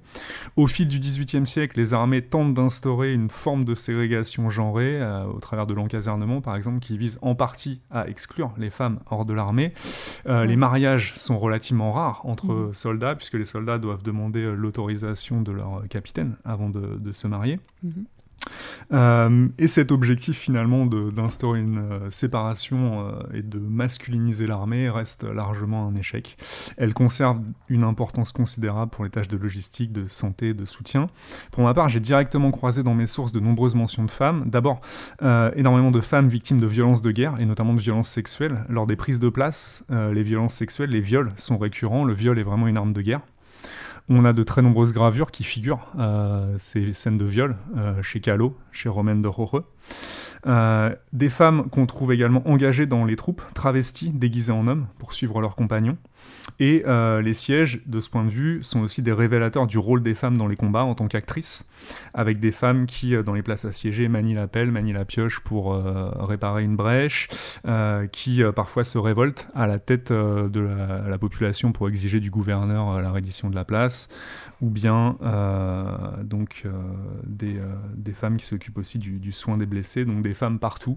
Au 0.56 0.66
fil 0.66 0.88
du 0.88 0.98
XVIIIe 0.98 1.46
siècle, 1.46 1.78
les 1.78 1.94
armées 1.94 2.22
tentent 2.22 2.54
d'instaurer 2.54 3.12
une 3.12 3.30
forme 3.30 3.64
de 3.64 3.74
ségrégation 3.74 4.50
genrée 4.50 5.00
au 5.26 5.40
travers 5.40 5.66
de 5.66 5.74
l'encasernement, 5.74 6.40
par 6.40 6.56
exemple, 6.56 6.80
qui 6.80 6.98
vise 6.98 7.18
en 7.22 7.34
partie 7.34 7.80
à 7.90 8.08
exclure 8.08 8.52
les 8.58 8.70
femmes 8.70 9.00
hors 9.10 9.24
de 9.24 9.32
l'armée. 9.32 9.72
Les 10.26 10.56
mariages 10.56 11.14
sont 11.16 11.38
relativement 11.38 11.92
rares 11.92 12.20
entre 12.24 12.52
mmh. 12.52 12.74
soldats, 12.74 13.14
puisque 13.14 13.34
les 13.34 13.44
soldats 13.44 13.78
doivent 13.78 14.02
demander 14.02 14.42
l'autorisation 14.54 15.42
de 15.42 15.52
leur 15.52 15.86
capitaine 15.88 16.36
avant 16.44 16.70
de, 16.70 17.12
se 17.12 17.26
marier. 17.26 17.60
Mmh. 17.82 17.90
Euh, 18.92 19.48
et 19.58 19.66
cet 19.66 19.90
objectif 19.90 20.38
finalement 20.38 20.86
d'instaurer 20.86 21.60
une 21.60 21.78
euh, 21.78 22.10
séparation 22.10 23.08
euh, 23.08 23.20
et 23.34 23.42
de 23.42 23.58
masculiniser 23.58 24.46
l'armée 24.46 24.88
reste 24.88 25.24
largement 25.24 25.88
un 25.88 25.96
échec. 25.96 26.36
Elle 26.76 26.94
conserve 26.94 27.40
une 27.68 27.84
importance 27.84 28.32
considérable 28.32 28.90
pour 28.90 29.04
les 29.04 29.10
tâches 29.10 29.28
de 29.28 29.36
logistique, 29.36 29.92
de 29.92 30.06
santé, 30.06 30.54
de 30.54 30.64
soutien. 30.64 31.08
Pour 31.50 31.64
ma 31.64 31.74
part, 31.74 31.88
j'ai 31.88 32.00
directement 32.00 32.50
croisé 32.50 32.82
dans 32.82 32.94
mes 32.94 33.06
sources 33.06 33.32
de 33.32 33.40
nombreuses 33.40 33.74
mentions 33.74 34.04
de 34.04 34.10
femmes. 34.10 34.44
D'abord, 34.46 34.80
énormément 35.20 35.90
de 35.90 36.00
femmes 36.00 36.28
victimes 36.28 36.60
de 36.60 36.66
violences 36.66 37.02
de 37.02 37.10
guerre 37.10 37.40
et 37.40 37.46
notamment 37.46 37.74
de 37.74 37.80
violences 37.80 38.08
sexuelles. 38.08 38.54
Lors 38.68 38.86
des 38.86 38.96
prises 38.96 39.20
de 39.20 39.28
place, 39.28 39.84
les 39.90 40.22
violences 40.22 40.54
sexuelles, 40.54 40.90
les 40.90 41.00
viols 41.00 41.30
sont 41.36 41.58
récurrents. 41.58 42.04
Le 42.04 42.14
viol 42.14 42.38
est 42.38 42.42
vraiment 42.42 42.66
une 42.66 42.76
arme 42.76 42.92
de 42.92 43.02
guerre. 43.02 43.20
On 44.08 44.24
a 44.24 44.32
de 44.32 44.42
très 44.44 44.62
nombreuses 44.62 44.92
gravures 44.92 45.32
qui 45.32 45.42
figurent 45.42 45.86
euh, 45.98 46.54
ces 46.58 46.92
scènes 46.92 47.18
de 47.18 47.24
viol 47.24 47.56
euh, 47.76 48.02
chez 48.02 48.20
Callot, 48.20 48.56
chez 48.70 48.88
Romaine 48.88 49.20
de 49.20 49.28
Roreux. 49.28 49.64
Euh, 50.46 50.94
des 51.12 51.28
femmes 51.28 51.68
qu'on 51.70 51.86
trouve 51.86 52.12
également 52.12 52.46
engagées 52.48 52.86
dans 52.86 53.04
les 53.04 53.16
troupes, 53.16 53.42
travesties, 53.54 54.10
déguisées 54.10 54.52
en 54.52 54.68
hommes, 54.68 54.86
pour 54.98 55.12
suivre 55.12 55.40
leurs 55.40 55.56
compagnons. 55.56 55.96
Et 56.60 56.84
euh, 56.86 57.20
les 57.20 57.34
sièges, 57.34 57.80
de 57.86 58.00
ce 58.00 58.08
point 58.08 58.24
de 58.24 58.30
vue, 58.30 58.62
sont 58.62 58.80
aussi 58.80 59.02
des 59.02 59.12
révélateurs 59.12 59.66
du 59.66 59.78
rôle 59.78 60.02
des 60.02 60.14
femmes 60.14 60.38
dans 60.38 60.46
les 60.46 60.56
combats 60.56 60.84
en 60.84 60.94
tant 60.94 61.08
qu'actrices, 61.08 61.68
avec 62.14 62.38
des 62.38 62.52
femmes 62.52 62.86
qui, 62.86 63.14
euh, 63.14 63.22
dans 63.22 63.34
les 63.34 63.42
places 63.42 63.64
assiégées, 63.64 64.08
manient 64.08 64.34
la 64.34 64.46
pelle, 64.46 64.70
manient 64.70 64.92
la 64.92 65.04
pioche 65.04 65.40
pour 65.40 65.76
réparer 65.76 66.62
une 66.62 66.76
brèche, 66.76 67.28
qui 68.12 68.42
parfois 68.54 68.84
se 68.84 68.98
révoltent 68.98 69.48
à 69.54 69.66
la 69.66 69.78
tête 69.78 70.12
de 70.12 70.60
la, 70.60 71.08
la, 71.08 71.18
population 71.18 71.72
pour 71.72 71.88
exiger 71.88 72.20
du 72.20 72.30
gouverneur 72.30 73.00
la 73.00 73.10
reddition 73.10 73.50
de 73.50 73.54
la 73.54 73.64
place 73.64 74.08
ou 74.60 74.70
bien 74.70 75.16
donc 76.22 76.64
des, 77.24 77.58
femmes 78.14 78.36
qui 78.36 78.46
s'occupent 78.46 78.78
aussi 78.78 78.98
du, 78.98 79.32
soin 79.32 79.56
des 79.56 79.66
blessés, 79.66 80.04
donc 80.04 80.22
des 80.22 80.34
femmes 80.36 80.58
partout 80.58 80.96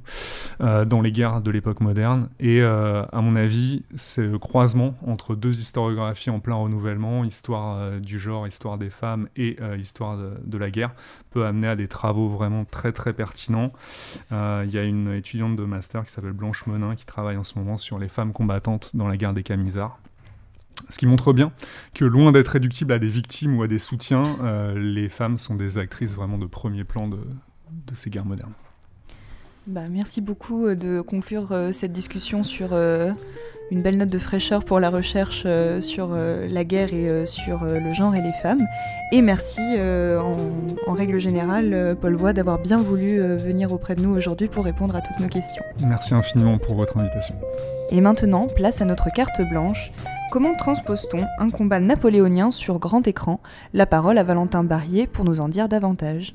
dans 0.59 1.01
les 1.01 1.11
guerres 1.11 1.41
de 1.41 1.51
l'époque 1.51 1.81
moderne. 1.81 2.29
Et 2.39 2.61
à 2.61 3.21
mon 3.21 3.35
avis, 3.35 3.83
c'est 3.95 4.25
le 4.25 4.37
croisement 4.37 4.95
entre 5.05 5.35
deux 5.35 5.59
historiographies 5.59 6.29
en 6.29 6.39
plein 6.39 6.55
renouvellement, 6.55 7.23
histoire 7.23 7.99
du 7.99 8.19
genre, 8.19 8.47
histoire 8.47 8.77
des 8.77 8.89
femmes 8.89 9.27
et 9.35 9.57
histoire 9.77 10.17
de, 10.17 10.57
la 10.57 10.69
guerre, 10.69 10.91
peut 11.31 11.45
amener 11.45 11.67
à 11.67 11.75
des 11.75 11.87
travaux 11.87 12.29
vraiment 12.29 12.65
très 12.65 12.91
très 12.91 13.13
pertinents. 13.13 13.71
Il 14.31 14.69
y 14.69 14.77
a 14.77 14.83
une 14.83 15.13
étudiante 15.13 15.55
de 15.55 15.63
master 15.63 16.05
qui 16.05 16.11
s'appelle 16.11 16.33
Blanche 16.33 16.65
Menin 16.67 16.95
qui 16.95 17.05
travaille 17.05 17.37
en 17.37 17.43
ce 17.43 17.57
moment 17.57 17.77
sur 17.77 17.99
les 17.99 18.09
femmes 18.09 18.33
combattantes 18.33 18.91
dans 18.93 19.07
la 19.07 19.17
guerre 19.17 19.33
des 19.33 19.43
Camisards. 19.43 19.99
Ce 20.89 20.97
qui 20.97 21.05
montre 21.05 21.33
bien 21.33 21.51
que 21.93 22.05
loin 22.05 22.31
d'être 22.31 22.49
réductible 22.49 22.93
à 22.93 22.99
des 22.99 23.09
victimes 23.09 23.57
ou 23.57 23.63
à 23.63 23.67
des 23.67 23.79
soutiens, 23.79 24.37
euh, 24.41 24.77
les 24.77 25.09
femmes 25.09 25.37
sont 25.37 25.55
des 25.55 25.77
actrices 25.77 26.15
vraiment 26.15 26.37
de 26.37 26.45
premier 26.45 26.83
plan 26.83 27.07
de, 27.07 27.19
ces 27.93 28.09
guerres 28.09 28.25
modernes. 28.25 28.53
Bah, 29.69 29.81
merci 29.87 30.19
beaucoup 30.19 30.65
euh, 30.65 30.75
de 30.75 30.99
conclure 31.01 31.49
euh, 31.51 31.71
cette 31.71 31.91
discussion 31.93 32.43
sur 32.43 32.73
une 32.73 33.83
belle 33.83 33.97
note 33.97 34.09
de 34.09 34.17
fraîcheur 34.17 34.65
pour 34.65 34.79
la 34.79 34.89
recherche 34.89 35.45
sur 35.79 36.17
la 36.17 36.63
guerre 36.63 36.91
et 36.91 37.25
sur 37.27 37.63
le 37.63 37.93
genre 37.93 38.15
et 38.15 38.21
les 38.21 38.33
femmes. 38.41 38.65
Et 39.11 39.21
merci 39.21 39.61
en, 40.87 40.93
règle 40.93 41.19
générale, 41.19 41.95
Paul 42.01 42.15
Voix, 42.15 42.33
d'avoir 42.33 42.57
bien 42.57 42.77
voulu 42.77 43.19
venir 43.37 43.71
auprès 43.71 43.95
de 43.95 44.01
nous 44.01 44.09
aujourd'hui 44.09 44.47
pour 44.47 44.65
répondre 44.65 44.95
à 44.95 45.01
toutes 45.01 45.19
nos 45.19 45.27
questions. 45.27 45.63
Merci 45.85 46.15
infiniment 46.15 46.57
pour 46.57 46.73
votre 46.73 46.97
invitation. 46.97 47.35
Et 47.91 48.01
maintenant, 48.01 48.47
place 48.47 48.81
à 48.81 48.85
notre 48.85 49.13
carte 49.13 49.39
blanche. 49.51 49.91
Comment 50.31 50.55
transpose-t-on 50.55 51.25
un 51.37 51.49
combat 51.51 51.79
napoléonien 51.79 52.49
sur 52.49 52.79
grand 52.79 53.07
écran? 53.07 53.39
La 53.75 53.85
parole 53.85 54.17
à 54.17 54.23
Valentin 54.23 54.63
Barrier 54.63 55.05
pour 55.05 55.25
nous 55.25 55.41
en 55.41 55.49
dire 55.49 55.69
davantage. 55.69 56.33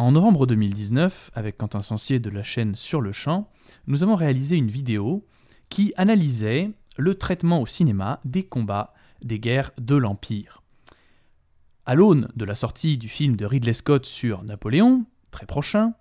En 0.00 0.12
novembre 0.12 0.46
2019, 0.46 1.30
avec 1.34 1.58
Quentin 1.58 1.82
Sancier 1.82 2.20
de 2.20 2.30
la 2.30 2.42
chaîne 2.42 2.74
Sur 2.74 3.02
le 3.02 3.12
Champ, 3.12 3.50
nous 3.86 4.02
avons 4.02 4.14
réalisé 4.14 4.56
une 4.56 4.70
vidéo 4.70 5.26
qui 5.68 5.92
analysait 5.98 6.70
le 6.96 7.16
traitement 7.16 7.60
au 7.60 7.66
cinéma 7.66 8.18
des 8.24 8.42
combats 8.42 8.94
des 9.22 9.38
guerres 9.38 9.72
de 9.76 9.96
l'Empire. 9.96 10.62
À 11.84 11.94
l'aune 11.94 12.30
de 12.34 12.46
la 12.46 12.54
sortie 12.54 12.96
du 12.96 13.10
film 13.10 13.36
de 13.36 13.44
Ridley 13.44 13.74
Scott 13.74 14.06
sur 14.06 14.42
Napoléon, 14.42 15.04
très 15.32 15.44
prochain, 15.44 15.92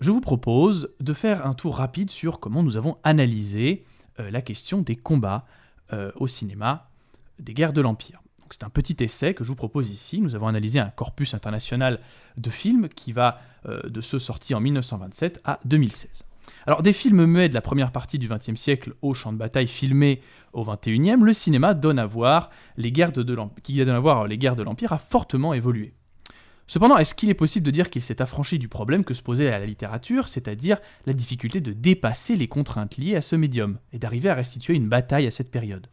je 0.00 0.10
vous 0.10 0.20
propose 0.20 0.92
de 0.98 1.12
faire 1.12 1.46
un 1.46 1.54
tour 1.54 1.76
rapide 1.76 2.10
sur 2.10 2.40
comment 2.40 2.64
nous 2.64 2.76
avons 2.76 2.96
analysé 3.04 3.84
euh, 4.18 4.32
la 4.32 4.42
question 4.42 4.82
des 4.82 4.96
combats 4.96 5.46
euh, 5.92 6.10
au 6.16 6.26
cinéma 6.26 6.90
des 7.38 7.54
guerres 7.54 7.72
de 7.72 7.82
l'Empire. 7.82 8.20
C'est 8.50 8.64
un 8.64 8.70
petit 8.70 8.96
essai 9.00 9.34
que 9.34 9.44
je 9.44 9.48
vous 9.48 9.56
propose 9.56 9.90
ici. 9.90 10.20
Nous 10.20 10.34
avons 10.34 10.48
analysé 10.48 10.80
un 10.80 10.90
corpus 10.90 11.34
international 11.34 12.00
de 12.36 12.50
films 12.50 12.88
qui 12.88 13.12
va 13.12 13.40
euh, 13.66 13.80
de 13.88 14.00
ceux 14.00 14.18
sortis 14.18 14.54
en 14.54 14.60
1927 14.60 15.40
à 15.44 15.60
2016. 15.64 16.24
Alors, 16.66 16.82
des 16.82 16.92
films 16.92 17.26
muets 17.26 17.48
de 17.48 17.54
la 17.54 17.60
première 17.60 17.92
partie 17.92 18.18
du 18.18 18.28
XXe 18.28 18.60
siècle 18.60 18.94
au 19.02 19.14
champ 19.14 19.32
de 19.32 19.38
bataille 19.38 19.68
filmés 19.68 20.20
au 20.52 20.64
XXIe, 20.64 21.16
le 21.20 21.32
cinéma 21.32 21.74
donne 21.74 21.98
à 21.98 22.06
voir 22.06 22.50
les 22.76 22.90
guerres 22.90 23.12
de, 23.12 23.36
qui 23.62 23.76
donne 23.76 23.88
à 23.90 24.00
voir 24.00 24.26
les 24.26 24.38
guerres 24.38 24.56
de 24.56 24.62
l'Empire 24.62 24.92
a 24.92 24.98
fortement 24.98 25.54
évolué. 25.54 25.94
Cependant, 26.66 26.98
est-ce 26.98 27.14
qu'il 27.14 27.30
est 27.30 27.34
possible 27.34 27.66
de 27.66 27.70
dire 27.70 27.90
qu'il 27.90 28.02
s'est 28.02 28.22
affranchi 28.22 28.58
du 28.58 28.68
problème 28.68 29.04
que 29.04 29.14
se 29.14 29.22
posait 29.22 29.52
à 29.52 29.58
la 29.58 29.66
littérature, 29.66 30.28
c'est-à-dire 30.28 30.78
la 31.04 31.12
difficulté 31.12 31.60
de 31.60 31.72
dépasser 31.72 32.36
les 32.36 32.46
contraintes 32.46 32.96
liées 32.96 33.16
à 33.16 33.22
ce 33.22 33.34
médium 33.36 33.78
et 33.92 33.98
d'arriver 33.98 34.28
à 34.28 34.34
restituer 34.34 34.74
une 34.74 34.88
bataille 34.88 35.26
à 35.26 35.32
cette 35.32 35.50
période? 35.50 35.88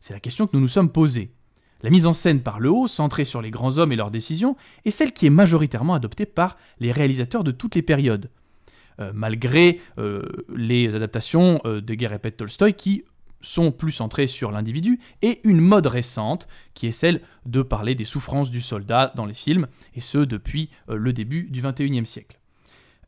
C'est 0.00 0.12
la 0.12 0.20
question 0.20 0.46
que 0.46 0.54
nous 0.54 0.60
nous 0.60 0.68
sommes 0.68 0.92
posée. 0.92 1.32
La 1.82 1.90
mise 1.90 2.06
en 2.06 2.12
scène 2.12 2.40
par 2.40 2.60
le 2.60 2.70
haut, 2.70 2.86
centrée 2.86 3.24
sur 3.24 3.42
les 3.42 3.50
grands 3.50 3.78
hommes 3.78 3.92
et 3.92 3.96
leurs 3.96 4.10
décisions, 4.10 4.56
est 4.84 4.90
celle 4.90 5.12
qui 5.12 5.26
est 5.26 5.30
majoritairement 5.30 5.94
adoptée 5.94 6.26
par 6.26 6.56
les 6.80 6.92
réalisateurs 6.92 7.44
de 7.44 7.50
toutes 7.50 7.74
les 7.74 7.82
périodes, 7.82 8.30
euh, 9.00 9.10
malgré 9.14 9.80
euh, 9.98 10.22
les 10.54 10.94
adaptations 10.94 11.60
euh, 11.64 11.80
de 11.80 11.94
Guerre 11.94 12.12
et 12.12 12.30
Tolstoï 12.30 12.74
qui 12.74 13.04
sont 13.40 13.72
plus 13.72 13.92
centrés 13.92 14.26
sur 14.26 14.50
l'individu, 14.50 14.98
et 15.20 15.40
une 15.44 15.60
mode 15.60 15.86
récente, 15.86 16.48
qui 16.72 16.86
est 16.86 16.92
celle 16.92 17.20
de 17.44 17.60
parler 17.60 17.94
des 17.94 18.04
souffrances 18.04 18.50
du 18.50 18.62
soldat 18.62 19.12
dans 19.16 19.26
les 19.26 19.34
films, 19.34 19.66
et 19.94 20.00
ce 20.00 20.16
depuis 20.16 20.70
le 20.88 21.12
début 21.12 21.42
du 21.50 21.60
XXIe 21.60 22.06
siècle. 22.06 22.38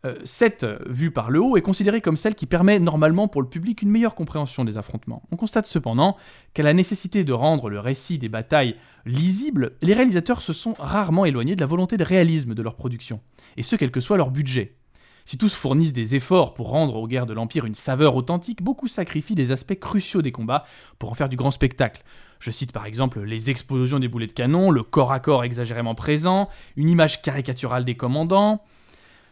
Euh, 0.07 0.15
cette 0.25 0.65
euh, 0.65 0.79
vue 0.89 1.11
par 1.11 1.31
le 1.31 1.41
haut 1.41 1.57
est 1.57 1.63
considérée 1.63 2.01
comme 2.01 2.17
celle 2.17 2.35
qui 2.35 2.47
permet 2.47 2.79
normalement 2.79 3.29
pour 3.29 3.43
le 3.43 3.49
public 3.49 3.83
une 3.83 3.91
meilleure 3.91 4.15
compréhension 4.15 4.65
des 4.65 4.79
affrontements. 4.79 5.23
On 5.33 5.37
constate 5.37 5.67
cependant 5.67 6.17
qu'à 6.55 6.63
la 6.63 6.73
nécessité 6.73 7.25
de 7.25 7.33
rendre 7.33 7.69
le 7.71 7.81
récit 7.81 8.19
des 8.19 8.29
batailles 8.29 8.77
lisible, 9.05 9.73
les 9.83 9.95
réalisateurs 9.95 10.43
se 10.43 10.53
sont 10.53 10.75
rarement 10.79 11.25
éloignés 11.25 11.57
de 11.57 11.61
la 11.61 11.67
volonté 11.67 11.97
de 11.97 12.05
réalisme 12.05 12.55
de 12.55 12.63
leur 12.63 12.77
production, 12.77 13.21
et 13.57 13.63
ce 13.63 13.77
quel 13.77 13.91
que 13.91 14.01
soit 14.01 14.17
leur 14.17 14.31
budget. 14.31 14.77
Si 15.25 15.39
tous 15.39 15.55
fournissent 15.55 15.93
des 15.93 16.15
efforts 16.15 16.55
pour 16.55 16.69
rendre 16.69 16.95
aux 16.95 17.09
guerres 17.09 17.27
de 17.27 17.35
l'Empire 17.35 17.65
une 17.65 17.75
saveur 17.75 18.15
authentique, 18.15 18.63
beaucoup 18.63 18.87
sacrifient 18.87 19.35
des 19.35 19.51
aspects 19.51 19.79
cruciaux 19.79 20.23
des 20.23 20.31
combats 20.31 20.65
pour 21.01 21.11
en 21.11 21.15
faire 21.15 21.29
du 21.29 21.35
grand 21.35 21.51
spectacle. 21.51 22.05
Je 22.39 22.53
cite 22.53 22.71
par 22.71 22.87
exemple 22.87 23.21
les 23.23 23.51
explosions 23.51 23.99
des 23.99 24.07
boulets 24.07 24.29
de 24.29 24.33
canon, 24.33 24.71
le 24.71 24.85
corps 24.85 25.11
à 25.11 25.19
corps 25.19 25.43
exagérément 25.43 25.97
présent, 25.97 26.49
une 26.77 26.89
image 26.89 27.23
caricaturale 27.23 27.85
des 27.85 27.97
commandants. 27.97 28.63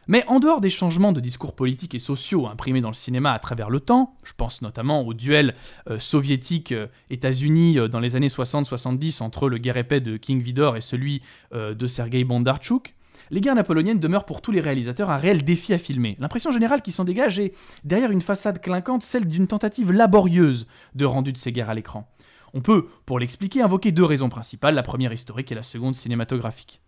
Mais 0.07 0.25
en 0.27 0.41
dehors 0.41 0.61
des 0.61 0.71
changements 0.71 1.13
de 1.13 1.21
discours 1.21 1.55
politiques 1.55 1.95
et 1.95 1.99
sociaux 1.99 2.47
imprimés 2.47 2.81
dans 2.81 2.89
le 2.89 2.95
cinéma 2.95 3.33
à 3.33 3.39
travers 3.39 3.71
le 3.71 3.81
temps, 3.81 4.17
je 4.23 4.33
pense 4.37 4.63
notamment 4.63 5.03
au 5.03 5.15
duel 5.15 5.55
euh, 5.89 5.99
soviétique-États-Unis 5.99 7.79
euh, 7.79 7.89
dans 7.89 8.01
les 8.01 8.17
années 8.17 8.29
60-70 8.29 9.23
entre 9.23 9.49
le 9.49 9.59
guerre 9.59 9.77
épais 9.77 10.01
de 10.01 10.17
King 10.17 10.43
Vidor 10.43 10.77
et 10.77 10.81
celui 10.81 11.23
euh, 11.55 11.75
de 11.75 11.87
Sergei 11.87 12.25
Bondarchuk, 12.25 12.95
les 13.31 13.41
guerres 13.41 13.55
napoléoniennes 13.55 13.99
demeurent 13.99 14.27
pour 14.27 14.43
tous 14.43 14.53
les 14.53 14.61
réalisateurs 14.61 15.11
un 15.11 15.17
réel 15.17 15.45
défi 15.45 15.73
à 15.73 15.79
filmer. 15.79 16.17
L'impression 16.21 16.51
générale 16.51 16.83
qui 16.83 16.93
s'en 16.93 17.05
dégage 17.05 17.39
est, 17.39 17.57
derrière 17.85 18.11
une 18.11 18.21
façade 18.21 18.61
clinquante, 18.61 19.03
celle 19.03 19.27
d'une 19.27 19.47
tentative 19.47 19.93
laborieuse 19.93 20.67
de 20.95 21.05
rendu 21.05 21.33
de 21.33 21.39
ces 21.39 21.53
guerres 21.53 21.71
à 21.71 21.75
l'écran. 21.75 22.07
On 22.53 22.61
peut, 22.61 22.87
pour 23.07 23.19
l'expliquer, 23.19 23.63
invoquer 23.63 23.93
deux 23.93 24.05
raisons 24.05 24.29
principales, 24.29 24.75
la 24.75 24.83
première 24.83 25.13
historique 25.13 25.51
et 25.51 25.57
la 25.57 25.63
seconde 25.63 25.97
cinématographique. 25.97 26.81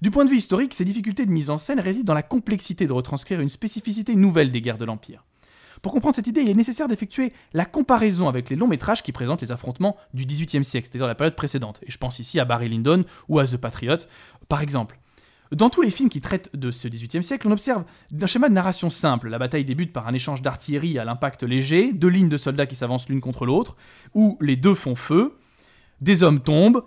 Du 0.00 0.10
point 0.10 0.24
de 0.24 0.30
vue 0.30 0.38
historique, 0.38 0.72
ces 0.72 0.86
difficultés 0.86 1.26
de 1.26 1.30
mise 1.30 1.50
en 1.50 1.58
scène 1.58 1.78
résident 1.78 2.06
dans 2.06 2.14
la 2.14 2.22
complexité 2.22 2.86
de 2.86 2.92
retranscrire 2.92 3.40
une 3.40 3.50
spécificité 3.50 4.14
nouvelle 4.14 4.50
des 4.50 4.62
guerres 4.62 4.78
de 4.78 4.86
l'Empire. 4.86 5.24
Pour 5.82 5.92
comprendre 5.92 6.16
cette 6.16 6.26
idée, 6.26 6.40
il 6.40 6.48
est 6.48 6.54
nécessaire 6.54 6.88
d'effectuer 6.88 7.32
la 7.52 7.66
comparaison 7.66 8.26
avec 8.26 8.48
les 8.48 8.56
longs 8.56 8.66
métrages 8.66 9.02
qui 9.02 9.12
présentent 9.12 9.42
les 9.42 9.52
affrontements 9.52 9.96
du 10.14 10.24
XVIIIe 10.24 10.64
siècle, 10.64 10.88
c'est-à-dire 10.90 11.06
la 11.06 11.14
période 11.14 11.36
précédente. 11.36 11.80
Et 11.86 11.90
je 11.90 11.98
pense 11.98 12.18
ici 12.18 12.40
à 12.40 12.46
Barry 12.46 12.68
Lyndon 12.68 13.04
ou 13.28 13.38
à 13.38 13.46
The 13.46 13.58
Patriot, 13.58 13.98
par 14.48 14.62
exemple. 14.62 14.98
Dans 15.52 15.68
tous 15.68 15.82
les 15.82 15.90
films 15.90 16.08
qui 16.08 16.20
traitent 16.20 16.50
de 16.54 16.70
ce 16.70 16.88
XVIIIe 16.88 17.24
siècle, 17.24 17.46
on 17.48 17.52
observe 17.52 17.84
un 18.18 18.26
schéma 18.26 18.48
de 18.48 18.54
narration 18.54 18.88
simple. 18.88 19.28
La 19.28 19.38
bataille 19.38 19.64
débute 19.66 19.92
par 19.92 20.06
un 20.06 20.14
échange 20.14 20.40
d'artillerie 20.40 20.98
à 20.98 21.04
l'impact 21.04 21.42
léger, 21.42 21.92
deux 21.92 22.08
lignes 22.08 22.28
de 22.28 22.36
soldats 22.38 22.66
qui 22.66 22.76
s'avancent 22.76 23.08
l'une 23.08 23.20
contre 23.20 23.44
l'autre, 23.44 23.76
où 24.14 24.38
les 24.40 24.56
deux 24.56 24.74
font 24.74 24.94
feu, 24.94 25.36
des 26.00 26.22
hommes 26.22 26.40
tombent, 26.40 26.84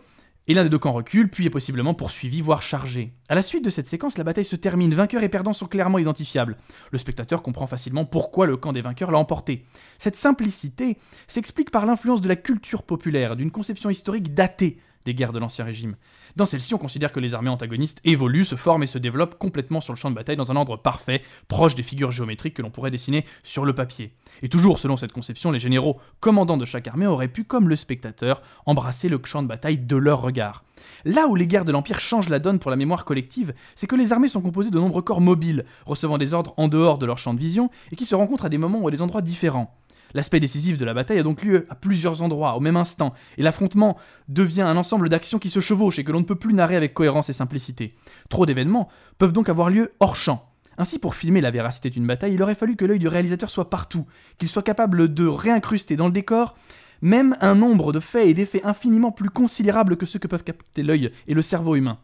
et 0.47 0.53
l'un 0.53 0.63
des 0.63 0.69
deux 0.69 0.79
camps 0.79 0.91
recule, 0.91 1.29
puis 1.29 1.45
est 1.45 1.49
possiblement 1.49 1.93
poursuivi, 1.93 2.41
voire 2.41 2.61
chargé. 2.61 3.13
À 3.29 3.35
la 3.35 3.41
suite 3.41 3.63
de 3.63 3.69
cette 3.69 3.87
séquence, 3.87 4.17
la 4.17 4.23
bataille 4.23 4.45
se 4.45 4.55
termine, 4.55 4.93
vainqueurs 4.93 5.23
et 5.23 5.29
perdants 5.29 5.53
sont 5.53 5.67
clairement 5.67 5.99
identifiables. 5.99 6.57
Le 6.91 6.97
spectateur 6.97 7.41
comprend 7.41 7.67
facilement 7.67 8.05
pourquoi 8.05 8.45
le 8.45 8.57
camp 8.57 8.73
des 8.73 8.81
vainqueurs 8.81 9.11
l'a 9.11 9.19
emporté. 9.19 9.65
Cette 9.97 10.15
simplicité 10.15 10.97
s'explique 11.27 11.71
par 11.71 11.85
l'influence 11.85 12.21
de 12.21 12.27
la 12.27 12.35
culture 12.35 12.83
populaire, 12.83 13.35
d'une 13.35 13.51
conception 13.51 13.89
historique 13.89 14.33
datée 14.33 14.79
des 15.05 15.13
guerres 15.13 15.33
de 15.33 15.39
l'Ancien 15.39 15.65
Régime. 15.65 15.95
Dans 16.35 16.47
celle-ci, 16.47 16.73
on 16.73 16.79
considère 16.79 17.11
que 17.11 17.19
les 17.19 17.35
armées 17.35 17.51
antagonistes 17.51 18.01
évoluent, 18.03 18.43
se 18.43 18.55
forment 18.55 18.81
et 18.81 18.87
se 18.87 18.97
développent 18.97 19.37
complètement 19.37 19.81
sur 19.81 19.93
le 19.93 19.97
champ 19.97 20.09
de 20.09 20.15
bataille 20.15 20.35
dans 20.35 20.51
un 20.51 20.55
ordre 20.55 20.77
parfait, 20.77 21.21
proche 21.47 21.75
des 21.75 21.83
figures 21.83 22.11
géométriques 22.11 22.55
que 22.55 22.63
l'on 22.63 22.71
pourrait 22.71 22.89
dessiner 22.89 23.23
sur 23.43 23.65
le 23.65 23.75
papier. 23.75 24.13
Et 24.41 24.49
toujours 24.49 24.79
selon 24.79 24.97
cette 24.97 25.11
conception, 25.11 25.51
les 25.51 25.59
généraux 25.59 25.99
commandants 26.21 26.57
de 26.57 26.65
chaque 26.65 26.87
armée 26.87 27.05
auraient 27.05 27.27
pu, 27.27 27.43
comme 27.43 27.69
le 27.69 27.75
spectateur, 27.75 28.41
embrasser 28.65 29.09
le 29.09 29.21
champ 29.23 29.43
de 29.43 29.47
bataille 29.47 29.77
de 29.77 29.95
leur 29.95 30.21
regard. 30.21 30.63
Là 31.05 31.27
où 31.27 31.35
les 31.35 31.45
guerres 31.45 31.65
de 31.65 31.71
l'Empire 31.71 31.99
changent 31.99 32.29
la 32.29 32.39
donne 32.39 32.57
pour 32.57 32.71
la 32.71 32.77
mémoire 32.77 33.05
collective, 33.05 33.53
c'est 33.75 33.87
que 33.87 33.95
les 33.95 34.11
armées 34.11 34.27
sont 34.27 34.41
composées 34.41 34.71
de 34.71 34.79
nombreux 34.79 35.03
corps 35.03 35.21
mobiles, 35.21 35.65
recevant 35.85 36.17
des 36.17 36.33
ordres 36.33 36.55
en 36.57 36.67
dehors 36.67 36.97
de 36.97 37.05
leur 37.05 37.19
champ 37.19 37.35
de 37.35 37.39
vision, 37.39 37.69
et 37.91 37.95
qui 37.95 38.05
se 38.05 38.15
rencontrent 38.15 38.45
à 38.45 38.49
des 38.49 38.57
moments 38.57 38.79
ou 38.79 38.87
à 38.87 38.91
des 38.91 39.03
endroits 39.03 39.21
différents. 39.21 39.77
L'aspect 40.13 40.39
décisif 40.39 40.77
de 40.77 40.85
la 40.85 40.93
bataille 40.93 41.19
a 41.19 41.23
donc 41.23 41.43
lieu 41.43 41.65
à 41.69 41.75
plusieurs 41.75 42.21
endroits, 42.21 42.55
au 42.55 42.59
même 42.59 42.77
instant, 42.77 43.13
et 43.37 43.41
l'affrontement 43.41 43.97
devient 44.27 44.61
un 44.61 44.77
ensemble 44.77 45.09
d'actions 45.09 45.39
qui 45.39 45.49
se 45.49 45.59
chevauchent 45.59 45.99
et 45.99 46.03
que 46.03 46.11
l'on 46.11 46.19
ne 46.19 46.25
peut 46.25 46.35
plus 46.35 46.53
narrer 46.53 46.75
avec 46.75 46.93
cohérence 46.93 47.29
et 47.29 47.33
simplicité. 47.33 47.95
Trop 48.29 48.45
d'événements 48.45 48.89
peuvent 49.17 49.33
donc 49.33 49.49
avoir 49.49 49.69
lieu 49.69 49.91
hors 49.99 50.15
champ. 50.15 50.49
Ainsi, 50.77 50.99
pour 50.99 51.15
filmer 51.15 51.41
la 51.41 51.51
véracité 51.51 51.89
d'une 51.89 52.07
bataille, 52.07 52.33
il 52.33 52.41
aurait 52.41 52.55
fallu 52.55 52.75
que 52.75 52.85
l'œil 52.85 52.99
du 52.99 53.07
réalisateur 53.07 53.49
soit 53.49 53.69
partout, 53.69 54.05
qu'il 54.37 54.49
soit 54.49 54.63
capable 54.63 55.13
de 55.13 55.27
réincruster 55.27 55.95
dans 55.95 56.07
le 56.07 56.13
décor 56.13 56.55
même 57.03 57.35
un 57.41 57.53
nombre 57.53 57.91
de 57.91 57.99
faits 57.99 58.27
et 58.27 58.33
d'effets 58.33 58.63
infiniment 58.63 59.11
plus 59.11 59.29
considérables 59.29 59.97
que 59.97 60.05
ceux 60.05 60.19
que 60.19 60.27
peuvent 60.27 60.43
capter 60.43 60.83
l'œil 60.83 61.11
et 61.27 61.33
le 61.33 61.41
cerveau 61.41 61.75
humain. 61.75 61.99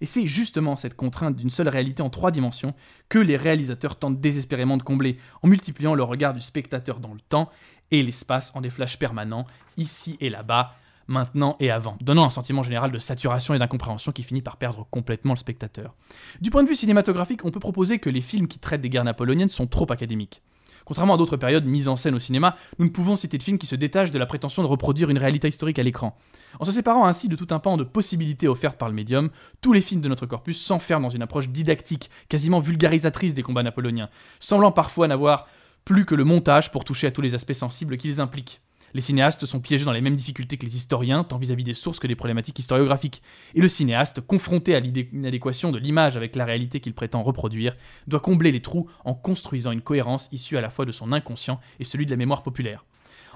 Et 0.00 0.06
c'est 0.06 0.26
justement 0.26 0.76
cette 0.76 0.96
contrainte 0.96 1.36
d'une 1.36 1.50
seule 1.50 1.68
réalité 1.68 2.02
en 2.02 2.10
trois 2.10 2.30
dimensions 2.30 2.74
que 3.08 3.18
les 3.18 3.36
réalisateurs 3.36 3.96
tentent 3.96 4.20
désespérément 4.20 4.76
de 4.76 4.82
combler, 4.82 5.18
en 5.42 5.48
multipliant 5.48 5.94
le 5.94 6.02
regard 6.02 6.34
du 6.34 6.40
spectateur 6.40 7.00
dans 7.00 7.12
le 7.12 7.20
temps 7.20 7.50
et 7.90 8.02
l'espace 8.02 8.52
en 8.54 8.60
des 8.60 8.70
flashs 8.70 8.98
permanents, 8.98 9.46
ici 9.76 10.16
et 10.20 10.30
là-bas, 10.30 10.74
maintenant 11.08 11.56
et 11.60 11.70
avant, 11.70 11.98
donnant 12.00 12.24
un 12.24 12.30
sentiment 12.30 12.62
général 12.62 12.92
de 12.92 12.98
saturation 12.98 13.52
et 13.52 13.58
d'incompréhension 13.58 14.12
qui 14.12 14.22
finit 14.22 14.42
par 14.42 14.56
perdre 14.56 14.86
complètement 14.90 15.34
le 15.34 15.38
spectateur. 15.38 15.94
Du 16.40 16.50
point 16.50 16.62
de 16.62 16.68
vue 16.68 16.76
cinématographique, 16.76 17.44
on 17.44 17.50
peut 17.50 17.60
proposer 17.60 17.98
que 17.98 18.08
les 18.08 18.20
films 18.20 18.48
qui 18.48 18.58
traitent 18.58 18.80
des 18.80 18.90
guerres 18.90 19.04
napoléoniennes 19.04 19.48
sont 19.48 19.66
trop 19.66 19.90
académiques. 19.90 20.40
Contrairement 20.84 21.14
à 21.14 21.16
d'autres 21.16 21.36
périodes 21.36 21.66
mises 21.66 21.88
en 21.88 21.96
scène 21.96 22.14
au 22.14 22.18
cinéma, 22.18 22.56
nous 22.78 22.84
ne 22.84 22.90
pouvons 22.90 23.16
citer 23.16 23.38
de 23.38 23.42
films 23.42 23.58
qui 23.58 23.66
se 23.66 23.74
détachent 23.74 24.10
de 24.10 24.18
la 24.18 24.26
prétention 24.26 24.62
de 24.62 24.68
reproduire 24.68 25.10
une 25.10 25.18
réalité 25.18 25.48
historique 25.48 25.78
à 25.78 25.82
l'écran. 25.82 26.16
En 26.58 26.64
se 26.64 26.72
séparant 26.72 27.06
ainsi 27.06 27.28
de 27.28 27.36
tout 27.36 27.48
un 27.50 27.58
pan 27.58 27.76
de 27.76 27.84
possibilités 27.84 28.48
offertes 28.48 28.78
par 28.78 28.88
le 28.88 28.94
médium, 28.94 29.30
tous 29.60 29.72
les 29.72 29.80
films 29.80 30.00
de 30.00 30.08
notre 30.08 30.26
corpus 30.26 30.60
s'enferment 30.60 31.08
dans 31.08 31.14
une 31.14 31.22
approche 31.22 31.48
didactique, 31.48 32.10
quasiment 32.28 32.60
vulgarisatrice 32.60 33.34
des 33.34 33.42
combats 33.42 33.62
napoléoniens, 33.62 34.10
semblant 34.40 34.72
parfois 34.72 35.08
n'avoir 35.08 35.46
plus 35.84 36.04
que 36.04 36.14
le 36.14 36.24
montage 36.24 36.70
pour 36.70 36.84
toucher 36.84 37.06
à 37.06 37.10
tous 37.10 37.22
les 37.22 37.34
aspects 37.34 37.52
sensibles 37.52 37.96
qu'ils 37.96 38.20
impliquent. 38.20 38.60
Les 38.92 39.00
cinéastes 39.00 39.46
sont 39.46 39.60
piégés 39.60 39.84
dans 39.84 39.92
les 39.92 40.00
mêmes 40.00 40.16
difficultés 40.16 40.56
que 40.56 40.66
les 40.66 40.76
historiens, 40.76 41.22
tant 41.22 41.38
vis-à-vis 41.38 41.64
des 41.64 41.74
sources 41.74 42.00
que 42.00 42.06
des 42.06 42.16
problématiques 42.16 42.58
historiographiques. 42.58 43.22
Et 43.54 43.60
le 43.60 43.68
cinéaste, 43.68 44.20
confronté 44.20 44.74
à 44.74 44.80
l'inadéquation 44.80 45.70
de 45.70 45.78
l'image 45.78 46.16
avec 46.16 46.34
la 46.34 46.44
réalité 46.44 46.80
qu'il 46.80 46.94
prétend 46.94 47.22
reproduire, 47.22 47.76
doit 48.08 48.20
combler 48.20 48.50
les 48.50 48.62
trous 48.62 48.88
en 49.04 49.14
construisant 49.14 49.70
une 49.70 49.82
cohérence 49.82 50.28
issue 50.32 50.56
à 50.56 50.60
la 50.60 50.70
fois 50.70 50.86
de 50.86 50.92
son 50.92 51.12
inconscient 51.12 51.60
et 51.78 51.84
celui 51.84 52.06
de 52.06 52.10
la 52.10 52.16
mémoire 52.16 52.42
populaire. 52.42 52.84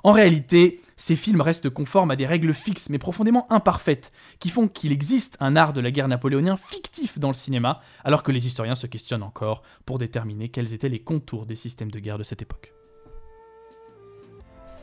En 0.04 0.12
réalité, 0.12 0.82
ces 0.96 1.16
films 1.16 1.40
restent 1.40 1.70
conformes 1.70 2.10
à 2.10 2.16
des 2.16 2.26
règles 2.26 2.52
fixes 2.52 2.90
mais 2.90 2.98
profondément 2.98 3.50
imparfaites, 3.50 4.12
qui 4.38 4.50
font 4.50 4.68
qu'il 4.68 4.92
existe 4.92 5.38
un 5.40 5.56
art 5.56 5.72
de 5.72 5.80
la 5.80 5.90
guerre 5.90 6.08
napoléonien 6.08 6.58
fictif 6.58 7.18
dans 7.18 7.28
le 7.28 7.34
cinéma, 7.34 7.80
alors 8.04 8.22
que 8.22 8.30
les 8.30 8.46
historiens 8.46 8.74
se 8.74 8.86
questionnent 8.86 9.22
encore 9.22 9.62
pour 9.86 9.98
déterminer 9.98 10.50
quels 10.50 10.74
étaient 10.74 10.90
les 10.90 11.00
contours 11.00 11.46
des 11.46 11.56
systèmes 11.56 11.90
de 11.90 12.00
guerre 12.00 12.18
de 12.18 12.22
cette 12.22 12.42
époque. 12.42 12.73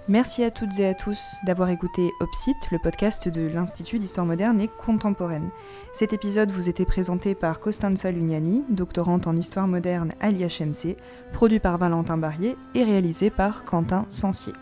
Merci 0.08 0.44
à 0.44 0.50
toutes 0.50 0.80
et 0.80 0.88
à 0.88 0.96
tous 0.96 1.36
d'avoir 1.46 1.70
écouté 1.70 2.12
Opsite, 2.22 2.72
le 2.72 2.80
podcast 2.80 3.30
de 3.30 3.48
l'Institut 3.48 4.00
d'histoire 4.00 4.26
moderne 4.26 4.60
et 4.60 4.68
contemporaine. 4.68 5.52
Cet 5.94 6.12
épisode 6.12 6.50
vous 6.50 6.70
était 6.70 6.86
présenté 6.86 7.36
par 7.36 7.60
Costanza 7.60 8.12
Lugnani, 8.12 8.66
doctorante 8.70 9.28
en 9.28 9.36
histoire 9.36 9.68
moderne 9.68 10.14
à 10.20 10.32
l'IHMC, 10.32 10.98
produit 11.34 11.60
par 11.60 11.78
Valentin 11.78 12.18
Barrier 12.18 12.58
et 12.74 12.84
réalisé 12.84 13.30
par 13.30 13.64
Quentin 13.64 14.08
Sancier. 14.10 14.54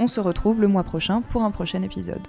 On 0.00 0.06
se 0.06 0.20
retrouve 0.20 0.60
le 0.60 0.68
mois 0.68 0.84
prochain 0.84 1.20
pour 1.20 1.42
un 1.42 1.50
prochain 1.50 1.82
épisode. 1.82 2.26